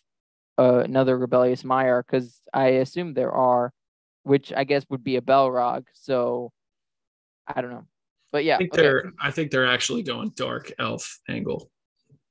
uh, 0.58 0.82
another 0.84 1.16
rebellious 1.16 1.62
Maiar 1.62 2.02
because 2.04 2.40
i 2.52 2.66
assume 2.66 3.14
there 3.14 3.32
are 3.32 3.72
which 4.24 4.52
i 4.54 4.64
guess 4.64 4.84
would 4.90 5.02
be 5.02 5.16
a 5.16 5.22
Balrog 5.22 5.86
so 5.94 6.52
i 7.46 7.62
don't 7.62 7.70
know 7.70 7.86
but 8.30 8.44
yeah 8.44 8.56
i 8.56 8.58
think 8.58 8.74
okay. 8.74 8.82
they're 8.82 9.12
i 9.18 9.30
think 9.30 9.50
they're 9.50 9.66
actually 9.66 10.02
going 10.02 10.32
dark 10.36 10.70
elf 10.78 11.18
angle 11.28 11.70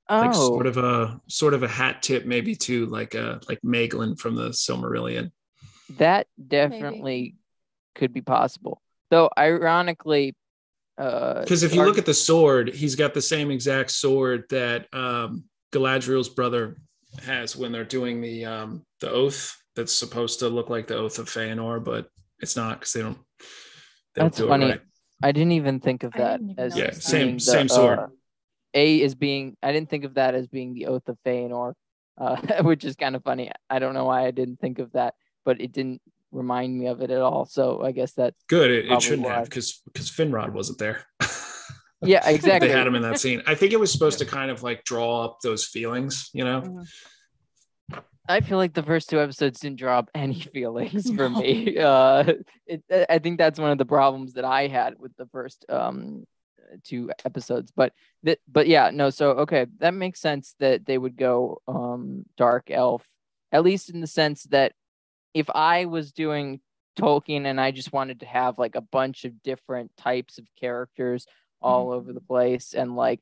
oh. 0.10 0.20
like 0.20 0.34
sort 0.34 0.68
of 0.68 0.78
a 0.78 1.20
sort 1.28 1.54
of 1.54 1.64
a 1.64 1.68
hat 1.68 2.02
tip 2.02 2.26
maybe 2.26 2.56
to 2.56 2.86
like 2.88 3.16
a 3.16 3.40
like 3.48 3.62
Maeglin 3.62 4.20
from 4.20 4.36
the 4.36 4.50
Silmarillion. 4.50 5.32
That 5.98 6.28
definitely 6.46 7.22
maybe. 7.22 7.36
could 7.96 8.14
be 8.14 8.22
possible. 8.22 8.82
Though 9.10 9.30
ironically, 9.38 10.36
because 10.98 11.64
uh, 11.64 11.66
if 11.66 11.74
you 11.74 11.84
look 11.84 11.98
at 11.98 12.06
the 12.06 12.14
sword, 12.14 12.70
he's 12.74 12.96
got 12.96 13.14
the 13.14 13.22
same 13.22 13.52
exact 13.52 13.92
sword 13.92 14.44
that 14.50 14.88
um, 14.94 15.46
Galadriel's 15.72 16.30
brother 16.30 16.78
has 17.24 17.56
when 17.56 17.72
they're 17.72 17.84
doing 17.84 18.22
the 18.22 18.46
um, 18.46 18.86
the 19.02 19.10
oath. 19.10 19.56
That's 19.76 19.94
supposed 19.94 20.40
to 20.40 20.50
look 20.50 20.70
like 20.70 20.88
the 20.88 20.98
oath 20.98 21.20
of 21.20 21.28
Feanor, 21.28 21.82
but 21.84 22.10
it's 22.40 22.56
not 22.56 22.80
because 22.80 22.94
they 22.94 23.02
don't. 23.02 23.18
They 24.16 24.24
That's 24.24 24.38
don't 24.38 24.48
do 24.48 24.50
funny. 24.50 24.66
Right. 24.66 24.82
I 25.22 25.32
didn't 25.32 25.54
even 25.54 25.80
think 25.80 26.04
of 26.04 26.14
that 26.14 26.40
as 26.58 26.78
yeah, 26.78 26.92
same 26.92 27.36
the, 27.36 27.40
same 27.40 27.70
sword. 27.70 28.00
Uh, 28.00 28.08
a 28.74 29.02
is 29.02 29.16
being 29.16 29.58
I 29.62 29.72
didn't 29.72 29.90
think 29.90 30.06
of 30.06 30.16
that 30.16 30.36
as 30.36 30.48
being 30.48 30.74
the 30.74 30.88
oath 30.88 31.08
of 31.08 31.18
Feanor, 31.26 31.74
uh, 32.18 32.38
which 32.64 32.84
is 32.86 32.96
kind 32.96 33.16
of 33.16 33.24
funny. 33.24 33.52
I 33.70 33.80
don't 33.80 33.94
know 33.94 34.06
why 34.06 34.26
I 34.26 34.32
didn't 34.32 34.60
think 34.60 34.80
of 34.80 34.92
that, 34.94 35.14
but 35.46 35.62
it 35.62 35.72
didn't 35.72 36.02
remind 36.32 36.78
me 36.78 36.88
of 36.88 37.02
it 37.02 37.12
at 37.12 37.22
all. 37.22 37.46
So 37.46 37.84
I 37.84 37.92
guess 37.92 38.14
that 38.14 38.34
good. 38.48 38.72
It, 38.72 38.92
it 38.92 39.02
shouldn't 39.02 39.28
why. 39.28 39.36
have 39.36 39.46
because 39.46 39.82
because 39.86 40.10
Finrod 40.10 40.54
wasn't 40.54 40.80
there. 40.80 41.06
yeah, 42.02 42.28
exactly. 42.28 42.68
they 42.70 42.74
had 42.74 42.88
him 42.88 42.96
in 42.96 43.02
that 43.02 43.20
scene. 43.20 43.42
I 43.46 43.56
think 43.56 43.74
it 43.74 43.80
was 43.80 43.92
supposed 43.92 44.20
to 44.20 44.26
kind 44.26 44.52
of 44.52 44.64
like 44.64 44.84
draw 44.84 45.26
up 45.26 45.40
those 45.42 45.66
feelings, 45.66 46.30
you 46.34 46.44
know. 46.44 46.62
Mm-hmm. 46.62 48.00
I 48.28 48.42
feel 48.42 48.60
like 48.60 48.76
the 48.76 48.84
first 48.84 49.10
two 49.10 49.20
episodes 49.20 49.60
didn't 49.60 49.80
draw 49.80 49.98
up 49.98 50.12
any 50.14 50.40
feelings 50.54 51.12
for 51.12 51.30
me. 51.30 51.78
Uh, 51.78 52.34
it, 52.68 52.84
I 53.10 53.18
think 53.18 53.40
that's 53.40 53.60
one 53.60 53.72
of 53.72 53.80
the 53.80 53.86
problems 53.86 54.34
that 54.34 54.46
I 54.46 54.68
had 54.68 55.00
with 55.00 55.16
the 55.18 55.26
first 55.26 55.66
um, 55.68 56.26
two 56.84 57.10
episodes 57.26 57.72
but 57.76 57.94
that 58.24 58.40
but 58.48 58.68
yeah 58.68 58.90
no 58.94 59.10
so 59.10 59.32
okay 59.32 59.66
that 59.80 59.94
makes 59.94 60.20
sense 60.20 60.56
that 60.60 60.86
they 60.86 60.98
would 60.98 61.16
go 61.16 61.62
um 61.68 62.26
dark 62.38 62.70
elf 62.70 63.06
at 63.52 63.64
least 63.64 63.90
in 63.90 64.02
the 64.02 64.08
sense 64.08 64.44
that 64.44 64.74
if 65.34 65.50
i 65.52 65.86
was 65.86 66.12
doing 66.12 66.60
tolkien 66.98 67.46
and 67.46 67.60
i 67.60 67.72
just 67.72 67.94
wanted 67.94 68.20
to 68.20 68.26
have 68.26 68.58
like 68.58 68.76
a 68.76 68.82
bunch 68.82 69.26
of 69.26 69.42
different 69.42 69.92
types 69.98 70.38
of 70.38 70.46
characters 70.60 71.26
all 71.62 71.88
mm-hmm. 71.88 71.98
over 71.98 72.14
the 72.14 72.22
place 72.22 72.74
and 72.74 72.96
like 72.96 73.20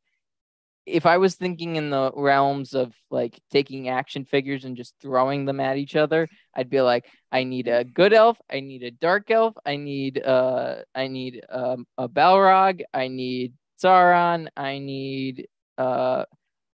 if 0.88 1.05
I 1.05 1.17
was 1.17 1.35
thinking 1.35 1.75
in 1.75 1.89
the 1.89 2.11
realms 2.15 2.73
of 2.73 2.93
like 3.11 3.39
taking 3.51 3.89
action 3.89 4.23
figures 4.23 4.63
and 4.63 4.77
just 4.77 4.95
throwing 5.01 5.43
them 5.43 5.59
at 5.59 5.75
each 5.77 5.97
other, 5.97 6.29
I'd 6.55 6.69
be 6.69 6.81
like, 6.81 7.05
I 7.29 7.43
need 7.43 7.67
a 7.67 7.83
good 7.83 8.13
elf, 8.13 8.39
I 8.49 8.61
need 8.61 8.83
a 8.83 8.91
dark 8.91 9.29
elf, 9.29 9.53
I 9.65 9.75
need 9.75 10.23
uh, 10.23 10.77
I 10.95 11.07
need 11.07 11.43
um, 11.49 11.85
a 11.97 12.07
Balrog, 12.07 12.81
I 12.93 13.09
need 13.09 13.53
Sauron, 13.83 14.47
I 14.55 14.79
need 14.79 15.47
uh, 15.77 16.23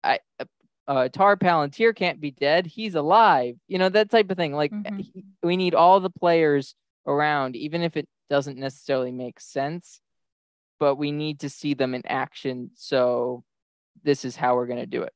I 0.03 0.20
uh, 0.88 1.07
Tar 1.07 1.38
Palantir 1.38 1.95
can't 1.95 2.20
be 2.20 2.32
dead, 2.32 2.66
he's 2.66 2.95
alive, 2.95 3.55
you 3.68 3.78
know 3.78 3.89
that 3.89 4.12
type 4.12 4.30
of 4.30 4.38
thing. 4.38 4.53
Like 4.53 4.72
mm-hmm. 4.72 5.22
we 5.41 5.55
need 5.55 5.74
all 5.74 6.01
the 6.01 6.09
players 6.09 6.76
around, 7.07 7.55
even 7.55 7.82
if 7.82 7.95
it 7.95 8.09
doesn't 8.30 8.57
necessarily 8.57 9.14
make 9.14 9.39
sense, 9.39 10.01
but 10.82 10.96
we 10.96 11.12
need 11.12 11.42
to 11.42 11.50
see 11.50 11.76
them 11.76 11.94
in 11.94 12.02
action 12.08 12.72
so 12.74 13.44
this 14.04 14.26
is 14.26 14.36
how 14.36 14.56
we're 14.56 14.66
going 14.66 14.80
to 14.80 14.88
do 14.88 15.04
it. 15.04 15.14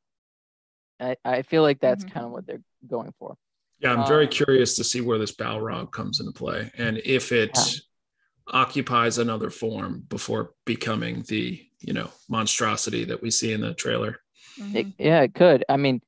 I, 0.99 1.15
I 1.25 1.41
feel 1.41 1.63
like 1.63 1.79
that's 1.79 2.05
mm-hmm. 2.05 2.13
kind 2.13 2.25
of 2.27 2.31
what 2.31 2.45
they're 2.45 2.61
going 2.87 3.11
for. 3.17 3.35
Yeah, 3.79 3.93
I'm 3.93 4.07
very 4.07 4.25
um, 4.25 4.31
curious 4.31 4.75
to 4.75 4.83
see 4.83 5.01
where 5.01 5.17
this 5.17 5.35
Balrog 5.35 5.91
comes 5.91 6.19
into 6.19 6.31
play 6.31 6.71
and 6.77 7.01
if 7.03 7.31
it 7.31 7.49
yeah. 7.55 8.59
occupies 8.61 9.17
another 9.17 9.49
form 9.49 10.03
before 10.07 10.51
becoming 10.65 11.25
the, 11.27 11.59
you 11.81 11.93
know, 11.93 12.09
monstrosity 12.29 13.03
that 13.05 13.23
we 13.23 13.31
see 13.31 13.51
in 13.51 13.61
the 13.61 13.73
trailer. 13.73 14.19
It, 14.57 14.87
Mhm. 14.87 14.93
yeah, 14.99 15.21
it 15.21 15.33
could. 15.33 15.65
I 15.67 15.77
mean, 15.77 15.99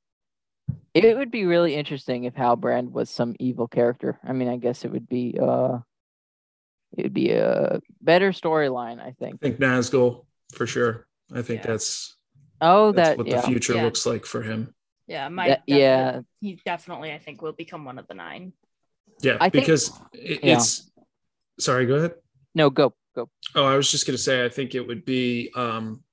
it 0.94 1.18
would 1.18 1.32
be 1.32 1.46
really 1.46 1.74
interesting 1.74 2.26
if 2.26 2.36
Halbrand 2.36 2.92
was 2.92 3.10
some 3.10 3.36
evil 3.40 3.68
character. 3.68 4.20
I 4.24 4.34
mean, 4.34 4.50
I 4.50 4.58
guess 4.58 4.86
it 4.86 4.92
would 4.92 5.10
be 5.10 5.36
uh 5.42 5.80
it 6.96 7.04
would 7.04 7.14
be 7.14 7.32
a 7.32 7.82
better 8.02 8.32
storyline, 8.32 9.00
I 9.00 9.12
think. 9.20 9.36
I 9.36 9.48
think 9.48 9.60
Nazgul 9.60 10.26
for 10.54 10.66
sure. 10.68 11.08
I 11.34 11.42
think 11.42 11.62
Yeah. 11.62 11.68
that's 11.72 12.16
Oh, 12.62 12.92
that's 12.92 13.10
that 13.10 13.18
what 13.18 13.28
yeah. 13.28 13.42
the 13.42 13.48
future 13.48 13.76
Yeah. 13.76 13.84
looks 13.84 14.06
like 14.06 14.26
for 14.26 14.42
him. 14.42 14.74
Yeah, 15.08 15.30
my 15.30 15.50
That- 15.50 15.64
yeah, 15.68 16.22
he 16.42 16.60
definitely 16.66 17.12
I 17.12 17.20
think 17.20 17.42
will 17.42 17.52
become 17.54 17.86
one 17.86 18.00
of 18.00 18.08
the 18.08 18.14
nine. 18.16 18.54
Yeah, 19.22 19.38
I 19.40 19.50
think- 19.50 19.66
because 19.66 19.92
it, 20.14 20.44
yeah. 20.44 20.58
it's 20.58 20.90
sorry, 21.60 21.86
go 21.86 21.96
ahead. 21.96 22.16
No, 22.56 22.70
go 22.70 22.94
go. 23.16 23.30
Oh, 23.56 23.66
I 23.66 23.76
was 23.76 23.90
just 23.92 24.06
going 24.06 24.16
to 24.16 24.22
say, 24.22 24.46
I 24.46 24.50
think 24.50 24.76
it 24.76 24.86
would 24.86 25.04
be, 25.04 25.52
um, 25.56 26.04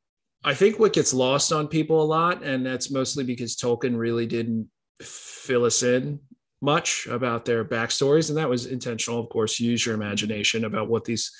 I 0.43 0.55
think 0.55 0.79
what 0.79 0.93
gets 0.95 1.13
lost 1.13 1.53
on 1.53 1.69
people 1.69 2.03
a 2.03 2.05
lot, 2.05 2.43
and 2.43 2.65
that's 2.65 2.91
mostly 2.91 3.25
because 3.25 3.57
Tolkien 3.57 3.97
really 3.99 4.27
didn't 4.27 4.71
fill 5.03 5.65
us 5.65 5.83
in 5.83 6.21
much 6.65 7.07
about 7.07 7.45
their 7.45 7.65
backstories, 7.65 8.29
and 8.31 8.39
that 8.39 8.49
was 8.49 8.67
intentional, 8.67 9.21
of 9.21 9.29
course. 9.29 9.61
Use 9.61 9.85
your 9.85 9.95
imagination 9.95 10.65
about 10.65 10.89
what 10.89 11.05
these 11.05 11.31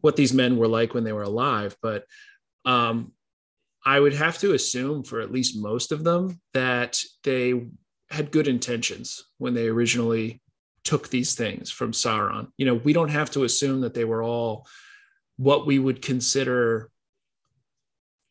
what 0.00 0.16
these 0.16 0.32
men 0.32 0.56
were 0.56 0.68
like 0.68 0.94
when 0.94 1.04
they 1.04 1.12
were 1.12 1.22
alive, 1.22 1.76
but 1.80 2.04
um, 2.64 3.12
I 3.84 3.98
would 3.98 4.14
have 4.14 4.38
to 4.38 4.52
assume 4.52 5.04
for 5.04 5.20
at 5.20 5.30
least 5.32 5.56
most 5.56 5.92
of 5.92 6.02
them 6.02 6.40
that 6.54 7.00
they 7.22 7.66
had 8.10 8.32
good 8.32 8.48
intentions 8.48 9.24
when 9.38 9.54
they 9.54 9.68
originally 9.68 10.42
took 10.84 11.08
these 11.08 11.34
things 11.34 11.70
from 11.70 11.92
Sauron. 11.92 12.48
You 12.56 12.66
know, 12.66 12.74
we 12.74 12.92
don't 12.92 13.10
have 13.10 13.30
to 13.32 13.44
assume 13.44 13.82
that 13.82 13.94
they 13.94 14.04
were 14.04 14.22
all 14.22 14.66
what 15.36 15.66
we 15.66 15.78
would 15.78 16.02
consider 16.02 16.90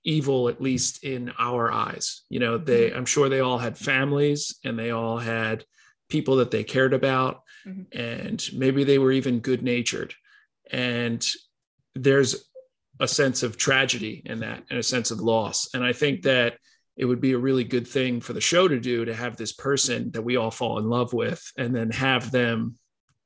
evil 0.03 0.49
at 0.49 0.61
least 0.61 1.03
in 1.03 1.31
our 1.37 1.71
eyes 1.71 2.23
you 2.27 2.39
know 2.39 2.57
they 2.57 2.91
i'm 2.91 3.05
sure 3.05 3.29
they 3.29 3.39
all 3.39 3.59
had 3.59 3.77
families 3.77 4.55
and 4.65 4.77
they 4.77 4.89
all 4.89 5.19
had 5.19 5.63
people 6.11 6.35
that 6.35 6.51
they 6.51 6.63
cared 6.63 6.93
about 6.93 7.41
Mhm. 7.65 7.85
and 7.93 8.49
maybe 8.53 8.83
they 8.83 8.99
were 8.99 9.11
even 9.11 9.39
good 9.39 9.63
natured 9.63 10.13
and 10.71 11.25
there's 11.95 12.49
a 12.99 13.07
sense 13.07 13.41
of 13.43 13.57
tragedy 13.57 14.21
in 14.25 14.39
that 14.41 14.63
and 14.69 14.77
a 14.79 14.83
sense 14.83 15.09
of 15.11 15.19
loss. 15.19 15.69
And 15.73 15.83
i 15.83 15.93
think 15.93 16.23
that 16.23 16.57
it 16.97 17.05
would 17.05 17.21
be 17.21 17.31
a 17.33 17.37
really 17.47 17.63
good 17.63 17.87
thing 17.87 18.19
for 18.21 18.33
the 18.33 18.41
show 18.41 18.67
to 18.67 18.79
do 18.79 19.05
to 19.05 19.15
have 19.15 19.35
this 19.37 19.53
person 19.53 20.11
that 20.11 20.21
we 20.23 20.35
all 20.37 20.51
fall 20.51 20.77
in 20.79 20.87
love 20.89 21.13
with 21.13 21.41
and 21.57 21.73
then 21.75 21.89
have 21.91 22.29
them 22.31 22.75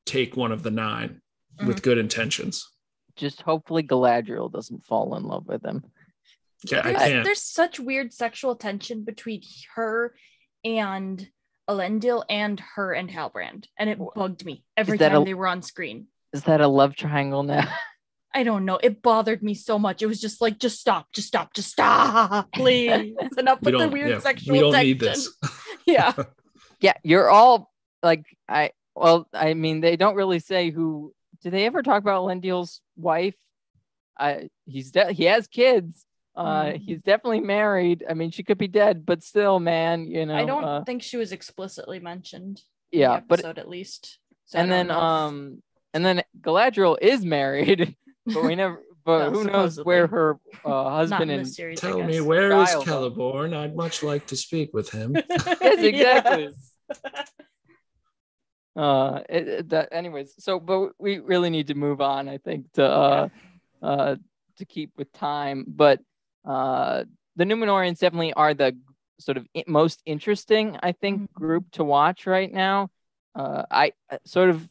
take 0.06 0.38
one 0.38 0.52
of 0.52 0.62
the 0.64 0.72
9 0.72 1.20
with 1.66 1.82
good 1.82 1.98
intentions. 1.98 2.70
Just 3.16 3.42
hopefully 3.42 3.82
Galadriel 3.84 4.52
doesn't 4.52 4.86
fall 4.86 5.16
in 5.18 5.24
love 5.24 5.48
with 5.48 5.64
him. 5.66 5.84
yeah 6.72 6.80
i 6.80 6.92
there's, 6.92 7.00
can't. 7.10 7.24
there's 7.26 7.42
such 7.42 7.80
weird 7.80 8.14
sexual 8.14 8.56
tension 8.56 9.04
between 9.04 9.42
her 9.76 10.16
and 10.64 11.28
Elendil 11.70 12.24
and 12.30 12.60
her 12.76 12.94
and 12.94 13.10
Halbrand, 13.10 13.66
and 13.78 13.90
it 13.90 14.00
bugged 14.16 14.46
me 14.46 14.64
every 14.78 14.98
time 14.98 15.16
a- 15.22 15.26
they 15.26 15.34
were 15.34 15.48
on 15.48 15.62
screen. 15.62 16.08
Is 16.34 16.44
that 16.44 16.62
a 16.62 16.68
love 16.68 16.96
triangle 16.96 17.44
now? 17.44 17.68
I 18.34 18.44
don't 18.44 18.66
know. 18.66 18.78
It 18.84 19.02
bothered 19.02 19.42
me 19.42 19.54
so 19.54 19.80
much. 19.80 20.02
It 20.02 20.08
was 20.08 20.20
just 20.20 20.42
like, 20.42 20.60
just 20.60 20.78
stop, 20.80 21.08
just 21.14 21.30
stop, 21.30 21.54
just 21.54 21.72
stop, 21.72 22.52
please. 22.52 23.16
Enough 23.38 23.62
with 23.62 23.80
the 23.80 23.88
weird 23.88 24.10
yeah, 24.10 24.20
sexual 24.20 24.52
we 24.54 24.60
don't 24.60 24.74
tension. 24.74 24.88
need 24.88 25.00
this 25.00 25.34
Yeah. 25.86 26.12
yeah, 26.82 26.94
you're 27.02 27.30
all 27.30 27.72
like 28.04 28.26
I 28.50 28.72
well, 28.94 29.28
I 29.34 29.54
mean, 29.54 29.80
they 29.80 29.96
don't 29.96 30.16
really 30.16 30.40
say 30.40 30.70
who 30.70 31.14
do 31.44 31.50
they 31.50 31.66
ever 31.66 31.82
talk 31.82 32.02
about 32.02 32.24
Elendil's 32.24 32.82
wife? 32.98 33.36
I 34.20 34.50
he's 34.66 34.92
de- 34.92 35.14
he 35.14 35.24
has 35.26 35.48
kids. 35.48 36.06
Uh 36.36 36.66
Mm. 36.66 36.82
he's 36.82 37.02
definitely 37.02 37.40
married. 37.42 38.04
I 38.10 38.14
mean, 38.14 38.32
she 38.32 38.44
could 38.44 38.58
be 38.58 38.68
dead, 38.68 39.06
but 39.06 39.24
still, 39.24 39.60
man, 39.60 40.08
you 40.08 40.26
know. 40.26 40.36
I 40.36 40.46
don't 40.46 40.64
uh, 40.64 40.84
think 40.84 41.02
she 41.02 41.18
was 41.18 41.32
explicitly 41.32 42.00
mentioned. 42.00 42.62
in 42.92 43.00
the 43.00 43.04
yeah, 43.04 43.22
but 43.28 43.46
at 43.46 43.70
least. 43.70 44.20
So 44.46 44.60
and 44.60 44.72
then 44.72 44.88
know 44.88 44.98
if- 44.98 45.02
um 45.04 45.64
and 45.94 46.06
then 46.06 46.24
Galadriel 46.42 46.98
is 47.02 47.24
married, 47.24 47.96
but 48.26 48.44
we 48.44 48.56
never 48.56 48.82
but 49.06 49.20
Well, 49.20 49.32
who 49.32 49.44
knows 49.46 49.78
where 49.82 50.08
her 50.08 50.38
uh, 50.66 50.90
husband 51.00 51.32
in 51.32 51.40
and 51.40 51.48
series. 51.48 51.80
Tell 51.80 52.02
me 52.04 52.14
guess. 52.18 52.22
where 52.22 52.52
is 52.52 52.70
Child, 52.70 52.86
though. 52.86 53.12
Celeborn 53.12 53.56
I'd 53.56 53.76
much 53.76 54.04
like 54.04 54.26
to 54.28 54.36
speak 54.36 54.74
with 54.74 54.90
him 54.90 55.16
Yes, 55.62 55.80
exactly. 55.80 56.44
Yes. 56.44 56.72
uh 58.76 59.22
it, 59.30 59.48
it- 59.48 59.70
that 59.70 59.90
anyways 59.92 60.34
so 60.44 60.60
but 60.60 60.92
we 61.00 61.20
really 61.20 61.50
need 61.50 61.68
to 61.68 61.76
move 61.76 62.02
on 62.02 62.28
i 62.28 62.38
think 62.38 62.72
to 62.74 62.84
uh 62.86 63.30
uh 63.82 64.16
to 64.58 64.66
keep 64.66 64.92
with 64.98 65.12
time 65.14 65.64
but 65.68 66.00
uh 66.46 67.04
the 67.36 67.44
numenorians 67.44 68.00
definitely 68.00 68.34
are 68.34 68.54
the 68.54 68.78
sort 69.20 69.38
of 69.38 69.48
most 69.68 70.02
interesting 70.06 70.78
i 70.84 70.92
think 70.92 71.22
Mhm. 71.22 71.34
group 71.34 71.72
to 71.72 71.84
watch 71.84 72.28
right 72.28 72.52
now 72.52 72.90
uh 73.36 73.64
i 73.72 73.94
uh, 74.12 74.18
sort 74.26 74.50
of 74.50 74.68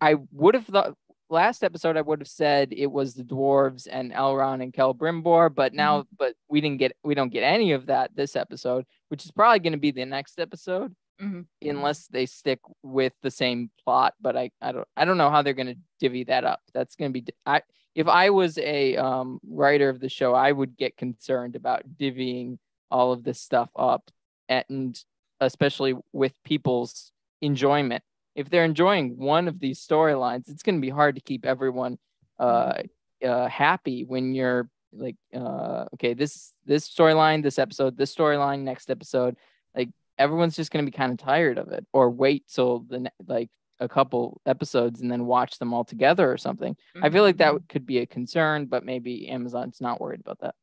i 0.00 0.14
would 0.32 0.54
have 0.54 0.66
thought 0.66 0.94
last 1.28 1.62
episode 1.62 1.96
i 1.96 2.00
would 2.00 2.20
have 2.20 2.28
said 2.28 2.72
it 2.72 2.86
was 2.90 3.14
the 3.14 3.22
dwarves 3.24 3.86
and 3.90 4.12
elrond 4.12 4.62
and 4.62 4.72
Celebrimbor, 4.72 5.54
but 5.54 5.74
now 5.74 6.04
but 6.18 6.34
we 6.48 6.60
didn't 6.60 6.78
get 6.78 6.92
we 7.04 7.14
don't 7.14 7.32
get 7.32 7.42
any 7.42 7.72
of 7.72 7.86
that 7.86 8.14
this 8.14 8.34
episode 8.36 8.84
which 9.08 9.24
is 9.24 9.30
probably 9.30 9.58
going 9.60 9.72
to 9.72 9.78
be 9.78 9.90
the 9.92 10.04
next 10.06 10.40
episode 10.40 10.94
Mhm. 11.20 11.46
unless 11.62 12.06
they 12.06 12.24
stick 12.26 12.60
with 12.82 13.12
the 13.22 13.30
same 13.30 13.70
plot 13.84 14.14
but 14.20 14.36
i 14.36 14.50
i 14.62 14.72
don't 14.72 14.88
i 14.96 15.04
don't 15.04 15.18
know 15.18 15.30
how 15.30 15.42
they're 15.42 15.52
going 15.52 15.74
to 15.74 15.80
divvy 16.00 16.24
that 16.24 16.44
up 16.44 16.60
that's 16.74 16.96
going 16.96 17.12
to 17.12 17.20
be 17.20 17.26
i 17.44 17.60
if 17.94 18.06
i 18.08 18.30
was 18.30 18.58
a 18.58 18.96
um, 18.96 19.40
writer 19.48 19.88
of 19.88 20.00
the 20.00 20.08
show 20.08 20.34
i 20.34 20.50
would 20.50 20.76
get 20.76 20.96
concerned 20.96 21.56
about 21.56 21.82
divvying 21.98 22.58
all 22.90 23.12
of 23.12 23.22
this 23.22 23.40
stuff 23.40 23.70
up 23.76 24.10
and 24.48 25.02
especially 25.40 25.94
with 26.12 26.34
people's 26.44 27.12
enjoyment. 27.40 28.02
If 28.34 28.50
they're 28.50 28.64
enjoying 28.64 29.16
one 29.16 29.48
of 29.48 29.58
these 29.58 29.84
storylines 29.84 30.48
it's 30.48 30.62
going 30.62 30.76
to 30.76 30.80
be 30.80 30.90
hard 30.90 31.16
to 31.16 31.20
keep 31.20 31.44
everyone 31.44 31.98
uh, 32.38 32.82
uh 33.24 33.48
happy 33.48 34.04
when 34.04 34.32
you're 34.32 34.70
like 34.92 35.16
uh 35.34 35.84
okay 35.92 36.14
this 36.14 36.54
this 36.64 36.88
storyline 36.88 37.42
this 37.42 37.58
episode 37.58 37.96
this 37.98 38.14
storyline 38.14 38.60
next 38.60 38.90
episode. 38.90 39.36
Like 39.74 39.90
everyone's 40.18 40.56
just 40.56 40.70
going 40.70 40.84
to 40.84 40.90
be 40.90 40.96
kind 40.96 41.12
of 41.12 41.18
tired 41.18 41.58
of 41.58 41.68
it 41.72 41.86
or 41.92 42.10
wait 42.10 42.44
till 42.52 42.80
the 42.80 43.00
ne- 43.00 43.10
like 43.26 43.50
a 43.80 43.88
couple 43.88 44.40
episodes 44.46 45.00
and 45.00 45.10
then 45.10 45.26
watch 45.26 45.58
them 45.58 45.72
all 45.74 45.84
together 45.84 46.30
or 46.30 46.36
something 46.36 46.76
i 47.02 47.08
feel 47.10 47.22
like 47.22 47.38
that 47.38 47.54
Mhm. 47.54 47.68
could 47.68 47.86
be 47.86 47.98
a 47.98 48.06
concern 48.06 48.66
but 48.66 48.84
maybe 48.84 49.28
amazon's 49.28 49.80
not 49.80 50.00
worried 50.00 50.20
about 50.20 50.38
that. 50.40 50.54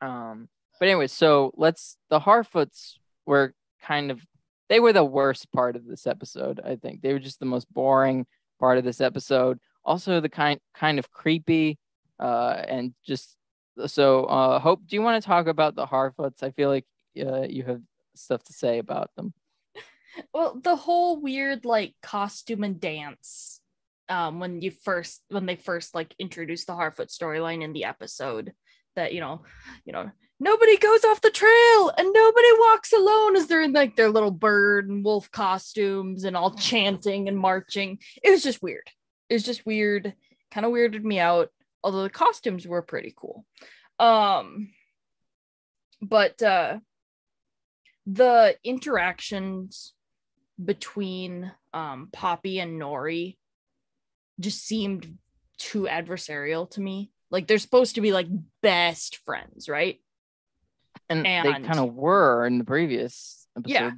Um 0.00 0.48
but 0.78 0.88
anyway 0.88 1.06
so 1.08 1.52
let's 1.56 1.96
the 2.08 2.20
harfoots 2.20 2.98
were 3.26 3.54
kind 3.82 4.10
of 4.10 4.24
they 4.68 4.80
were 4.80 4.92
the 4.92 5.04
worst 5.04 5.50
part 5.52 5.76
of 5.76 5.84
this 5.86 6.06
episode 6.06 6.60
i 6.64 6.76
think. 6.76 7.02
They 7.02 7.12
were 7.12 7.18
just 7.18 7.38
the 7.40 7.46
most 7.46 7.72
boring 7.72 8.26
part 8.60 8.78
of 8.78 8.84
this 8.84 9.00
episode. 9.00 9.58
Also 9.84 10.20
the 10.20 10.28
kind 10.28 10.60
kind 10.74 10.98
of 10.98 11.10
creepy 11.10 11.78
uh 12.20 12.62
and 12.66 12.94
just 13.04 13.36
so 13.86 14.24
uh 14.24 14.58
hope 14.58 14.80
do 14.86 14.96
you 14.96 15.02
want 15.02 15.22
to 15.22 15.26
talk 15.26 15.46
about 15.46 15.74
the 15.74 15.86
harfoots? 15.86 16.42
I 16.42 16.50
feel 16.52 16.68
like 16.68 16.86
uh, 17.20 17.42
you 17.42 17.64
have 17.64 17.80
stuff 18.14 18.42
to 18.44 18.52
say 18.52 18.78
about 18.78 19.10
them 19.16 19.32
well 20.32 20.58
the 20.62 20.76
whole 20.76 21.20
weird 21.20 21.64
like 21.64 21.94
costume 22.02 22.64
and 22.64 22.80
dance 22.80 23.60
um 24.08 24.40
when 24.40 24.60
you 24.60 24.70
first 24.70 25.22
when 25.28 25.46
they 25.46 25.56
first 25.56 25.94
like 25.94 26.14
introduced 26.18 26.66
the 26.66 26.74
harfoot 26.74 27.08
storyline 27.08 27.62
in 27.62 27.72
the 27.72 27.84
episode 27.84 28.52
that 28.96 29.12
you 29.12 29.20
know 29.20 29.42
you 29.84 29.92
know 29.92 30.10
nobody 30.40 30.76
goes 30.76 31.04
off 31.04 31.20
the 31.20 31.30
trail 31.30 31.92
and 31.96 32.12
nobody 32.12 32.48
walks 32.58 32.92
alone 32.92 33.36
as 33.36 33.46
they're 33.46 33.62
in 33.62 33.72
like 33.72 33.96
their 33.96 34.10
little 34.10 34.30
bird 34.30 34.88
and 34.88 35.04
wolf 35.04 35.30
costumes 35.30 36.24
and 36.24 36.36
all 36.36 36.54
chanting 36.54 37.28
and 37.28 37.36
marching. 37.36 37.98
It 38.22 38.30
was 38.30 38.42
just 38.42 38.62
weird. 38.62 38.88
It 39.28 39.34
was 39.34 39.42
just 39.42 39.66
weird. 39.66 40.14
Kind 40.50 40.64
of 40.64 40.72
weirded 40.72 41.02
me 41.02 41.18
out 41.18 41.50
although 41.84 42.02
the 42.02 42.10
costumes 42.10 42.66
were 42.66 42.82
pretty 42.82 43.12
cool. 43.16 43.44
Um 43.98 44.70
but 46.00 46.40
uh 46.42 46.78
the 48.06 48.56
interactions 48.64 49.92
between 50.62 51.52
um, 51.72 52.08
Poppy 52.12 52.58
and 52.58 52.80
Nori 52.80 53.36
just 54.40 54.64
seemed 54.64 55.18
too 55.58 55.82
adversarial 55.82 56.70
to 56.70 56.80
me. 56.80 57.10
Like 57.30 57.46
they're 57.46 57.58
supposed 57.58 57.96
to 57.96 58.00
be 58.00 58.12
like 58.12 58.28
best 58.62 59.18
friends, 59.24 59.68
right? 59.68 60.00
and, 61.26 61.46
they 61.46 61.66
kind 61.66 61.78
of 61.78 61.94
were 61.94 62.46
in 62.46 62.58
the 62.58 62.64
previous 62.64 63.46
episodes 63.56 63.72
Yeah. 63.72 63.90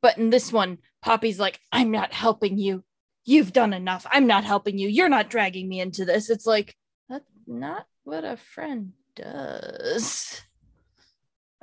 But 0.00 0.18
in 0.18 0.30
this 0.30 0.52
one, 0.52 0.78
Poppy's 1.02 1.40
like, 1.40 1.60
I'm 1.72 1.90
not 1.90 2.12
helping 2.12 2.56
you. 2.58 2.84
You've 3.24 3.52
done 3.52 3.72
enough. 3.72 4.06
I'm 4.10 4.26
not 4.26 4.44
helping 4.44 4.78
you. 4.78 4.88
You're 4.88 5.08
not 5.08 5.28
dragging 5.28 5.68
me 5.68 5.80
into 5.80 6.04
this. 6.04 6.30
It's 6.30 6.46
like, 6.46 6.74
that's 7.08 7.24
not 7.46 7.86
what 8.04 8.24
a 8.24 8.36
friend 8.36 8.92
does. 9.16 10.40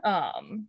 Um, 0.04 0.68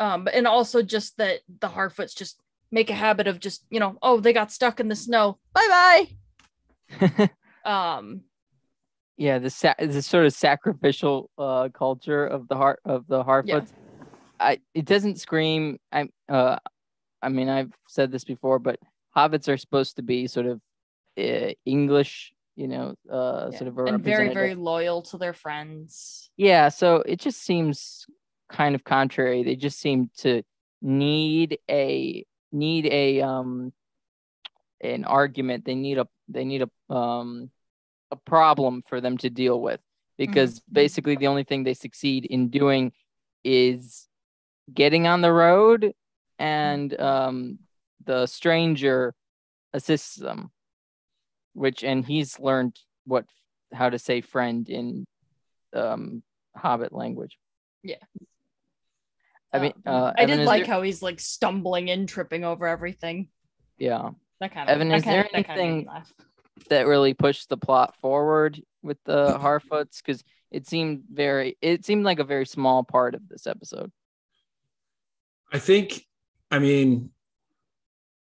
um, 0.00 0.26
and 0.32 0.46
also 0.46 0.82
just 0.82 1.16
that 1.18 1.40
the 1.60 1.68
Harfoots 1.68 2.16
just 2.16 2.40
make 2.72 2.90
a 2.90 2.94
habit 2.94 3.28
of 3.28 3.38
just, 3.38 3.64
you 3.70 3.78
know, 3.78 3.96
oh, 4.02 4.18
they 4.18 4.32
got 4.32 4.50
stuck 4.50 4.80
in 4.80 4.88
the 4.88 4.96
snow. 4.96 5.38
Bye 5.52 6.06
bye. 6.98 7.28
um 7.64 8.22
yeah 9.16 9.38
the 9.38 9.50
sa- 9.50 9.74
the 9.78 10.02
sort 10.02 10.24
of 10.26 10.32
sacrificial 10.32 11.30
uh 11.38 11.68
culture 11.68 12.26
of 12.26 12.48
the 12.48 12.56
heart 12.56 12.80
of 12.84 13.06
the 13.06 13.22
Harfoots. 13.22 13.70
I 14.40 14.60
it 14.74 14.86
doesn't 14.86 15.20
scream. 15.20 15.78
I 15.92 16.08
uh, 16.28 16.56
I 17.22 17.28
mean 17.28 17.48
I've 17.48 17.72
said 17.86 18.10
this 18.10 18.24
before, 18.24 18.58
but 18.58 18.78
hobbits 19.14 19.48
are 19.48 19.58
supposed 19.58 19.96
to 19.96 20.02
be 20.02 20.26
sort 20.26 20.46
of 20.46 20.60
uh, 21.18 21.52
English, 21.66 22.32
you 22.56 22.66
know, 22.66 22.94
uh, 23.12 23.50
Yeah. 23.52 23.58
sort 23.58 23.68
of 23.68 23.78
and 23.86 24.02
very 24.02 24.32
very 24.32 24.54
loyal 24.54 25.02
to 25.02 25.18
their 25.18 25.34
friends. 25.34 26.30
Yeah, 26.36 26.70
so 26.70 27.02
it 27.06 27.20
just 27.20 27.42
seems 27.42 28.06
kind 28.50 28.74
of 28.74 28.84
contrary. 28.84 29.42
They 29.42 29.56
just 29.56 29.80
seem 29.80 30.10
to 30.18 30.42
need 30.82 31.58
a 31.70 32.24
need 32.52 32.86
a 32.86 33.20
um 33.22 33.72
an 34.80 35.04
argument. 35.04 35.64
They 35.64 35.74
need 35.74 35.98
a 35.98 36.08
they 36.28 36.44
need 36.44 36.62
a 36.62 36.94
um 36.94 37.50
a 38.10 38.16
problem 38.16 38.82
for 38.88 39.00
them 39.00 39.16
to 39.18 39.30
deal 39.30 39.60
with 39.60 39.80
because 40.18 40.60
basically 40.72 41.16
the 41.16 41.28
only 41.28 41.44
thing 41.44 41.64
they 41.64 41.74
succeed 41.74 42.24
in 42.26 42.48
doing 42.48 42.92
is 43.44 44.08
getting 44.72 45.06
on 45.06 45.20
the 45.20 45.32
road 45.32 45.92
and 46.38 46.98
um 47.00 47.58
the 48.04 48.26
stranger 48.26 49.14
assists 49.72 50.16
them 50.16 50.50
which 51.54 51.84
and 51.84 52.04
he's 52.04 52.38
learned 52.40 52.76
what 53.06 53.24
how 53.72 53.88
to 53.88 53.98
say 53.98 54.20
friend 54.20 54.68
in 54.68 55.06
um 55.74 56.22
hobbit 56.56 56.92
language 56.92 57.38
I 59.52 59.58
mean, 59.58 59.72
Um, 59.86 59.94
uh, 59.94 60.12
I 60.16 60.22
Evan, 60.22 60.36
did 60.38 60.42
is 60.42 60.46
like 60.46 60.64
there- 60.66 60.74
how 60.74 60.82
he's 60.82 61.02
like 61.02 61.18
stumbling 61.20 61.90
and 61.90 62.08
tripping 62.08 62.44
over 62.44 62.66
everything. 62.66 63.28
yeah 63.78 64.10
That 64.40 64.52
kind 64.52 64.68
of 64.68 64.74
Evan, 64.74 64.88
that 64.88 64.96
is 64.98 65.04
there 65.04 65.24
kinda- 65.24 65.30
that 65.38 65.46
kinda 65.56 65.62
anything- 65.62 66.04
that 66.68 66.86
really 66.86 67.14
pushed 67.14 67.48
the 67.48 67.56
plot 67.56 67.96
forward 67.96 68.62
with 68.82 68.98
the 69.04 69.38
harfoots 69.38 69.98
because 70.02 70.22
it 70.50 70.66
seemed 70.66 71.04
very 71.10 71.56
it 71.60 71.84
seemed 71.84 72.04
like 72.04 72.18
a 72.18 72.24
very 72.24 72.44
small 72.46 72.84
part 72.84 73.14
of 73.14 73.28
this 73.28 73.46
episode 73.46 73.90
I 75.52 75.58
think, 75.58 76.06
I 76.50 76.58
mean, 76.60 77.10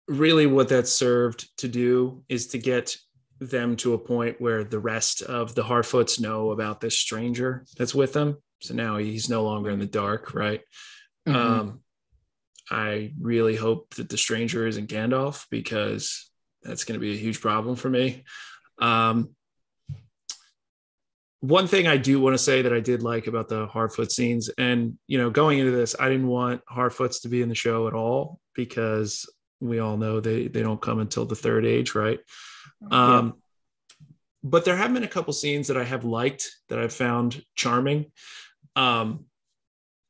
really 0.07 0.45
what 0.47 0.69
that 0.69 0.87
served 0.87 1.49
to 1.57 1.67
do 1.67 2.23
is 2.29 2.47
to 2.47 2.57
get 2.57 2.95
them 3.39 3.75
to 3.77 3.93
a 3.93 3.97
point 3.97 4.39
where 4.39 4.63
the 4.63 4.79
rest 4.79 5.21
of 5.23 5.53
the 5.53 5.63
Harfoots 5.63 6.19
know 6.19 6.51
about 6.51 6.79
this 6.79 6.97
stranger 6.97 7.65
that's 7.77 7.93
with 7.93 8.13
them. 8.13 8.37
So 8.61 8.73
now 8.73 8.97
he's 8.97 9.27
no 9.29 9.43
longer 9.43 9.69
in 9.69 9.79
the 9.79 9.85
dark, 9.85 10.33
right? 10.33 10.61
Mhm. 11.27 11.35
Um, 11.35 11.81
I 12.71 13.13
really 13.19 13.55
hope 13.55 13.95
that 13.95 14.09
the 14.09 14.17
stranger 14.17 14.67
isn't 14.67 14.89
Gandalf 14.89 15.45
because 15.49 16.29
that's 16.61 16.83
going 16.83 16.99
to 16.99 17.05
be 17.05 17.13
a 17.13 17.19
huge 17.19 17.41
problem 17.41 17.75
for 17.75 17.89
me. 17.89 18.23
Um, 18.79 19.35
one 21.41 21.67
thing 21.67 21.87
I 21.87 21.97
do 21.97 22.19
want 22.19 22.33
to 22.33 22.43
say 22.43 22.61
that 22.61 22.73
I 22.73 22.81
did 22.81 23.01
like 23.01 23.27
about 23.27 23.47
the 23.47 23.65
Harfoot 23.67 24.11
scenes, 24.11 24.49
and 24.49 24.97
you 25.07 25.17
know, 25.17 25.29
going 25.29 25.59
into 25.59 25.71
this, 25.71 25.95
I 25.97 26.09
didn't 26.09 26.27
want 26.27 26.61
Harfoots 26.65 27.21
to 27.21 27.29
be 27.29 27.41
in 27.41 27.49
the 27.49 27.55
show 27.55 27.87
at 27.87 27.93
all 27.93 28.39
because 28.55 29.29
we 29.61 29.79
all 29.79 29.97
know 29.97 30.19
they 30.19 30.47
they 30.47 30.61
don't 30.61 30.81
come 30.81 30.99
until 30.99 31.25
the 31.25 31.35
third 31.35 31.65
age, 31.65 31.95
right? 31.95 32.19
Um, 32.91 33.33
but 34.43 34.65
there 34.65 34.75
have 34.75 34.93
been 34.93 35.03
a 35.03 35.07
couple 35.07 35.33
scenes 35.33 35.67
that 35.67 35.77
I 35.77 35.83
have 35.83 36.03
liked 36.03 36.49
that 36.67 36.79
I've 36.79 36.93
found 36.93 37.41
charming. 37.55 38.11
Um, 38.75 39.25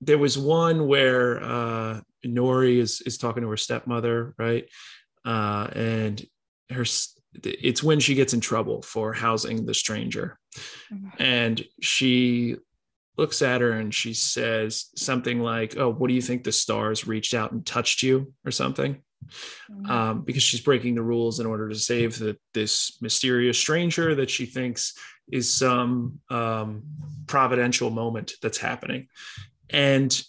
there 0.02 0.18
was 0.18 0.38
one 0.38 0.88
where 0.88 1.42
uh, 1.44 2.02
Nori 2.26 2.78
is 2.78 3.02
is 3.02 3.18
talking 3.18 3.44
to 3.44 3.50
her 3.50 3.58
stepmother, 3.58 4.34
right? 4.38 4.66
Uh, 5.26 5.68
and 5.74 6.26
her 6.72 6.86
it's 7.44 7.84
when 7.84 8.00
she 8.00 8.16
gets 8.16 8.34
in 8.34 8.42
trouble 8.42 8.82
for 8.82 9.14
housing 9.14 9.66
the 9.66 9.74
stranger, 9.74 10.40
Mhm. 10.92 11.12
and 11.20 11.66
she 11.82 12.56
looks 13.18 13.42
at 13.42 13.62
her 13.62 13.72
and 13.74 13.94
she 13.94 14.14
says 14.14 14.86
something 14.96 15.40
like, 15.42 15.78
"Oh, 15.78 15.90
what 15.90 16.08
do 16.08 16.14
you 16.14 16.22
think 16.22 16.44
the 16.44 16.52
stars 16.52 17.06
reached 17.06 17.34
out 17.34 17.52
and 17.52 17.66
touched 17.66 18.02
you 18.02 18.34
or 18.46 18.52
something?" 18.52 19.02
Mhm. 19.70 19.90
um, 19.90 20.22
because 20.24 20.42
she's 20.42 20.62
breaking 20.62 20.96
the 20.96 21.04
rules 21.04 21.40
in 21.42 21.46
order 21.46 21.68
to 21.70 21.76
save 21.76 22.18
the, 22.18 22.38
this 22.54 23.00
mysterious 23.02 23.60
stranger 23.60 24.16
that 24.16 24.30
she 24.30 24.46
thinks 24.46 24.98
is 25.32 25.54
some 25.54 26.20
um, 26.30 26.84
providential 27.28 27.90
moment 27.92 28.34
that's 28.42 28.58
happening. 28.58 29.08
And 29.70 30.22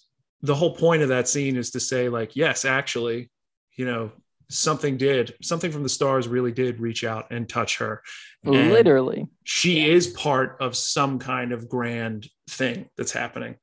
the 0.42 0.54
whole 0.54 0.74
point 0.74 1.02
of 1.02 1.08
that 1.08 1.28
scene 1.28 1.56
is 1.56 1.70
to 1.72 1.80
say, 1.80 2.08
like, 2.08 2.36
yes, 2.36 2.64
actually, 2.64 3.30
you 3.76 3.84
know, 3.84 4.12
something 4.48 4.96
did, 4.96 5.34
something 5.42 5.70
from 5.70 5.82
the 5.84 5.88
stars 5.88 6.26
really 6.26 6.50
did 6.50 6.80
reach 6.80 7.04
out 7.04 7.30
and 7.30 7.48
touch 7.48 7.78
her. 7.78 8.02
And 8.44 8.72
literally 8.72 9.28
she 9.44 9.80
Yeah. 9.80 9.92
is 9.94 10.08
part 10.08 10.56
of 10.60 10.76
some 10.76 11.18
kind 11.18 11.52
of 11.52 11.68
grand 11.68 12.28
thing 12.48 12.88
that's 12.96 13.12
happening. 13.12 13.56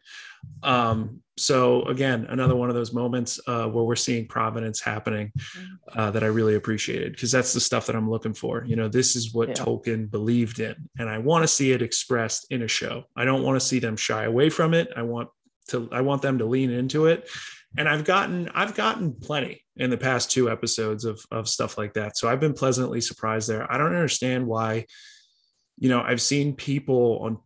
Um, 0.63 1.21
so 1.38 1.84
again, 1.88 2.25
another 2.30 2.55
one 2.55 2.69
of 2.69 2.75
those 2.75 2.93
moments 2.93 3.39
uh, 3.47 3.67
where 3.67 3.84
we're 3.84 3.95
seeing 3.95 4.28
providence 4.28 4.80
happening 4.80 5.34
uh, 5.93 6.09
that 6.11 6.23
I 6.23 6.28
really 6.28 6.55
appreciated 6.55 7.11
because 7.11 7.32
that's 7.32 7.53
the 7.53 7.59
stuff 7.59 7.86
that 7.88 7.95
I'm 7.95 8.09
looking 8.09 8.34
for. 8.34 8.63
You 8.65 8.75
know, 8.78 8.88
this 8.88 9.15
is 9.15 9.34
what 9.34 9.49
Yeah. 9.49 9.55
Tolkien 9.55 10.09
believed 10.09 10.59
in, 10.59 10.75
and 10.97 11.09
I 11.09 11.17
want 11.17 11.43
to 11.43 11.47
see 11.47 11.73
it 11.73 11.82
expressed 11.82 12.47
in 12.49 12.61
a 12.61 12.67
show. 12.67 13.03
I 13.15 13.25
don't 13.25 13.43
want 13.43 13.59
to 13.59 13.65
see 13.65 13.80
them 13.80 13.97
shy 13.97 14.23
away 14.23 14.49
from 14.49 14.73
it. 14.73 14.88
I 14.95 15.01
want 15.01 15.30
to, 15.68 15.89
I 15.91 16.01
want 16.01 16.22
them 16.22 16.38
to 16.39 16.45
lean 16.45 16.72
into 16.72 17.07
it. 17.07 17.30
And 17.78 17.88
I've 17.88 18.05
gotten, 18.05 18.49
I've 18.55 18.76
gotten 18.76 19.13
plenty 19.13 19.63
in 19.76 19.89
the 19.89 19.97
past 19.97 20.32
two 20.32 20.49
episodes 20.49 21.05
of 21.05 21.24
of 21.30 21.47
stuff 21.47 21.78
like 21.78 21.93
that. 21.93 22.18
So 22.18 22.28
I've 22.28 22.39
been 22.39 22.53
pleasantly 22.53 23.01
surprised 23.01 23.47
there. 23.47 23.72
I 23.72 23.78
don't 23.78 23.88
understand 23.88 24.47
why 24.47 24.86
you 25.78 25.89
know 25.89 26.01
i've 26.01 26.22
seen 26.22 26.53
people 26.53 27.20
on 27.22 27.38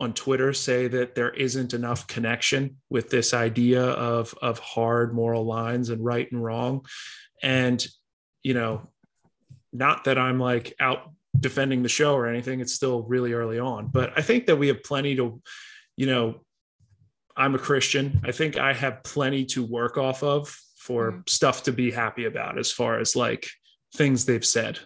on 0.00 0.14
twitter 0.14 0.52
say 0.52 0.88
that 0.88 1.14
there 1.14 1.30
isn't 1.30 1.74
enough 1.74 2.06
connection 2.06 2.76
with 2.88 3.10
this 3.10 3.34
idea 3.34 3.82
of 3.82 4.34
of 4.42 4.58
hard 4.58 5.14
moral 5.14 5.44
lines 5.44 5.90
and 5.90 6.04
right 6.04 6.30
and 6.32 6.42
wrong 6.42 6.84
and 7.42 7.86
you 8.42 8.54
know 8.54 8.82
not 9.72 10.04
that 10.04 10.18
i'm 10.18 10.40
like 10.40 10.74
out 10.80 11.10
defending 11.38 11.82
the 11.82 11.88
show 11.88 12.14
or 12.14 12.26
anything 12.26 12.60
it's 12.60 12.74
still 12.74 13.02
really 13.02 13.32
early 13.32 13.58
on 13.58 13.88
but 13.88 14.12
i 14.16 14.22
think 14.22 14.46
that 14.46 14.56
we 14.56 14.68
have 14.68 14.82
plenty 14.82 15.14
to 15.14 15.40
you 15.96 16.06
know 16.06 16.40
i'm 17.36 17.54
a 17.54 17.58
christian. 17.58 18.20
I 18.24 18.32
think 18.32 18.58
i 18.58 18.72
have 18.72 19.02
plenty 19.02 19.44
to 19.46 19.64
work 19.64 19.96
off 19.98 20.22
of 20.22 20.54
for 20.76 21.22
stuff 21.28 21.62
to 21.64 21.72
be 21.72 21.90
happy 21.90 22.24
about 22.24 22.58
as 22.58 22.72
far 22.72 22.98
as 22.98 23.14
like 23.14 23.46
things 23.94 24.24
they've 24.24 24.44
said. 24.44 24.78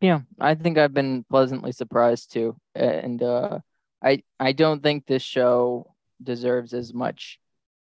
Yeah, 0.00 0.20
I 0.40 0.54
think 0.54 0.78
I've 0.78 0.94
been 0.94 1.24
pleasantly 1.28 1.72
surprised 1.72 2.32
too, 2.32 2.56
and 2.74 3.22
uh, 3.22 3.58
I 4.02 4.22
I 4.40 4.52
don't 4.52 4.82
think 4.82 5.06
this 5.06 5.22
show 5.22 5.94
deserves 6.22 6.72
as 6.72 6.94
much 6.94 7.38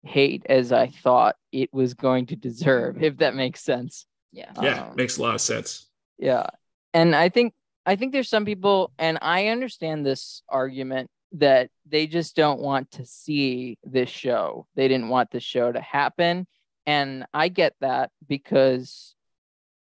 hate 0.03 0.45
as 0.49 0.71
I 0.71 0.87
thought 0.87 1.35
it 1.51 1.73
was 1.73 1.93
going 1.93 2.27
to 2.27 2.35
deserve, 2.35 3.03
if 3.03 3.17
that 3.17 3.35
makes 3.35 3.61
sense. 3.61 4.05
yeah. 4.31 4.51
yeah 4.61 4.87
Um, 4.89 4.95
makes 4.95 5.17
a 5.17 5.21
lot 5.21 5.35
of 5.35 5.41
sense. 5.41 5.87
Yeah, 6.17 6.47
and 6.93 7.15
I 7.15 7.29
think 7.29 7.53
I 7.85 7.95
think 7.95 8.11
there's 8.11 8.29
some 8.29 8.45
people, 8.45 8.91
and 8.97 9.17
I 9.21 9.47
understand 9.47 10.05
this 10.05 10.41
argument 10.47 11.09
that 11.33 11.69
they 11.87 12.07
just 12.07 12.35
don't 12.35 12.59
want 12.59 12.91
to 12.91 13.05
see 13.05 13.77
this 13.83 14.09
show. 14.09 14.67
They 14.75 14.87
didn't 14.87 15.09
want 15.09 15.31
the 15.31 15.39
show 15.39 15.71
to 15.71 15.81
happen, 15.81 16.47
and 16.85 17.25
I 17.33 17.49
get 17.49 17.73
that 17.81 18.11
because 18.27 19.15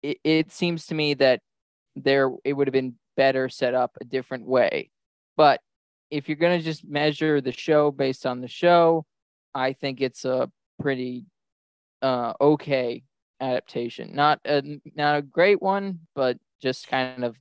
it, 0.02 0.18
it 0.24 0.52
seems 0.52 0.88
to 0.88 0.96
me 0.96 1.14
that 1.16 1.42
there 1.96 2.30
it 2.44 2.54
would 2.54 2.68
have 2.68 2.74
been 2.74 2.96
better 3.18 3.50
set 3.50 3.74
up 3.74 3.98
a 4.00 4.06
different 4.06 4.46
way. 4.46 4.92
But 5.38 5.62
if 6.12 6.30
you're 6.30 6.38
gonna 6.38 6.62
just 6.62 6.88
measure 6.88 7.42
the 7.42 7.52
show 7.52 7.92
based 7.92 8.26
on 8.26 8.42
the 8.42 8.48
show, 8.48 9.06
I 9.54 9.74
think 9.74 10.02
it's 10.02 10.26
a 10.26 10.52
pretty 10.80 11.26
uh 12.02 12.34
okay 12.40 13.04
adaptation. 13.40 14.16
Not 14.16 14.40
a 14.46 14.80
not 14.96 15.18
a 15.18 15.22
great 15.22 15.62
one, 15.62 16.00
but 16.14 16.38
just 16.62 16.88
kind 16.88 17.24
of 17.24 17.36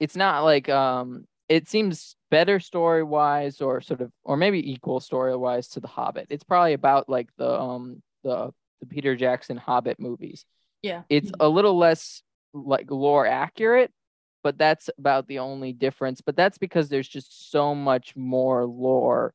it's 0.00 0.16
not 0.16 0.44
like 0.44 0.68
um 0.68 1.26
it 1.48 1.68
seems 1.68 2.16
better 2.30 2.58
story 2.58 3.02
wise 3.02 3.60
or 3.60 3.80
sort 3.80 4.00
of 4.00 4.10
or 4.24 4.36
maybe 4.36 4.72
equal 4.72 5.00
story 5.00 5.36
wise 5.36 5.68
to 5.68 5.80
the 5.80 5.88
Hobbit. 5.88 6.26
It's 6.30 6.44
probably 6.44 6.72
about 6.72 7.08
like 7.08 7.28
the 7.36 7.60
um 7.60 8.02
the 8.22 8.50
the 8.80 8.86
Peter 8.86 9.14
Jackson 9.16 9.56
Hobbit 9.56 10.00
movies. 10.00 10.44
Yeah. 10.82 11.02
It's 11.08 11.30
a 11.40 11.48
little 11.48 11.76
less 11.78 12.22
like 12.52 12.90
lore 12.90 13.26
accurate, 13.26 13.90
but 14.42 14.58
that's 14.58 14.90
about 14.98 15.26
the 15.28 15.38
only 15.40 15.72
difference. 15.72 16.20
But 16.20 16.36
that's 16.36 16.58
because 16.58 16.88
there's 16.88 17.08
just 17.08 17.50
so 17.50 17.74
much 17.74 18.14
more 18.16 18.64
lore 18.66 19.32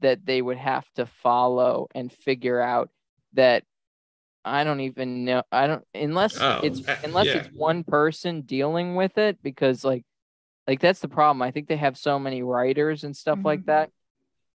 that 0.00 0.24
they 0.24 0.40
would 0.40 0.56
have 0.56 0.86
to 0.96 1.06
follow 1.06 1.88
and 1.94 2.12
figure 2.12 2.60
out 2.60 2.90
that 3.34 3.64
I 4.44 4.64
don't 4.64 4.80
even 4.80 5.24
know. 5.26 5.42
I 5.52 5.66
don't 5.66 5.84
unless 5.94 6.40
Oh, 6.40 6.60
it's 6.62 6.88
uh, 6.88 6.96
unless 7.04 7.26
yeah. 7.26 7.36
it's 7.38 7.48
one 7.54 7.84
person 7.84 8.42
dealing 8.42 8.94
with 8.94 9.18
it 9.18 9.42
because 9.42 9.84
like 9.84 10.04
like 10.70 10.78
that's 10.78 11.00
the 11.00 11.08
problem. 11.08 11.42
I 11.42 11.50
think 11.50 11.66
they 11.66 11.76
have 11.76 11.98
so 11.98 12.16
many 12.16 12.44
writers 12.44 13.02
and 13.02 13.16
stuff 13.16 13.40
like 13.42 13.62
Mhm. 13.62 13.66
that 13.66 13.90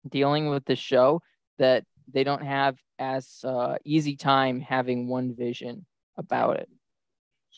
dealing 0.07 0.51
with 0.51 0.63
the 0.67 0.77
show 0.77 1.23
that 1.57 1.87
they 2.13 2.23
don't 2.23 2.45
have 2.45 2.77
as 2.99 3.43
uh, 3.45 3.79
easy 3.83 4.15
time 4.17 4.61
having 4.61 5.09
one 5.09 5.35
vision 5.35 5.87
about 6.19 6.59
it. 6.59 6.69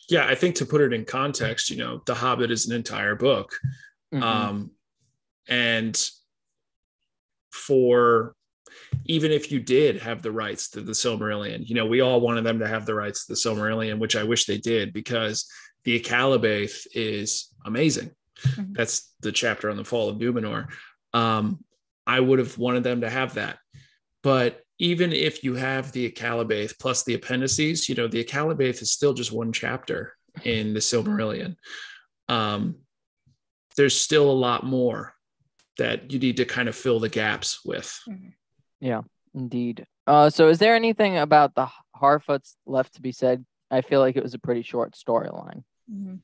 Yeah, 0.08 0.28
I 0.28 0.36
think 0.36 0.54
to 0.56 0.66
put 0.66 0.82
it 0.82 0.92
in 0.92 1.04
context, 1.04 1.68
you 1.68 1.78
know, 1.78 2.02
The 2.06 2.14
Hobbit 2.14 2.52
is 2.52 2.66
an 2.68 2.76
entire 2.76 3.16
book. 3.16 3.58
Mhm. 4.12 4.22
Um, 4.22 4.70
and 5.48 6.10
for 7.50 8.36
even 9.06 9.32
if 9.32 9.50
you 9.50 9.58
did 9.58 10.00
have 10.00 10.22
the 10.22 10.30
rights 10.30 10.70
to 10.70 10.80
the 10.80 10.92
Silmarillion, 10.92 11.68
you 11.68 11.74
know, 11.74 11.86
we 11.86 12.02
all 12.02 12.20
wanted 12.20 12.44
them 12.44 12.60
to 12.60 12.68
have 12.68 12.86
the 12.86 12.94
rights 12.94 13.26
to 13.26 13.32
the 13.32 13.36
Silmarillion, 13.36 13.98
which 13.98 14.14
I 14.14 14.22
wish 14.22 14.44
they 14.44 14.58
did 14.58 14.92
because 14.92 15.50
the 15.82 15.98
Akallabeth 15.98 16.86
is 16.94 17.52
amazing. 17.64 18.14
Mhm. 18.44 18.74
That's 18.76 19.14
the 19.20 19.32
chapter 19.32 19.70
on 19.70 19.76
the 19.76 19.84
fall 19.84 20.08
of 20.08 20.18
Numenor. 20.18 20.68
Um, 21.12 21.64
I 22.06 22.20
would 22.20 22.38
have 22.38 22.58
wanted 22.58 22.84
them 22.84 23.00
to 23.00 23.10
have 23.10 23.34
that. 23.34 23.58
But 24.22 24.60
even 24.78 25.12
if 25.12 25.44
you 25.44 25.54
have 25.54 25.92
the 25.92 26.10
Akallabeth 26.10 26.78
plus 26.78 27.04
the 27.04 27.14
appendices, 27.14 27.88
you 27.88 27.94
know, 27.94 28.08
the 28.08 28.24
Akallabeth 28.24 28.82
is 28.82 28.92
still 28.92 29.14
just 29.14 29.32
one 29.32 29.52
chapter 29.52 30.16
in 30.42 30.74
the 30.74 30.80
Silmarillion. 30.80 31.56
Um, 32.28 32.76
there's 33.76 33.98
still 33.98 34.30
a 34.30 34.32
lot 34.32 34.64
more 34.64 35.14
that 35.78 36.10
you 36.10 36.18
need 36.18 36.36
to 36.38 36.44
kind 36.44 36.68
of 36.68 36.76
fill 36.76 37.00
the 37.00 37.08
gaps 37.08 37.64
with. 37.64 37.98
Yeah, 38.80 39.02
indeed. 39.34 39.86
Uh, 40.06 40.30
so 40.30 40.48
is 40.48 40.58
there 40.58 40.74
anything 40.74 41.16
about 41.18 41.54
the 41.54 41.68
Harfoots 41.96 42.54
left 42.66 42.94
to 42.94 43.02
be 43.02 43.12
said? 43.12 43.44
I 43.70 43.80
feel 43.80 44.00
like 44.00 44.16
it 44.16 44.22
was 44.22 44.34
a 44.34 44.38
pretty 44.38 44.62
short 44.62 44.94
storyline. 44.94 45.64
Mhm. 45.90 46.20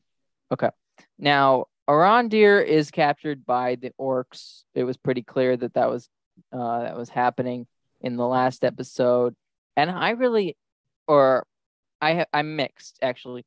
Now, 1.18 1.66
Arondir 1.88 2.64
is 2.64 2.90
captured 2.90 3.44
by 3.44 3.76
the 3.76 3.92
orcs. 4.00 4.62
It 4.74 4.84
was 4.84 4.96
pretty 4.96 5.22
clear 5.22 5.56
that 5.56 5.74
that 5.74 5.90
was 5.90 6.08
uh, 6.52 6.80
that 6.82 6.96
was 6.96 7.08
happening 7.08 7.66
in 8.00 8.16
the 8.16 8.26
last 8.26 8.64
episode, 8.64 9.34
and 9.76 9.90
I 9.90 10.10
really, 10.10 10.56
or 11.06 11.46
I 12.00 12.26
I'm 12.32 12.56
mixed 12.56 12.98
actually. 13.02 13.44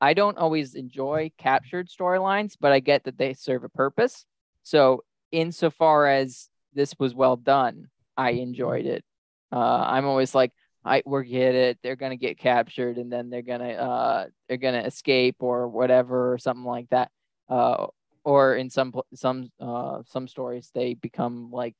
I 0.00 0.14
don't 0.14 0.36
always 0.36 0.74
enjoy 0.74 1.30
captured 1.38 1.88
storylines, 1.88 2.56
but 2.60 2.72
I 2.72 2.80
get 2.80 3.04
that 3.04 3.18
they 3.18 3.34
serve 3.34 3.62
a 3.62 3.68
purpose. 3.68 4.24
So, 4.64 5.04
insofar 5.30 6.08
as 6.08 6.48
this 6.74 6.94
was 6.98 7.14
well 7.14 7.36
done, 7.36 7.88
I 8.16 8.30
enjoyed 8.30 8.86
it. 8.86 9.04
Uh, 9.52 9.84
I'm 9.86 10.06
always 10.06 10.34
like, 10.34 10.50
I 10.84 11.02
we 11.06 11.26
get 11.26 11.54
it. 11.54 11.78
They're 11.82 11.96
gonna 11.96 12.16
get 12.16 12.38
captured, 12.38 12.98
and 12.98 13.12
then 13.12 13.30
they're 13.30 13.42
gonna 13.42 13.70
uh 13.70 14.26
they're 14.48 14.56
gonna 14.56 14.82
escape 14.82 15.36
or 15.40 15.68
whatever 15.68 16.32
or 16.32 16.38
something 16.38 16.64
like 16.64 16.88
that. 16.90 17.10
Uh, 17.48 17.86
or 18.24 18.54
in 18.54 18.70
some 18.70 18.94
some 19.14 19.50
uh 19.60 20.00
some 20.06 20.28
stories 20.28 20.70
they 20.74 20.94
become 20.94 21.50
like 21.50 21.74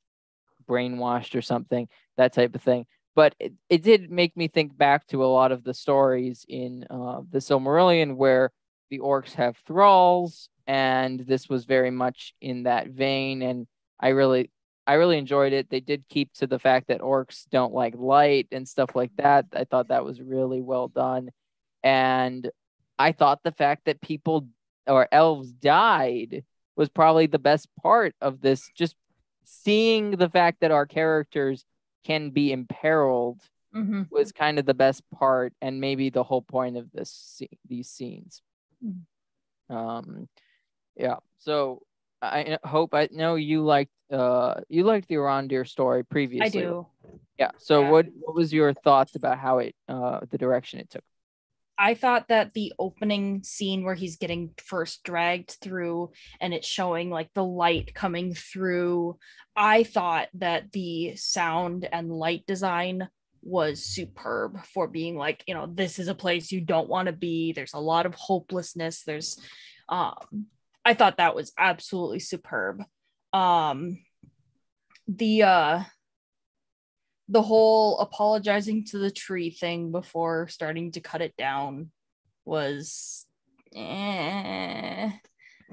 brainwashed 0.67 1.35
or 1.35 1.41
something 1.41 1.87
that 2.17 2.33
type 2.33 2.55
of 2.55 2.61
thing. 2.61 2.85
But 3.15 3.35
it, 3.39 3.53
it 3.69 3.83
did 3.83 4.09
make 4.09 4.35
me 4.35 4.47
think 4.47 4.75
back 4.75 5.05
to 5.07 5.23
a 5.23 5.27
lot 5.27 5.51
of 5.51 5.63
the 5.63 5.73
stories 5.73 6.45
in 6.49 6.85
uh, 6.89 7.21
the 7.29 7.39
Silmarillion 7.39 8.15
where 8.15 8.51
the 8.89 8.99
orcs 8.99 9.33
have 9.33 9.55
thralls, 9.67 10.49
and 10.65 11.19
this 11.19 11.47
was 11.47 11.65
very 11.65 11.91
much 11.91 12.33
in 12.41 12.63
that 12.63 12.87
vein. 12.87 13.41
And 13.43 13.67
I 13.99 14.09
really 14.09 14.49
I 14.87 14.93
really 14.93 15.17
enjoyed 15.17 15.53
it. 15.53 15.69
They 15.69 15.79
did 15.79 16.05
keep 16.09 16.33
to 16.33 16.47
the 16.47 16.59
fact 16.59 16.87
that 16.87 17.01
orcs 17.01 17.47
don't 17.49 17.73
like 17.73 17.93
light 17.95 18.47
and 18.51 18.67
stuff 18.67 18.95
like 18.95 19.11
that. 19.17 19.45
I 19.53 19.63
thought 19.63 19.89
that 19.89 20.05
was 20.05 20.19
really 20.19 20.61
well 20.61 20.87
done. 20.87 21.29
And 21.83 22.49
I 22.97 23.11
thought 23.11 23.43
the 23.43 23.51
fact 23.51 23.85
that 23.85 24.01
people 24.01 24.47
or 24.87 25.07
elves 25.11 25.51
died 25.51 26.43
was 26.75 26.89
probably 26.89 27.27
the 27.27 27.39
best 27.39 27.67
part 27.81 28.15
of 28.21 28.41
this. 28.41 28.69
Just 28.75 28.95
seeing 29.45 30.11
the 30.11 30.29
fact 30.29 30.59
that 30.61 30.71
our 30.71 30.85
characters 30.85 31.65
can 32.03 32.31
be 32.31 32.51
imperiled 32.51 33.41
Mhm. 33.73 34.09
was 34.11 34.31
kind 34.31 34.59
of 34.59 34.65
the 34.65 34.73
best 34.73 35.01
part 35.11 35.53
and 35.61 35.79
maybe 35.79 36.09
the 36.09 36.23
whole 36.23 36.41
point 36.41 36.77
of 36.77 36.91
this 36.91 37.41
these 37.67 37.89
scenes. 37.89 38.41
Mhm. 38.83 39.05
Um 39.69 40.29
yeah. 40.95 41.17
So 41.39 41.81
I 42.21 42.57
hope 42.63 42.93
I 42.93 43.09
know 43.11 43.35
you 43.35 43.63
liked 43.63 43.91
uh 44.11 44.61
you 44.69 44.83
liked 44.83 45.07
the 45.07 45.15
Arondir 45.15 45.67
story 45.67 46.03
previously. 46.03 46.61
I 46.61 46.65
do. 46.65 46.87
Yeah. 47.39 47.51
So 47.57 47.81
Yeah. 47.81 47.89
what 47.91 48.05
what 48.19 48.35
was 48.35 48.53
your 48.53 48.73
thoughts 48.73 49.15
about 49.15 49.39
how 49.39 49.59
it 49.59 49.75
uh 49.87 50.21
the 50.29 50.37
direction 50.37 50.79
it 50.79 50.89
took? 50.89 51.03
I 51.77 51.95
thought 51.95 52.27
that 52.27 52.53
the 52.53 52.73
opening 52.77 53.43
scene 53.43 53.83
where 53.83 53.95
he's 53.95 54.17
getting 54.17 54.51
first 54.57 55.03
dragged 55.03 55.57
through 55.61 56.11
and 56.39 56.53
it's 56.53 56.67
showing 56.67 57.09
like 57.09 57.29
the 57.33 57.43
light 57.43 57.93
coming 57.95 58.33
through, 58.35 59.17
I 59.55 59.83
thought 59.83 60.27
that 60.35 60.71
the 60.71 61.15
sound 61.15 61.87
and 61.91 62.11
light 62.11 62.45
design 62.45 63.09
was 63.41 63.83
superb 63.83 64.63
for 64.65 64.87
being 64.87 65.17
like, 65.17 65.43
you 65.47 65.53
know, 65.53 65.67
this 65.67 65.99
is 65.99 66.07
a 66.07 66.15
place 66.15 66.51
you 66.51 66.61
don't 66.61 66.89
want 66.89 67.07
to 67.07 67.13
be. 67.13 67.51
There's 67.53 67.73
a 67.73 67.79
lot 67.79 68.05
of 68.05 68.15
hopelessness. 68.15 69.03
There's 69.03 69.39
um 69.89 70.45
I 70.85 70.93
thought 70.93 71.17
that 71.17 71.35
was 71.35 71.53
absolutely 71.57 72.19
superb. 72.19 72.83
Um 73.33 73.99
the 75.07 75.43
uh 75.43 75.83
the 77.29 77.41
whole 77.41 77.99
apologizing 77.99 78.85
to 78.85 78.97
the 78.97 79.11
tree 79.11 79.49
thing 79.49 79.91
before 79.91 80.47
starting 80.47 80.91
to 80.91 80.99
cut 81.01 81.21
it 81.21 81.35
down 81.37 81.89
was 82.45 83.25
eh, 83.75 85.09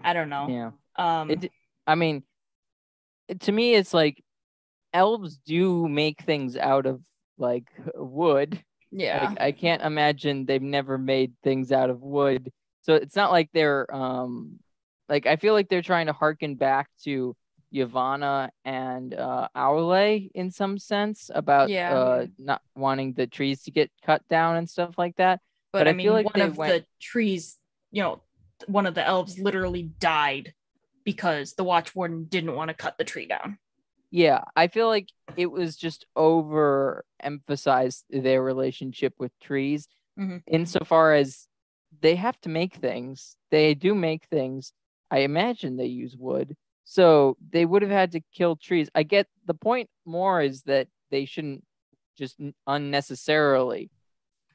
I 0.02 0.12
don't 0.12 0.28
know. 0.28 0.48
Yeah. 0.48 0.70
Um 0.96 1.30
It 1.30 1.50
I 1.86 1.94
mean 1.94 2.22
to 3.40 3.52
me 3.52 3.74
it's 3.74 3.94
like 3.94 4.22
elves 4.92 5.38
do 5.38 5.88
make 5.88 6.22
things 6.22 6.56
out 6.56 6.86
of 6.86 7.00
like 7.38 7.68
wood. 7.94 8.62
yeah. 8.90 9.28
Like 9.28 9.40
I 9.40 9.52
can't 9.52 9.82
imagine 9.82 10.46
they've 10.46 10.62
never 10.62 10.98
made 10.98 11.32
things 11.42 11.72
out 11.72 11.90
of 11.90 12.00
wood. 12.00 12.52
So 12.82 12.94
it's 12.94 13.16
not 13.16 13.30
like 13.32 13.50
they're 13.52 13.92
um 13.94 14.58
like 15.08 15.26
I 15.26 15.36
feel 15.36 15.54
like 15.54 15.68
they're 15.68 15.82
trying 15.82 16.06
to 16.06 16.12
harken 16.12 16.54
back 16.54 16.88
to 17.04 17.36
Yavanna 17.72 18.50
and 18.64 19.14
uh 19.14 19.48
Aule 19.56 20.30
in 20.34 20.50
some 20.50 20.78
sense 20.78 21.30
about 21.34 21.70
Yeah. 21.70 21.92
uh 21.94 22.26
not 22.38 22.62
wanting 22.74 23.12
the 23.14 23.26
trees 23.26 23.62
to 23.64 23.70
get 23.70 23.90
cut 24.04 24.26
down 24.28 24.56
and 24.56 24.68
stuff 24.68 24.96
like 24.98 25.16
that. 25.16 25.40
but, 25.72 25.80
but 25.80 25.86
I, 25.88 25.90
I 25.90 25.92
mean 25.94 26.06
feel 26.06 26.12
like 26.14 26.26
one 26.34 26.40
of 26.42 26.56
the 26.56 26.84
trees, 27.00 27.58
you 27.92 28.02
know, 28.02 28.22
one 28.66 28.86
of 28.86 28.94
the 28.94 29.06
elves 29.06 29.38
literally 29.38 29.84
died 29.84 30.54
because 31.04 31.54
the 31.54 31.64
watch 31.64 31.94
warden 31.94 32.24
didn't 32.24 32.54
want 32.54 32.68
to 32.68 32.74
cut 32.74 32.98
the 32.98 33.04
tree 33.04 33.26
down. 33.26 33.58
Yeah, 34.10 34.42
I 34.56 34.66
feel 34.66 34.88
like 34.88 35.08
it 35.36 35.46
was 35.50 35.76
just 35.76 36.04
over 36.16 37.04
emphasized 37.22 38.04
their 38.10 38.42
relationship 38.42 39.14
with 39.18 39.32
trees 39.40 39.86
Mhm. 40.18 40.42
insofar 40.46 41.14
as 41.14 41.46
they 42.00 42.16
have 42.16 42.38
to 42.40 42.48
make 42.48 42.74
things. 42.74 43.36
They 43.50 43.74
do 43.74 43.94
make 43.94 44.26
things. 44.26 44.72
I 45.10 45.20
imagine 45.20 45.76
they 45.76 45.86
use 45.86 46.16
wood. 46.16 46.56
So 46.84 47.36
they 47.50 47.64
would 47.64 47.82
have 47.82 47.90
had 47.90 48.12
to 48.12 48.20
kill 48.34 48.56
trees. 48.56 48.90
I 48.94 49.02
get 49.02 49.26
the 49.46 49.54
point 49.54 49.88
more 50.04 50.40
is 50.40 50.62
that 50.62 50.88
they 51.10 51.24
shouldn't 51.24 51.64
just 52.16 52.38
unnecessarily 52.66 53.90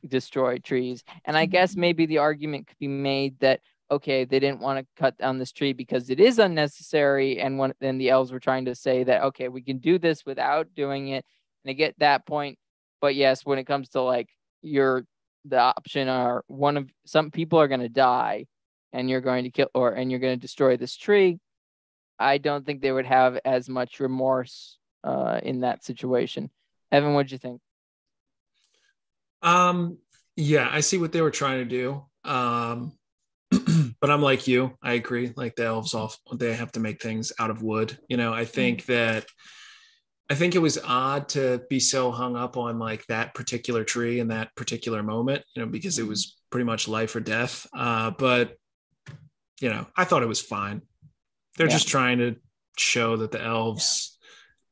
destroy 0.07 0.59
trees. 0.59 1.03
And 1.25 1.37
I 1.37 1.45
guess 1.45 1.71
mm-hmm. 1.71 1.81
maybe 1.81 2.05
the 2.05 2.19
argument 2.19 2.67
could 2.67 2.77
be 2.77 2.87
made 2.87 3.39
that 3.39 3.61
okay, 3.91 4.25
they 4.25 4.39
didn't 4.39 4.61
want 4.61 4.79
to 4.79 5.01
cut 5.01 5.15
down 5.17 5.37
this 5.37 5.51
tree 5.51 5.71
because 5.71 6.09
it 6.09 6.19
is 6.19 6.39
unnecessary. 6.39 7.39
And 7.39 7.59
when 7.59 7.73
then 7.79 7.99
the 7.99 8.09
elves 8.09 8.31
were 8.31 8.39
trying 8.39 8.65
to 8.65 8.73
say 8.73 9.03
that 9.03 9.23
okay, 9.23 9.47
we 9.47 9.61
can 9.61 9.77
do 9.77 9.99
this 9.99 10.25
without 10.25 10.73
doing 10.75 11.09
it. 11.09 11.23
And 11.63 11.69
I 11.69 11.73
get 11.73 11.97
that 11.99 12.25
point. 12.25 12.57
But 12.99 13.15
yes, 13.15 13.45
when 13.45 13.59
it 13.59 13.65
comes 13.65 13.89
to 13.89 14.01
like 14.01 14.29
your 14.61 15.05
the 15.45 15.59
option 15.59 16.07
are 16.07 16.43
one 16.47 16.77
of 16.77 16.89
some 17.05 17.29
people 17.29 17.59
are 17.59 17.67
going 17.67 17.81
to 17.81 17.89
die 17.89 18.45
and 18.93 19.09
you're 19.09 19.21
going 19.21 19.43
to 19.43 19.51
kill 19.51 19.69
or 19.75 19.91
and 19.91 20.09
you're 20.09 20.19
going 20.19 20.35
to 20.35 20.41
destroy 20.41 20.77
this 20.77 20.95
tree 20.95 21.39
i 22.19 22.37
don't 22.37 22.65
think 22.65 22.81
they 22.81 22.91
would 22.91 23.05
have 23.05 23.39
as 23.45 23.69
much 23.69 23.99
remorse 23.99 24.77
uh 25.03 25.39
in 25.43 25.61
that 25.61 25.83
situation 25.83 26.49
evan 26.91 27.13
what'd 27.13 27.31
you 27.31 27.37
think 27.37 27.61
Um, 29.41 29.99
yeah, 30.35 30.67
I 30.71 30.81
see 30.81 30.97
what 30.97 31.11
they 31.11 31.21
were 31.21 31.31
trying 31.31 31.59
to 31.59 31.65
do. 31.65 32.03
Um, 32.23 32.93
but 34.01 34.09
I'm 34.09 34.21
like 34.21 34.47
you. 34.47 34.75
I 34.81 34.93
agree. 34.93 35.33
Like 35.35 35.55
the 35.55 35.65
elves 35.65 35.93
off, 35.93 36.17
they 36.33 36.53
have 36.53 36.71
to 36.73 36.79
make 36.79 37.01
things 37.01 37.31
out 37.39 37.51
of 37.51 37.61
wood. 37.61 37.97
You 38.09 38.17
know, 38.17 38.33
I 38.33 38.45
think 38.45 38.85
that 38.85 39.25
I 40.29 40.35
think 40.35 40.55
it 40.55 40.59
was 40.59 40.79
odd 40.83 41.29
to 41.29 41.61
be 41.69 41.79
so 41.79 42.11
hung 42.11 42.35
up 42.35 42.57
on 42.57 42.79
like 42.79 43.05
that 43.07 43.35
particular 43.35 43.83
tree 43.83 44.19
in 44.19 44.29
that 44.29 44.49
particular 44.55 45.03
moment, 45.03 45.43
you 45.55 45.61
know, 45.61 45.69
because 45.69 45.99
it 45.99 46.07
was 46.07 46.35
pretty 46.49 46.65
much 46.65 46.87
life 46.87 47.15
or 47.15 47.19
death. 47.19 47.67
Uh, 47.77 48.11
but 48.11 48.57
you 49.61 49.69
know, 49.69 49.85
I 49.95 50.05
thought 50.05 50.23
it 50.23 50.27
was 50.27 50.41
fine. 50.41 50.81
They're 51.57 51.67
Yeah. 51.67 51.73
just 51.73 51.87
trying 51.87 52.17
to 52.19 52.35
show 52.77 53.17
that 53.17 53.31
the 53.31 53.41
elves 53.41 54.17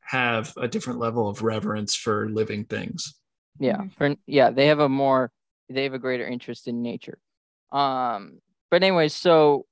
have 0.01 0.53
a 0.57 0.67
different 0.67 0.99
level 0.99 1.29
of 1.29 1.41
reverence 1.41 1.95
for 1.95 2.29
living 2.29 2.65
things. 2.65 3.15
yeah 3.59 3.83
for 3.97 4.15
yeah 4.25 4.49
they 4.49 4.67
have 4.67 4.79
a 4.79 4.89
more 4.89 5.31
they 5.69 5.83
have 5.83 5.93
a 5.93 5.99
greater 5.99 6.27
interest 6.27 6.67
in 6.67 6.81
nature 6.81 7.19
um 7.71 8.39
but 8.71 8.81
anyway 8.83 9.07
so 9.07 9.65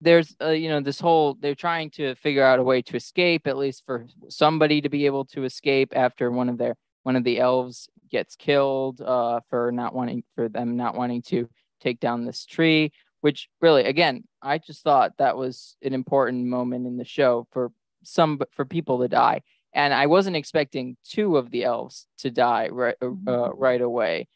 there's 0.00 0.36
uh, 0.40 0.50
you 0.50 0.68
know 0.68 0.80
this 0.80 1.00
whole 1.00 1.34
they're 1.40 1.54
trying 1.54 1.90
to 1.90 2.14
figure 2.14 2.44
out 2.44 2.60
a 2.60 2.62
way 2.62 2.80
to 2.80 2.94
escape 2.96 3.46
at 3.48 3.56
least 3.56 3.82
for 3.84 4.06
somebody 4.28 4.80
to 4.80 4.88
be 4.88 5.04
able 5.06 5.24
to 5.24 5.42
escape 5.44 5.92
after 5.96 6.30
one 6.30 6.48
of 6.48 6.58
their 6.58 6.76
one 7.02 7.16
of 7.16 7.24
the 7.24 7.40
elves 7.40 7.88
gets 8.08 8.36
killed 8.36 9.00
uh 9.00 9.40
for 9.50 9.72
not 9.72 9.94
wanting 9.94 10.22
for 10.36 10.48
them 10.48 10.76
not 10.76 10.94
wanting 10.94 11.20
to 11.20 11.48
take 11.80 12.00
down 12.00 12.24
this 12.24 12.46
tree, 12.46 12.90
which 13.24 13.48
really, 13.62 13.84
again, 13.84 14.22
I 14.42 14.58
just 14.58 14.82
thought 14.82 15.16
that 15.16 15.38
was 15.38 15.78
an 15.80 15.94
important 15.94 16.44
moment 16.44 16.86
in 16.86 16.98
the 16.98 17.06
show 17.06 17.46
for 17.52 17.72
some 18.02 18.38
for 18.50 18.66
people 18.66 19.00
to 19.00 19.08
die. 19.08 19.40
And 19.72 19.94
I 19.94 20.08
wasn't 20.08 20.36
expecting 20.36 20.98
two 21.08 21.38
of 21.38 21.50
the 21.50 21.64
elves 21.64 22.06
to 22.18 22.30
die 22.30 22.68
right 22.70 22.96
uh, 23.02 23.54
right 23.54 23.80
away. 23.80 24.28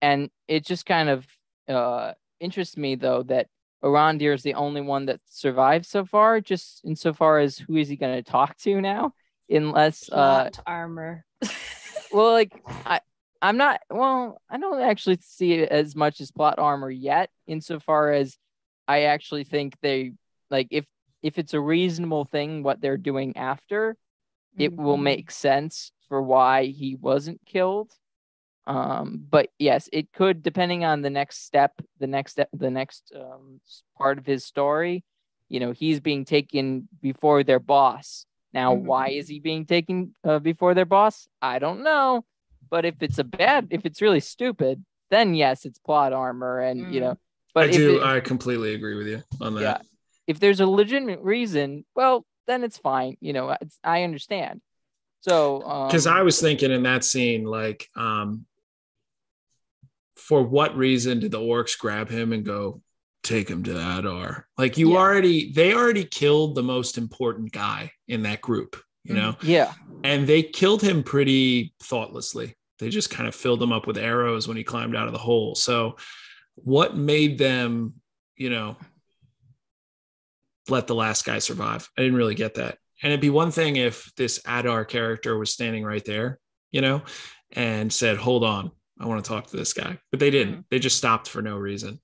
And 0.00 0.30
it 0.48 0.64
just 0.64 0.86
kind 0.86 1.10
of 1.10 1.26
uh, 1.68 2.14
interests 2.40 2.78
me 2.78 2.94
though 2.94 3.24
that 3.24 3.48
Arondir 3.84 4.32
is 4.32 4.42
the 4.42 4.54
only 4.54 4.80
one 4.80 5.04
that 5.04 5.20
survived 5.28 5.84
so 5.84 6.06
far, 6.06 6.40
just 6.40 6.80
insofar 6.82 7.40
as 7.40 7.58
who 7.58 7.76
is 7.76 7.90
he 7.90 7.96
going 7.96 8.24
to 8.24 8.30
talk 8.30 8.56
to 8.60 8.80
now? 8.80 9.12
Unless 9.50 10.10
uh, 10.10 10.48
armor. 10.66 11.26
well, 12.10 12.32
like 12.32 12.54
I, 12.86 13.00
I'm 13.42 13.56
not. 13.56 13.80
Well, 13.90 14.40
I 14.50 14.58
don't 14.58 14.80
actually 14.82 15.18
see 15.22 15.54
it 15.54 15.70
as 15.70 15.96
much 15.96 16.20
as 16.20 16.30
plot 16.30 16.58
armor 16.58 16.90
yet, 16.90 17.30
insofar 17.46 18.12
as 18.12 18.36
I 18.86 19.02
actually 19.04 19.44
think 19.44 19.76
they 19.80 20.12
like 20.50 20.68
if 20.70 20.84
if 21.22 21.38
it's 21.38 21.54
a 21.54 21.60
reasonable 21.60 22.24
thing 22.24 22.62
what 22.62 22.80
they're 22.80 22.96
doing 22.96 23.36
after, 23.36 23.96
it 24.58 24.76
will 24.76 24.96
Mhm. 24.96 25.02
make 25.02 25.30
sense 25.30 25.92
for 26.08 26.22
why 26.22 26.66
he 26.66 26.96
wasn't 26.96 27.40
killed. 27.46 27.92
Um, 28.66 29.24
but 29.28 29.48
yes, 29.58 29.88
it 29.92 30.12
could 30.12 30.42
depending 30.42 30.84
on 30.84 31.02
the 31.02 31.10
next 31.10 31.44
step, 31.44 31.72
the 31.98 32.06
next 32.06 32.32
step, 32.32 32.48
the 32.52 32.70
next 32.70 33.12
um, 33.14 33.60
part 33.96 34.18
of 34.18 34.26
his 34.26 34.44
story. 34.44 35.04
You 35.48 35.60
know, 35.60 35.72
he's 35.72 35.98
being 36.00 36.24
taken 36.24 36.88
before 37.00 37.42
their 37.42 37.58
boss. 37.58 38.26
Now, 38.52 38.74
Mhm. 38.74 38.82
why 38.84 39.08
is 39.10 39.28
he 39.28 39.40
being 39.40 39.66
taken 39.66 40.14
uh, 40.24 40.38
before 40.40 40.74
their 40.74 40.84
boss? 40.84 41.26
I 41.40 41.58
don't 41.58 41.82
know. 41.82 42.24
But 42.70 42.84
if 42.84 42.94
it's 43.02 43.18
a 43.18 43.24
bad, 43.24 43.68
if 43.70 43.84
it's 43.84 44.00
really 44.00 44.20
stupid, 44.20 44.84
then 45.10 45.34
yes, 45.34 45.64
it's 45.64 45.78
plot 45.78 46.12
armor, 46.12 46.60
and 46.60 46.94
you 46.94 47.00
Mm. 47.00 47.04
know. 47.04 47.18
But 47.52 47.64
I 47.68 47.72
do. 47.72 47.96
it- 47.96 48.02
I 48.04 48.20
completely 48.20 48.74
agree 48.74 48.94
with 48.96 49.08
you 49.08 49.22
on 49.40 49.54
that. 49.54 49.60
Yeah. 49.62 49.78
if 50.26 50.38
there's 50.38 50.60
a 50.60 50.66
legitimate 50.66 51.20
reason, 51.22 51.84
well, 51.96 52.24
then 52.46 52.62
it's 52.62 52.78
fine. 52.78 53.16
You 53.20 53.32
know, 53.32 53.56
it's, 53.60 53.76
I 53.82 54.04
understand. 54.04 54.60
So, 55.22 55.58
because 55.88 56.06
um, 56.06 56.16
I 56.16 56.22
was 56.22 56.40
thinking 56.40 56.70
in 56.70 56.84
that 56.84 57.02
scene, 57.04 57.42
like, 57.44 57.88
um, 57.96 58.46
for 60.16 60.42
what 60.42 60.76
reason 60.76 61.18
did 61.20 61.32
the 61.32 61.40
orcs 61.40 61.76
grab 61.76 62.08
him 62.08 62.32
and 62.32 62.44
go 62.44 62.80
take 63.24 63.48
him 63.48 63.64
to 63.64 63.72
Adar? 63.98 64.46
Like, 64.56 64.78
you 64.78 64.92
Yeah. 64.92 64.98
already, 64.98 65.52
they 65.52 65.74
already 65.74 66.04
killed 66.04 66.54
the 66.54 66.62
most 66.62 66.96
important 66.96 67.50
guy 67.52 67.92
in 68.06 68.22
that 68.22 68.40
group, 68.40 68.76
you 69.04 69.14
know, 69.14 69.34
yeah, 69.42 69.72
and 70.04 70.26
they 70.26 70.42
killed 70.42 70.82
him 70.82 71.02
pretty 71.02 71.74
thoughtlessly. 71.82 72.54
They 72.80 72.88
just 72.88 73.10
kind 73.10 73.28
of 73.28 73.34
filled 73.34 73.62
him 73.62 73.72
up 73.72 73.86
with 73.86 73.98
arrows 73.98 74.48
when 74.48 74.56
he 74.56 74.64
climbed 74.64 74.96
out 74.96 75.06
of 75.06 75.12
the 75.12 75.18
hole. 75.18 75.54
So, 75.54 75.96
what 76.56 76.96
made 76.96 77.38
them, 77.38 77.94
you 78.36 78.50
know, 78.50 78.76
let 80.68 80.86
the 80.86 80.94
last 80.94 81.24
guy 81.24 81.38
survive? 81.38 81.88
I 81.96 82.02
didn't 82.02 82.16
really 82.16 82.34
get 82.34 82.54
that. 82.54 82.78
And 83.02 83.12
it'd 83.12 83.20
be 83.20 83.30
one 83.30 83.50
thing 83.50 83.76
if 83.76 84.12
this 84.16 84.40
Adar 84.46 84.84
character 84.84 85.38
was 85.38 85.52
standing 85.52 85.84
right 85.84 86.04
there, 86.04 86.38
you 86.72 86.80
know, 86.80 87.02
and 87.52 87.92
said, 87.92 88.16
"Hold 88.16 88.44
on, 88.44 88.70
I 88.98 89.06
want 89.06 89.24
to 89.24 89.28
talk 89.28 89.46
to 89.48 89.56
this 89.56 89.72
guy," 89.72 89.98
but 90.10 90.20
they 90.20 90.30
didn't. 90.30 90.66
They 90.70 90.78
just 90.78 90.96
stopped 90.96 91.28
for 91.28 91.42
no 91.42 91.56
reason. 91.56 92.00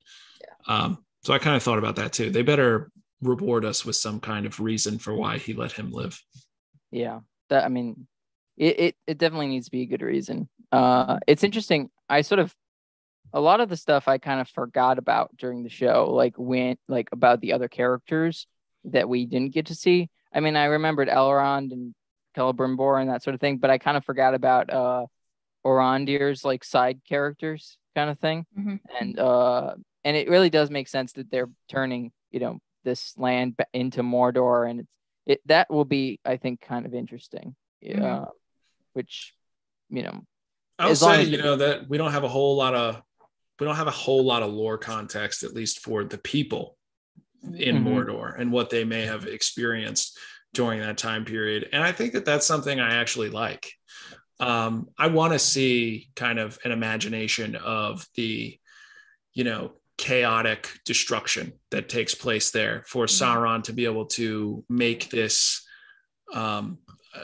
Um, 0.68 1.04
so 1.22 1.34
I 1.34 1.38
kind 1.38 1.56
of 1.56 1.62
thought 1.62 1.78
about 1.78 1.96
that 1.96 2.12
too. 2.12 2.30
They 2.30 2.42
better 2.42 2.90
reward 3.20 3.64
us 3.64 3.84
with 3.84 3.96
some 3.96 4.20
kind 4.20 4.46
of 4.46 4.60
reason 4.60 4.98
for 4.98 5.14
why 5.14 5.38
he 5.38 5.54
let 5.54 5.72
him 5.72 5.90
live. 5.90 6.20
yeah. 6.90 7.20
That 7.48 7.64
I 7.64 7.68
mean, 7.68 8.08
it, 8.56 8.80
it 8.80 8.96
it 9.06 9.18
definitely 9.18 9.48
needs 9.48 9.66
to 9.66 9.70
be 9.72 9.82
a 9.82 9.86
good 9.86 10.02
reason. 10.02 10.48
Uh, 10.72 11.18
it's 11.26 11.44
interesting. 11.44 11.90
I 12.08 12.22
sort 12.22 12.38
of 12.38 12.54
a 13.32 13.40
lot 13.40 13.60
of 13.60 13.68
the 13.68 13.76
stuff 13.76 14.08
I 14.08 14.18
kind 14.18 14.40
of 14.40 14.48
forgot 14.48 14.98
about 14.98 15.36
during 15.36 15.62
the 15.62 15.68
show, 15.68 16.10
like 16.12 16.34
when 16.36 16.76
like 16.88 17.08
about 17.12 17.40
the 17.40 17.52
other 17.52 17.68
characters 17.68 18.46
that 18.84 19.08
we 19.08 19.26
didn't 19.26 19.52
get 19.52 19.66
to 19.66 19.74
see. 19.74 20.10
I 20.32 20.40
mean, 20.40 20.56
I 20.56 20.66
remembered 20.66 21.08
Elrond 21.08 21.72
and 21.72 21.94
Celebrimbor 22.36 23.00
and 23.00 23.10
that 23.10 23.22
sort 23.22 23.34
of 23.34 23.40
thing, 23.40 23.58
but 23.58 23.70
I 23.70 23.78
kind 23.78 23.96
of 23.96 24.04
forgot 24.04 24.34
about 24.34 24.70
uh 24.70 25.06
Arondir's 25.64 26.44
like 26.44 26.64
side 26.64 27.00
characters 27.08 27.78
kind 27.94 28.10
of 28.10 28.18
thing. 28.18 28.46
Mhm. 28.56 28.80
And 29.00 29.18
uh 29.18 29.74
and 30.04 30.16
it 30.16 30.28
really 30.28 30.50
does 30.50 30.70
make 30.70 30.88
sense 30.88 31.12
that 31.14 31.30
they're 31.30 31.50
turning, 31.68 32.12
you 32.30 32.40
know, 32.40 32.58
this 32.84 33.16
land 33.18 33.58
into 33.72 34.02
Mordor 34.02 34.70
and 34.70 34.80
it's 34.80 34.92
it 35.26 35.40
that 35.46 35.68
will 35.70 35.84
be 35.84 36.20
I 36.24 36.36
think 36.36 36.60
kind 36.60 36.86
of 36.86 36.94
interesting. 36.94 37.56
Yeah. 37.80 37.96
Mhm. 37.96 38.28
Which 38.96 39.34
you 39.90 40.02
know, 40.02 40.24
I'll 40.78 40.92
As 40.92 41.00
say, 41.00 41.24
you 41.24 41.36
know, 41.36 41.56
that 41.56 41.86
we 41.86 41.98
don't 41.98 42.12
have 42.12 42.24
a 42.24 42.28
whole 42.28 42.56
lot 42.56 42.74
of 42.74 43.02
we 43.60 43.66
don't 43.66 43.76
have 43.76 43.88
a 43.88 43.90
whole 43.92 44.24
lot 44.24 44.42
of 44.42 44.52
lore 44.52 44.78
context, 44.78 45.42
at 45.42 45.52
least 45.52 45.80
for 45.80 46.02
the 46.02 46.16
people 46.16 46.78
in 47.42 47.76
Mhm. 47.76 47.84
Mordor 47.84 48.40
and 48.40 48.50
what 48.50 48.70
they 48.70 48.84
may 48.84 49.02
have 49.02 49.26
experienced 49.26 50.18
during 50.54 50.80
that 50.80 50.96
time 50.96 51.26
period. 51.26 51.68
And 51.72 51.82
I 51.82 51.92
think 51.92 52.14
that 52.14 52.24
that's 52.24 52.46
something 52.46 52.80
I 52.80 52.96
actually 52.96 53.28
like. 53.28 53.70
Um, 54.40 54.88
I 54.98 55.08
want 55.08 55.34
to 55.34 55.38
see 55.38 56.08
kind 56.16 56.38
of 56.38 56.58
an 56.64 56.72
imagination 56.72 57.54
of 57.56 58.06
the, 58.14 58.58
you 59.34 59.44
know, 59.44 59.74
chaotic 59.98 60.80
destruction 60.84 61.52
that 61.70 61.88
takes 61.88 62.14
place 62.14 62.50
there 62.50 62.82
for 62.86 63.06
Sauron 63.06 63.62
to 63.64 63.72
be 63.72 63.84
able 63.84 64.06
to 64.06 64.64
make 64.68 65.10
this 65.10 65.66
um, 66.32 66.78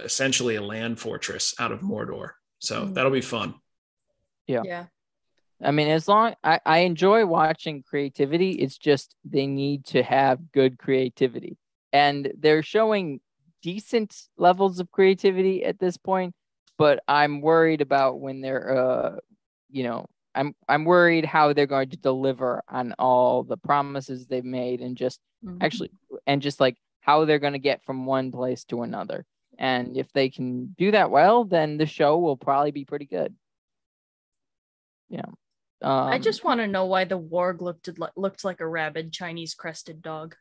essentially 0.05 0.57
a 0.57 0.62
land 0.62 0.99
fortress 0.99 1.55
out 1.59 1.72
of 1.72 1.80
Mordor. 1.80 2.30
So 2.59 2.86
Mhm. 2.86 2.95
that'll 2.95 3.11
be 3.11 3.20
fun. 3.20 3.55
Yeah. 4.47 4.62
Yeah. 4.64 4.86
I 5.62 5.70
mean, 5.70 5.88
as 5.88 6.09
long 6.09 6.34
I, 6.43 6.61
I 6.66 6.78
enjoy 6.78 7.24
watching 7.24 7.82
creativity, 7.84 8.53
it's 8.53 8.76
just 8.78 9.14
they 9.24 9.47
need 9.47 9.84
to 9.86 10.03
have 10.03 10.51
good 10.53 10.78
creativity. 10.78 11.57
And 11.93 12.32
they're 12.38 12.62
showing 12.62 13.20
decent 13.62 14.28
levels 14.36 14.80
of 14.80 14.90
creativity 14.90 15.64
at 15.64 15.78
this 15.78 15.97
point, 15.97 16.34
but 16.78 17.03
I'm 17.07 17.40
worried 17.40 17.80
about 17.80 18.18
when 18.20 18.40
they're 18.40 18.76
uh 18.76 19.16
you 19.70 19.84
know, 19.84 20.07
I'm 20.34 20.55
I'm 20.68 20.84
worried 20.84 21.24
how 21.24 21.53
they're 21.53 21.66
going 21.66 21.90
to 21.90 21.97
deliver 21.97 22.62
on 22.68 22.95
all 22.99 23.45
the 23.45 23.57
promises 23.57 24.26
they've 24.26 24.45
made 24.45 24.80
and 24.80 24.97
just 24.97 25.20
Mhm. 25.45 25.59
actually 25.61 25.90
and 26.26 26.43
just 26.43 26.59
like 26.59 26.76
how 27.01 27.24
they're 27.24 27.38
going 27.38 27.53
to 27.53 27.59
get 27.61 27.82
from 27.84 28.05
one 28.07 28.32
place 28.32 28.64
to 28.64 28.82
another. 28.82 29.24
And 29.59 29.96
if 29.96 30.11
they 30.12 30.28
can 30.30 30.74
do 30.78 30.90
that 30.92 31.11
well, 31.11 31.44
then 31.44 31.76
the 31.78 31.86
show 31.86 32.18
will 32.18 32.36
probably 32.36 32.70
be 32.70 32.84
pretty 32.84 33.07
good. 33.07 33.34
Yeah. 35.09 35.26
Um, 35.82 36.09
I 36.09 36.18
just 36.18 36.44
want 36.44 36.61
to 36.61 36.66
know 36.66 36.86
why 36.86 37.05
the 37.05 37.18
warg 37.18 37.61
looked 37.61 37.88
looked 38.16 38.44
like 38.44 38.61
a 38.61 38.66
rabid 38.68 39.12
Chinese 39.12 39.55
crested 39.55 40.00
dog. 40.00 40.36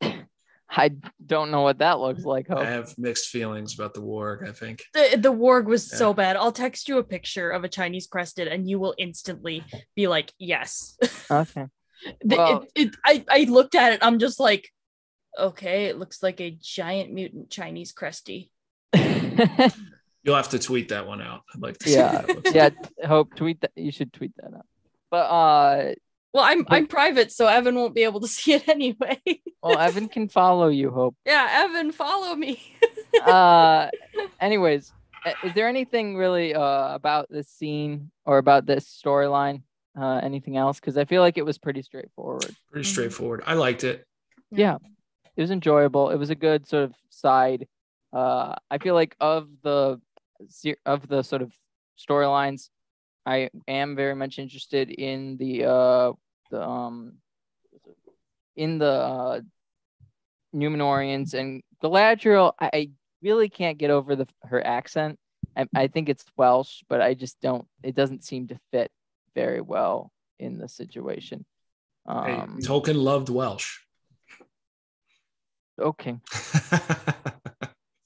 I 0.70 0.92
don't 1.24 1.50
know 1.50 1.62
what 1.62 1.78
that 1.78 2.00
looks 2.00 2.24
like. 2.24 2.50
I 2.50 2.64
have 2.64 2.96
mixed 2.98 3.28
feelings 3.28 3.74
about 3.74 3.94
the 3.94 4.02
warg, 4.02 4.46
I 4.48 4.52
think. 4.52 4.82
The 4.92 5.16
the 5.18 5.32
warg 5.32 5.64
was 5.66 5.90
Yeah. 5.90 5.98
so 5.98 6.14
bad. 6.14 6.36
I'll 6.36 6.52
text 6.52 6.88
you 6.88 6.98
a 6.98 7.04
picture 7.04 7.50
of 7.50 7.64
a 7.64 7.68
Chinese 7.68 8.06
crested, 8.06 8.48
and 8.48 8.68
you 8.68 8.78
will 8.78 8.94
instantly 8.98 9.64
be 9.96 10.06
like, 10.06 10.32
"Yes." 10.38 10.96
Okay. 11.30 11.66
The- 12.22 12.36
Well- 12.36 12.66
it, 12.74 12.88
it, 12.88 12.96
I 13.04 13.24
I 13.30 13.44
looked 13.44 13.74
at 13.74 13.94
it. 13.94 14.00
I'm 14.02 14.18
just 14.18 14.38
like, 14.38 14.68
okay, 15.38 15.86
it 15.86 15.98
looks 15.98 16.22
like 16.22 16.40
a 16.40 16.50
giant 16.50 17.12
mutant 17.12 17.50
Chinese 17.50 17.92
crusty. 17.92 18.50
You'll 18.94 20.36
have 20.36 20.48
to 20.50 20.58
tweet 20.58 20.88
that 20.88 21.06
one 21.06 21.20
out. 21.20 21.42
I'd 21.54 21.60
like 21.60 21.78
to 21.78 21.88
see 21.88 21.96
yeah. 21.96 22.22
what 22.22 22.54
yeah. 22.54 22.62
like. 22.64 23.06
Hope 23.06 23.34
tweet 23.34 23.60
that. 23.60 23.72
You 23.76 23.92
should 23.92 24.12
tweet 24.12 24.32
that 24.36 24.54
out. 24.54 24.66
But 25.10 25.26
uh, 25.26 25.94
Well, 26.32 26.44
I'm 26.44 26.64
I'm 26.68 26.86
private, 26.86 27.30
so 27.30 27.46
Evan 27.46 27.74
won't 27.74 27.94
be 27.94 28.04
able 28.04 28.20
to 28.20 28.28
see 28.36 28.54
it 28.54 28.68
anyway. 28.68 29.20
well, 29.62 29.78
Evan 29.78 30.08
can 30.08 30.28
follow 30.28 30.68
you. 30.68 30.90
Hope. 30.90 31.14
yeah, 31.26 31.46
Evan, 31.64 31.92
follow 31.92 32.34
me. 32.34 32.60
Uh, 33.22 33.88
anyways, 34.40 34.92
uh, 35.26 35.32
is 35.44 35.52
there 35.54 35.68
anything 35.68 36.16
really 36.16 36.54
uh 36.54 36.94
about 36.94 37.28
this 37.30 37.48
scene 37.48 38.10
or 38.24 38.38
about 38.38 38.64
this 38.66 38.86
storyline? 38.86 39.62
Uh, 39.96 40.20
anything 40.22 40.56
else? 40.56 40.80
Because 40.80 40.96
I 40.96 41.04
feel 41.04 41.20
like 41.20 41.38
it 41.38 41.44
was 41.44 41.58
pretty 41.58 41.82
straightforward. 41.82 42.50
Pretty 42.72 42.88
Mhm. 42.88 42.90
straightforward. 42.90 43.42
I 43.46 43.54
liked 43.54 43.84
it. 43.84 44.06
yeah 44.50 44.78
it 45.36 45.40
was 45.40 45.50
enjoyable. 45.50 46.10
It 46.10 46.16
was 46.16 46.30
a 46.30 46.34
good 46.34 46.66
sort 46.66 46.84
of 46.84 46.94
side. 47.10 47.66
Uh 48.12 48.54
i 48.70 48.78
feel 48.78 48.94
like 48.94 49.16
of 49.20 49.48
the 49.62 50.00
of 50.86 51.08
the 51.08 51.22
sort 51.22 51.42
of 51.42 51.52
storylines 51.98 52.68
i 53.26 53.50
am 53.66 53.96
very 53.96 54.14
much 54.14 54.38
interested 54.38 54.90
in 54.90 55.36
the 55.36 55.64
uh 55.64 56.12
the 56.50 56.62
um 56.62 57.14
in 58.54 58.78
the 58.78 58.86
uh 58.86 59.40
numenorians 60.54 61.34
and 61.34 61.62
galadriel. 61.82 62.52
I, 62.60 62.70
I 62.72 62.90
really 63.22 63.48
can't 63.48 63.78
get 63.78 63.90
over 63.90 64.14
the 64.14 64.28
her 64.44 64.64
accent. 64.64 65.18
I, 65.56 65.66
I 65.74 65.86
think 65.88 66.08
it's 66.08 66.24
welsh 66.36 66.82
but 66.88 67.00
i 67.00 67.14
just 67.14 67.40
don't 67.40 67.66
it 67.82 67.94
doesn't 67.94 68.24
seem 68.24 68.48
to 68.48 68.58
fit 68.70 68.90
very 69.34 69.60
well 69.60 70.12
in 70.38 70.58
the 70.58 70.68
situation. 70.68 71.44
Hey, 72.06 72.12
um 72.12 72.58
Tolkien 72.60 72.96
loved 73.02 73.28
Welsh. 73.28 73.80
Okay 75.78 76.16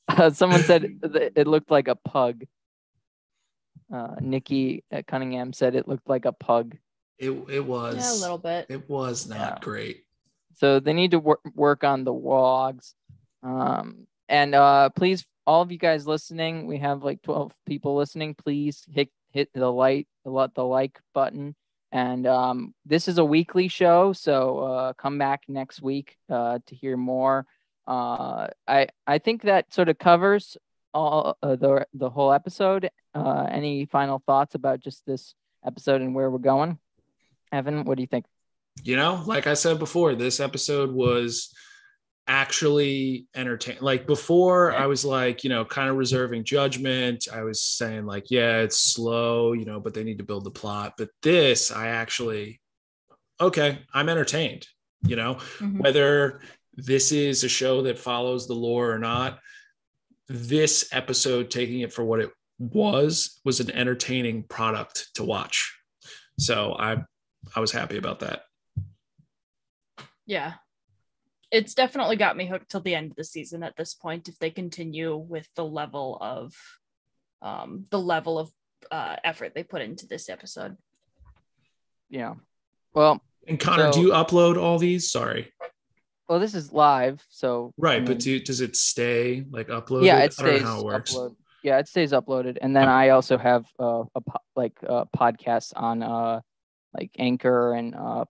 Uh, 0.09 0.31
someone 0.31 0.64
said 0.64 0.99
that 1.03 1.33
it 1.37 1.47
looked 1.47 1.71
like 1.71 1.87
a 1.87 1.95
pug. 1.95 2.43
Uh, 3.93 4.16
Nikki 4.21 4.83
at 4.91 5.07
Cunningham 5.07 5.53
said 5.53 5.75
it 5.77 5.87
looked 5.87 6.09
like 6.09 6.25
a 6.25 6.33
pug. 6.33 6.77
It 7.19 7.31
it 7.49 7.64
was 7.64 7.97
Yeah, 7.97 8.12
a 8.12 8.21
little 8.21 8.39
bit. 8.39 8.66
It 8.69 8.89
was 8.89 9.29
not 9.29 9.39
Yeah. 9.39 9.59
great. 9.61 10.05
So 10.57 10.81
they 10.81 10.93
need 10.93 11.12
to 11.12 11.21
work 11.21 11.41
work 11.55 11.85
on 11.85 12.05
the 12.05 12.12
vlogs. 12.12 12.95
Um, 13.43 14.07
and 14.29 14.55
uh, 14.55 14.89
please, 14.97 15.25
all 15.47 15.62
of 15.62 15.71
you 15.71 15.79
guys 15.79 16.07
listening, 16.07 16.66
we 16.66 16.79
have 16.79 17.05
like 17.05 17.23
12 17.23 17.53
people 17.66 17.95
listening. 17.95 18.35
Please 18.35 18.85
hit 18.91 19.11
hit 19.31 19.51
the 19.55 19.71
like 19.71 20.09
the, 20.25 20.31
li- 20.31 20.49
the 20.55 20.64
like 20.64 20.99
button. 21.14 21.55
And 21.93 22.27
um, 22.27 22.75
this 22.85 23.09
is 23.09 23.19
a 23.19 23.25
weekly 23.25 23.69
show, 23.69 24.12
so 24.12 24.59
uh, 24.59 24.93
come 24.95 25.16
back 25.16 25.43
next 25.49 25.81
week 25.81 26.16
uh, 26.29 26.59
to 26.66 26.75
hear 26.75 26.97
more. 26.97 27.47
Uh, 27.89 28.49
I 28.68 28.89
I 29.07 29.18
think 29.18 29.43
that 29.43 29.72
sort 29.72 29.89
of 29.89 29.99
covers 29.99 30.57
all 30.93 31.39
uh, 31.43 31.57
the 31.57 31.86
the 31.95 32.11
whole 32.11 32.32
episode. 32.32 32.91
Uh, 33.14 33.47
any 33.51 33.86
final 33.86 34.22
thoughts 34.26 34.55
about 34.55 34.80
just 34.80 35.05
this 35.07 35.34
episode 35.66 36.03
and 36.03 36.14
where 36.14 36.30
we're 36.30 36.39
going? 36.39 36.78
Evan, 37.51 37.84
what 37.84 37.97
do 37.97 38.03
you 38.03 38.07
think? 38.07 38.26
You 38.84 38.97
know, 38.97 39.22
like 39.26 39.47
I 39.47 39.55
said 39.55 39.78
before, 39.78 40.14
this 40.14 40.39
episode 40.39 40.93
was 40.93 41.53
actually 42.26 43.26
entertaining. 43.34 43.82
Like 43.82 44.07
before, 44.07 44.74
I 44.74 44.86
was 44.86 45.05
like, 45.05 45.43
you 45.43 45.51
know, 45.51 45.64
kind 45.64 45.89
of 45.89 45.97
reserving 45.97 46.45
judgment. 46.45 47.26
I 47.32 47.43
was 47.43 47.62
saying, 47.62 48.05
like, 48.05 48.30
yeah, 48.30 48.59
it's 48.59 48.78
slow, 48.78 49.55
you 49.55 49.64
know, 49.64 49.80
but 49.80 49.95
they 49.95 50.05
need 50.05 50.18
to 50.18 50.24
build 50.24 50.45
the 50.45 50.51
plot. 50.51 50.95
But 50.99 51.09
this, 51.22 51.72
I 51.72 51.89
actually, 51.89 52.61
okay, 53.41 53.78
I'm 53.95 54.11
entertained, 54.11 54.68
you 55.03 55.16
know, 55.16 55.36
Mhm. 55.59 55.80
whether 55.80 56.43
this 56.79 57.11
is 57.11 57.43
a 57.43 57.49
show 57.49 57.83
that 57.83 57.99
follows 57.99 58.47
the 58.47 58.55
lore 58.55 58.93
or 58.93 58.99
not. 59.01 59.41
This 60.29 60.89
episode, 60.93 61.51
taking 61.51 61.81
it 61.81 61.93
for 61.93 62.05
what 62.05 62.20
it 62.20 62.31
was, 62.61 63.41
was 63.45 63.59
an 63.59 63.70
entertaining 63.72 64.45
product 64.45 65.09
to 65.14 65.24
watch. 65.24 65.76
So 66.39 66.74
I, 66.79 67.03
I 67.57 67.61
was 67.61 67.72
happy 67.72 67.97
about 67.97 68.20
that. 68.20 68.43
Yeah. 70.24 70.55
It's 71.51 71.74
definitely 71.74 72.16
got 72.16 72.37
me 72.37 72.47
hooked 72.47 72.70
till 72.70 72.81
the 72.83 72.95
end 72.95 73.11
of 73.11 73.16
the 73.16 73.24
season 73.24 73.62
at 73.64 73.76
this 73.76 73.95
point 73.95 74.29
if 74.29 74.39
they 74.39 74.51
continue 74.51 75.16
with 75.16 75.49
the 75.57 75.64
level 75.64 76.16
of 76.20 76.55
um 77.41 77.87
the 77.91 77.99
level 77.99 78.39
of 78.39 78.51
uh 78.91 79.16
effort 79.24 79.53
they 79.55 79.62
put 79.62 79.81
into 79.81 80.07
this 80.07 80.29
episode. 80.29 80.76
Yeah. 82.11 82.35
Well, 82.93 83.22
And 83.47 83.59
Connor, 83.59 83.93
So- 83.93 84.01
do 84.01 84.07
you 84.07 84.12
upload 84.12 84.61
all 84.61 84.79
these? 84.79 85.11
Sorry. 85.11 85.53
Well, 86.29 86.39
this 86.39 86.55
is 86.55 86.72
live, 86.72 87.24
so 87.31 87.72
I 87.79 87.83
Right, 87.83 87.99
mean, 87.99 88.07
but 88.07 88.18
do, 88.18 88.39
does 88.39 88.61
it 88.61 88.76
stay 88.76 89.45
like 89.51 89.68
uploaded? 89.68 90.07
yeah, 90.07 90.18
it 90.18 90.39
I 90.39 90.43
don't 90.43 90.53
stays 90.53 90.62
know 90.62 90.68
how 90.68 90.81
it 90.81 90.85
works. 90.85 91.12
upload. 91.12 91.37
Yeah, 91.62 91.79
it 91.79 91.89
stays 91.89 92.12
uploaded, 92.12 92.59
and 92.61 92.74
then 92.76 92.89
I 92.89 93.11
also 93.11 93.39
have 93.39 93.66
uh, 93.81 94.05
a 94.14 94.20
po- 94.20 94.43
like 94.55 94.76
uh, 94.87 95.07
podcasts 95.16 95.72
on 95.74 96.03
uh 96.03 96.41
like 96.95 97.11
Anchor 97.18 97.74
and 97.74 97.95
uh, 97.95 98.24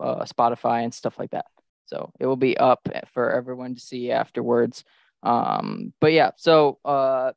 uh 0.00 0.24
Spotify 0.24 0.84
and 0.84 0.92
stuff 0.92 1.18
like 1.18 1.30
that. 1.30 1.46
So 1.86 2.12
it 2.18 2.26
will 2.26 2.36
be 2.36 2.56
up 2.56 2.88
for 3.12 3.30
everyone 3.30 3.74
to 3.74 3.80
see 3.80 4.10
afterwards. 4.10 4.84
Um, 5.22 5.92
but 6.00 6.12
yeah, 6.12 6.32
so 6.36 6.78
uh, 6.84 7.32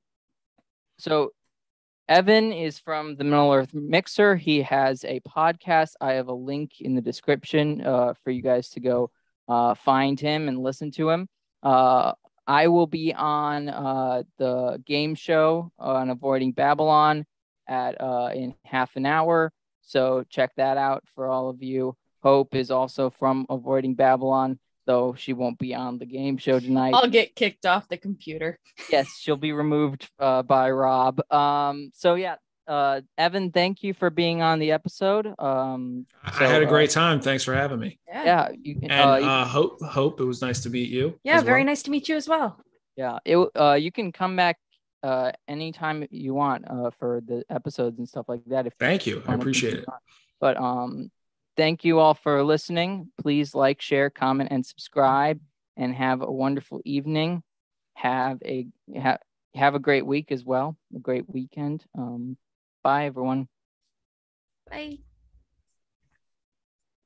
so 0.97 1.31
Evan 2.07 2.51
is 2.51 2.79
from 2.79 3.15
the 3.15 3.23
Middle 3.23 3.53
Earth 3.53 3.73
Mixer. 3.73 4.35
He 4.35 4.61
has 4.63 5.05
a 5.05 5.19
podcast. 5.21 5.93
I 6.01 6.13
have 6.13 6.27
a 6.27 6.33
link 6.33 6.81
in 6.81 6.95
the 6.95 7.01
description 7.01 7.81
uh, 7.85 8.13
for 8.23 8.31
you 8.31 8.41
guys 8.41 8.69
to 8.71 8.79
go 8.79 9.11
uh, 9.51 9.75
find 9.75 10.17
him 10.17 10.47
and 10.47 10.57
listen 10.57 10.91
to 10.91 11.09
him. 11.09 11.27
Uh, 11.61 12.13
I 12.47 12.69
will 12.69 12.87
be 12.87 13.13
on 13.13 13.67
uh, 13.67 14.23
the 14.37 14.81
game 14.85 15.13
show 15.13 15.71
on 15.77 16.09
Avoiding 16.09 16.53
Babylon 16.53 17.25
at 17.67 17.99
uh, 17.99 18.29
in 18.33 18.55
half 18.63 18.95
an 18.95 19.05
hour. 19.05 19.51
So 19.81 20.23
check 20.29 20.51
that 20.55 20.77
out 20.77 21.03
for 21.13 21.27
all 21.27 21.49
of 21.49 21.61
you. 21.61 21.95
Hope 22.23 22.55
is 22.55 22.71
also 22.71 23.09
from 23.09 23.45
Avoiding 23.49 23.95
Babylon, 23.95 24.57
though 24.85 25.15
she 25.17 25.33
won't 25.33 25.59
be 25.59 25.75
on 25.75 25.97
the 25.97 26.05
game 26.05 26.37
show 26.37 26.59
tonight 26.59 26.93
I'll 26.95 27.09
get 27.09 27.35
kicked 27.35 27.65
off 27.65 27.89
the 27.89 27.97
computer. 27.97 28.57
yes, 28.89 29.09
she'll 29.19 29.35
be 29.35 29.51
removed 29.51 30.09
uh, 30.17 30.43
by 30.43 30.71
Rob. 30.71 31.19
Um, 31.29 31.91
so 31.93 32.15
yeah, 32.15 32.35
uh, 32.71 33.01
Evan, 33.17 33.51
thank 33.51 33.83
you 33.83 33.93
for 33.93 34.09
being 34.09 34.41
on 34.41 34.57
the 34.59 34.71
episode. 34.71 35.27
Um, 35.37 36.05
I 36.23 36.31
had 36.45 36.63
a 36.63 36.65
uh, 36.65 36.69
great 36.69 36.89
time. 36.89 37.19
Thanks 37.19 37.43
for 37.43 37.53
having 37.53 37.79
me. 37.79 37.99
Yeah. 38.07 38.23
yeah, 38.23 38.49
you 38.63 38.75
can. 38.79 38.89
And 38.89 39.09
uh, 39.09 39.15
you- 39.17 39.25
uh, 39.25 39.45
hope 39.45 39.81
hope 39.81 40.21
it 40.21 40.23
was 40.23 40.41
nice 40.41 40.61
to 40.63 40.69
meet 40.69 40.89
you. 40.89 41.19
Yeah, 41.25 41.41
very 41.41 41.61
well. 41.61 41.65
nice 41.67 41.83
to 41.83 41.91
meet 41.91 42.07
you 42.07 42.15
as 42.15 42.29
well. 42.29 42.61
yeah, 42.95 43.19
it. 43.25 43.37
Uh, 43.55 43.73
you 43.73 43.91
can 43.91 44.13
come 44.13 44.35
back 44.37 44.57
uh 45.03 45.31
anytime 45.47 46.05
you 46.11 46.31
want 46.31 46.63
uh 46.69 46.91
for 46.99 47.21
the 47.25 47.43
episodes 47.49 47.97
and 47.97 48.07
stuff 48.07 48.29
like 48.29 48.45
that. 48.45 48.67
If 48.67 48.73
Thank 48.79 49.05
you. 49.05 49.21
I 49.27 49.33
appreciate 49.33 49.73
it. 49.73 49.85
But 50.39 50.55
um, 50.57 51.11
thank 51.57 51.83
you 51.83 51.99
all 51.99 52.13
for 52.13 52.41
listening. 52.41 53.11
Please 53.21 53.53
like, 53.53 53.81
share, 53.81 54.09
comment, 54.09 54.49
and 54.51 54.65
subscribe. 54.65 55.41
And 55.75 55.93
have 55.95 56.21
a 56.21 56.31
wonderful 56.31 56.81
evening. 56.85 57.43
Have 57.95 58.41
a 58.45 58.67
ha- 58.97 59.17
have 59.55 59.75
a 59.75 59.79
great 59.79 60.05
week 60.05 60.31
as 60.31 60.45
well. 60.45 60.77
A 60.95 60.99
great 60.99 61.27
weekend. 61.27 61.83
Um, 61.97 62.37
bye 62.83 63.05
everyone. 63.05 63.47
Bye. 64.69 65.01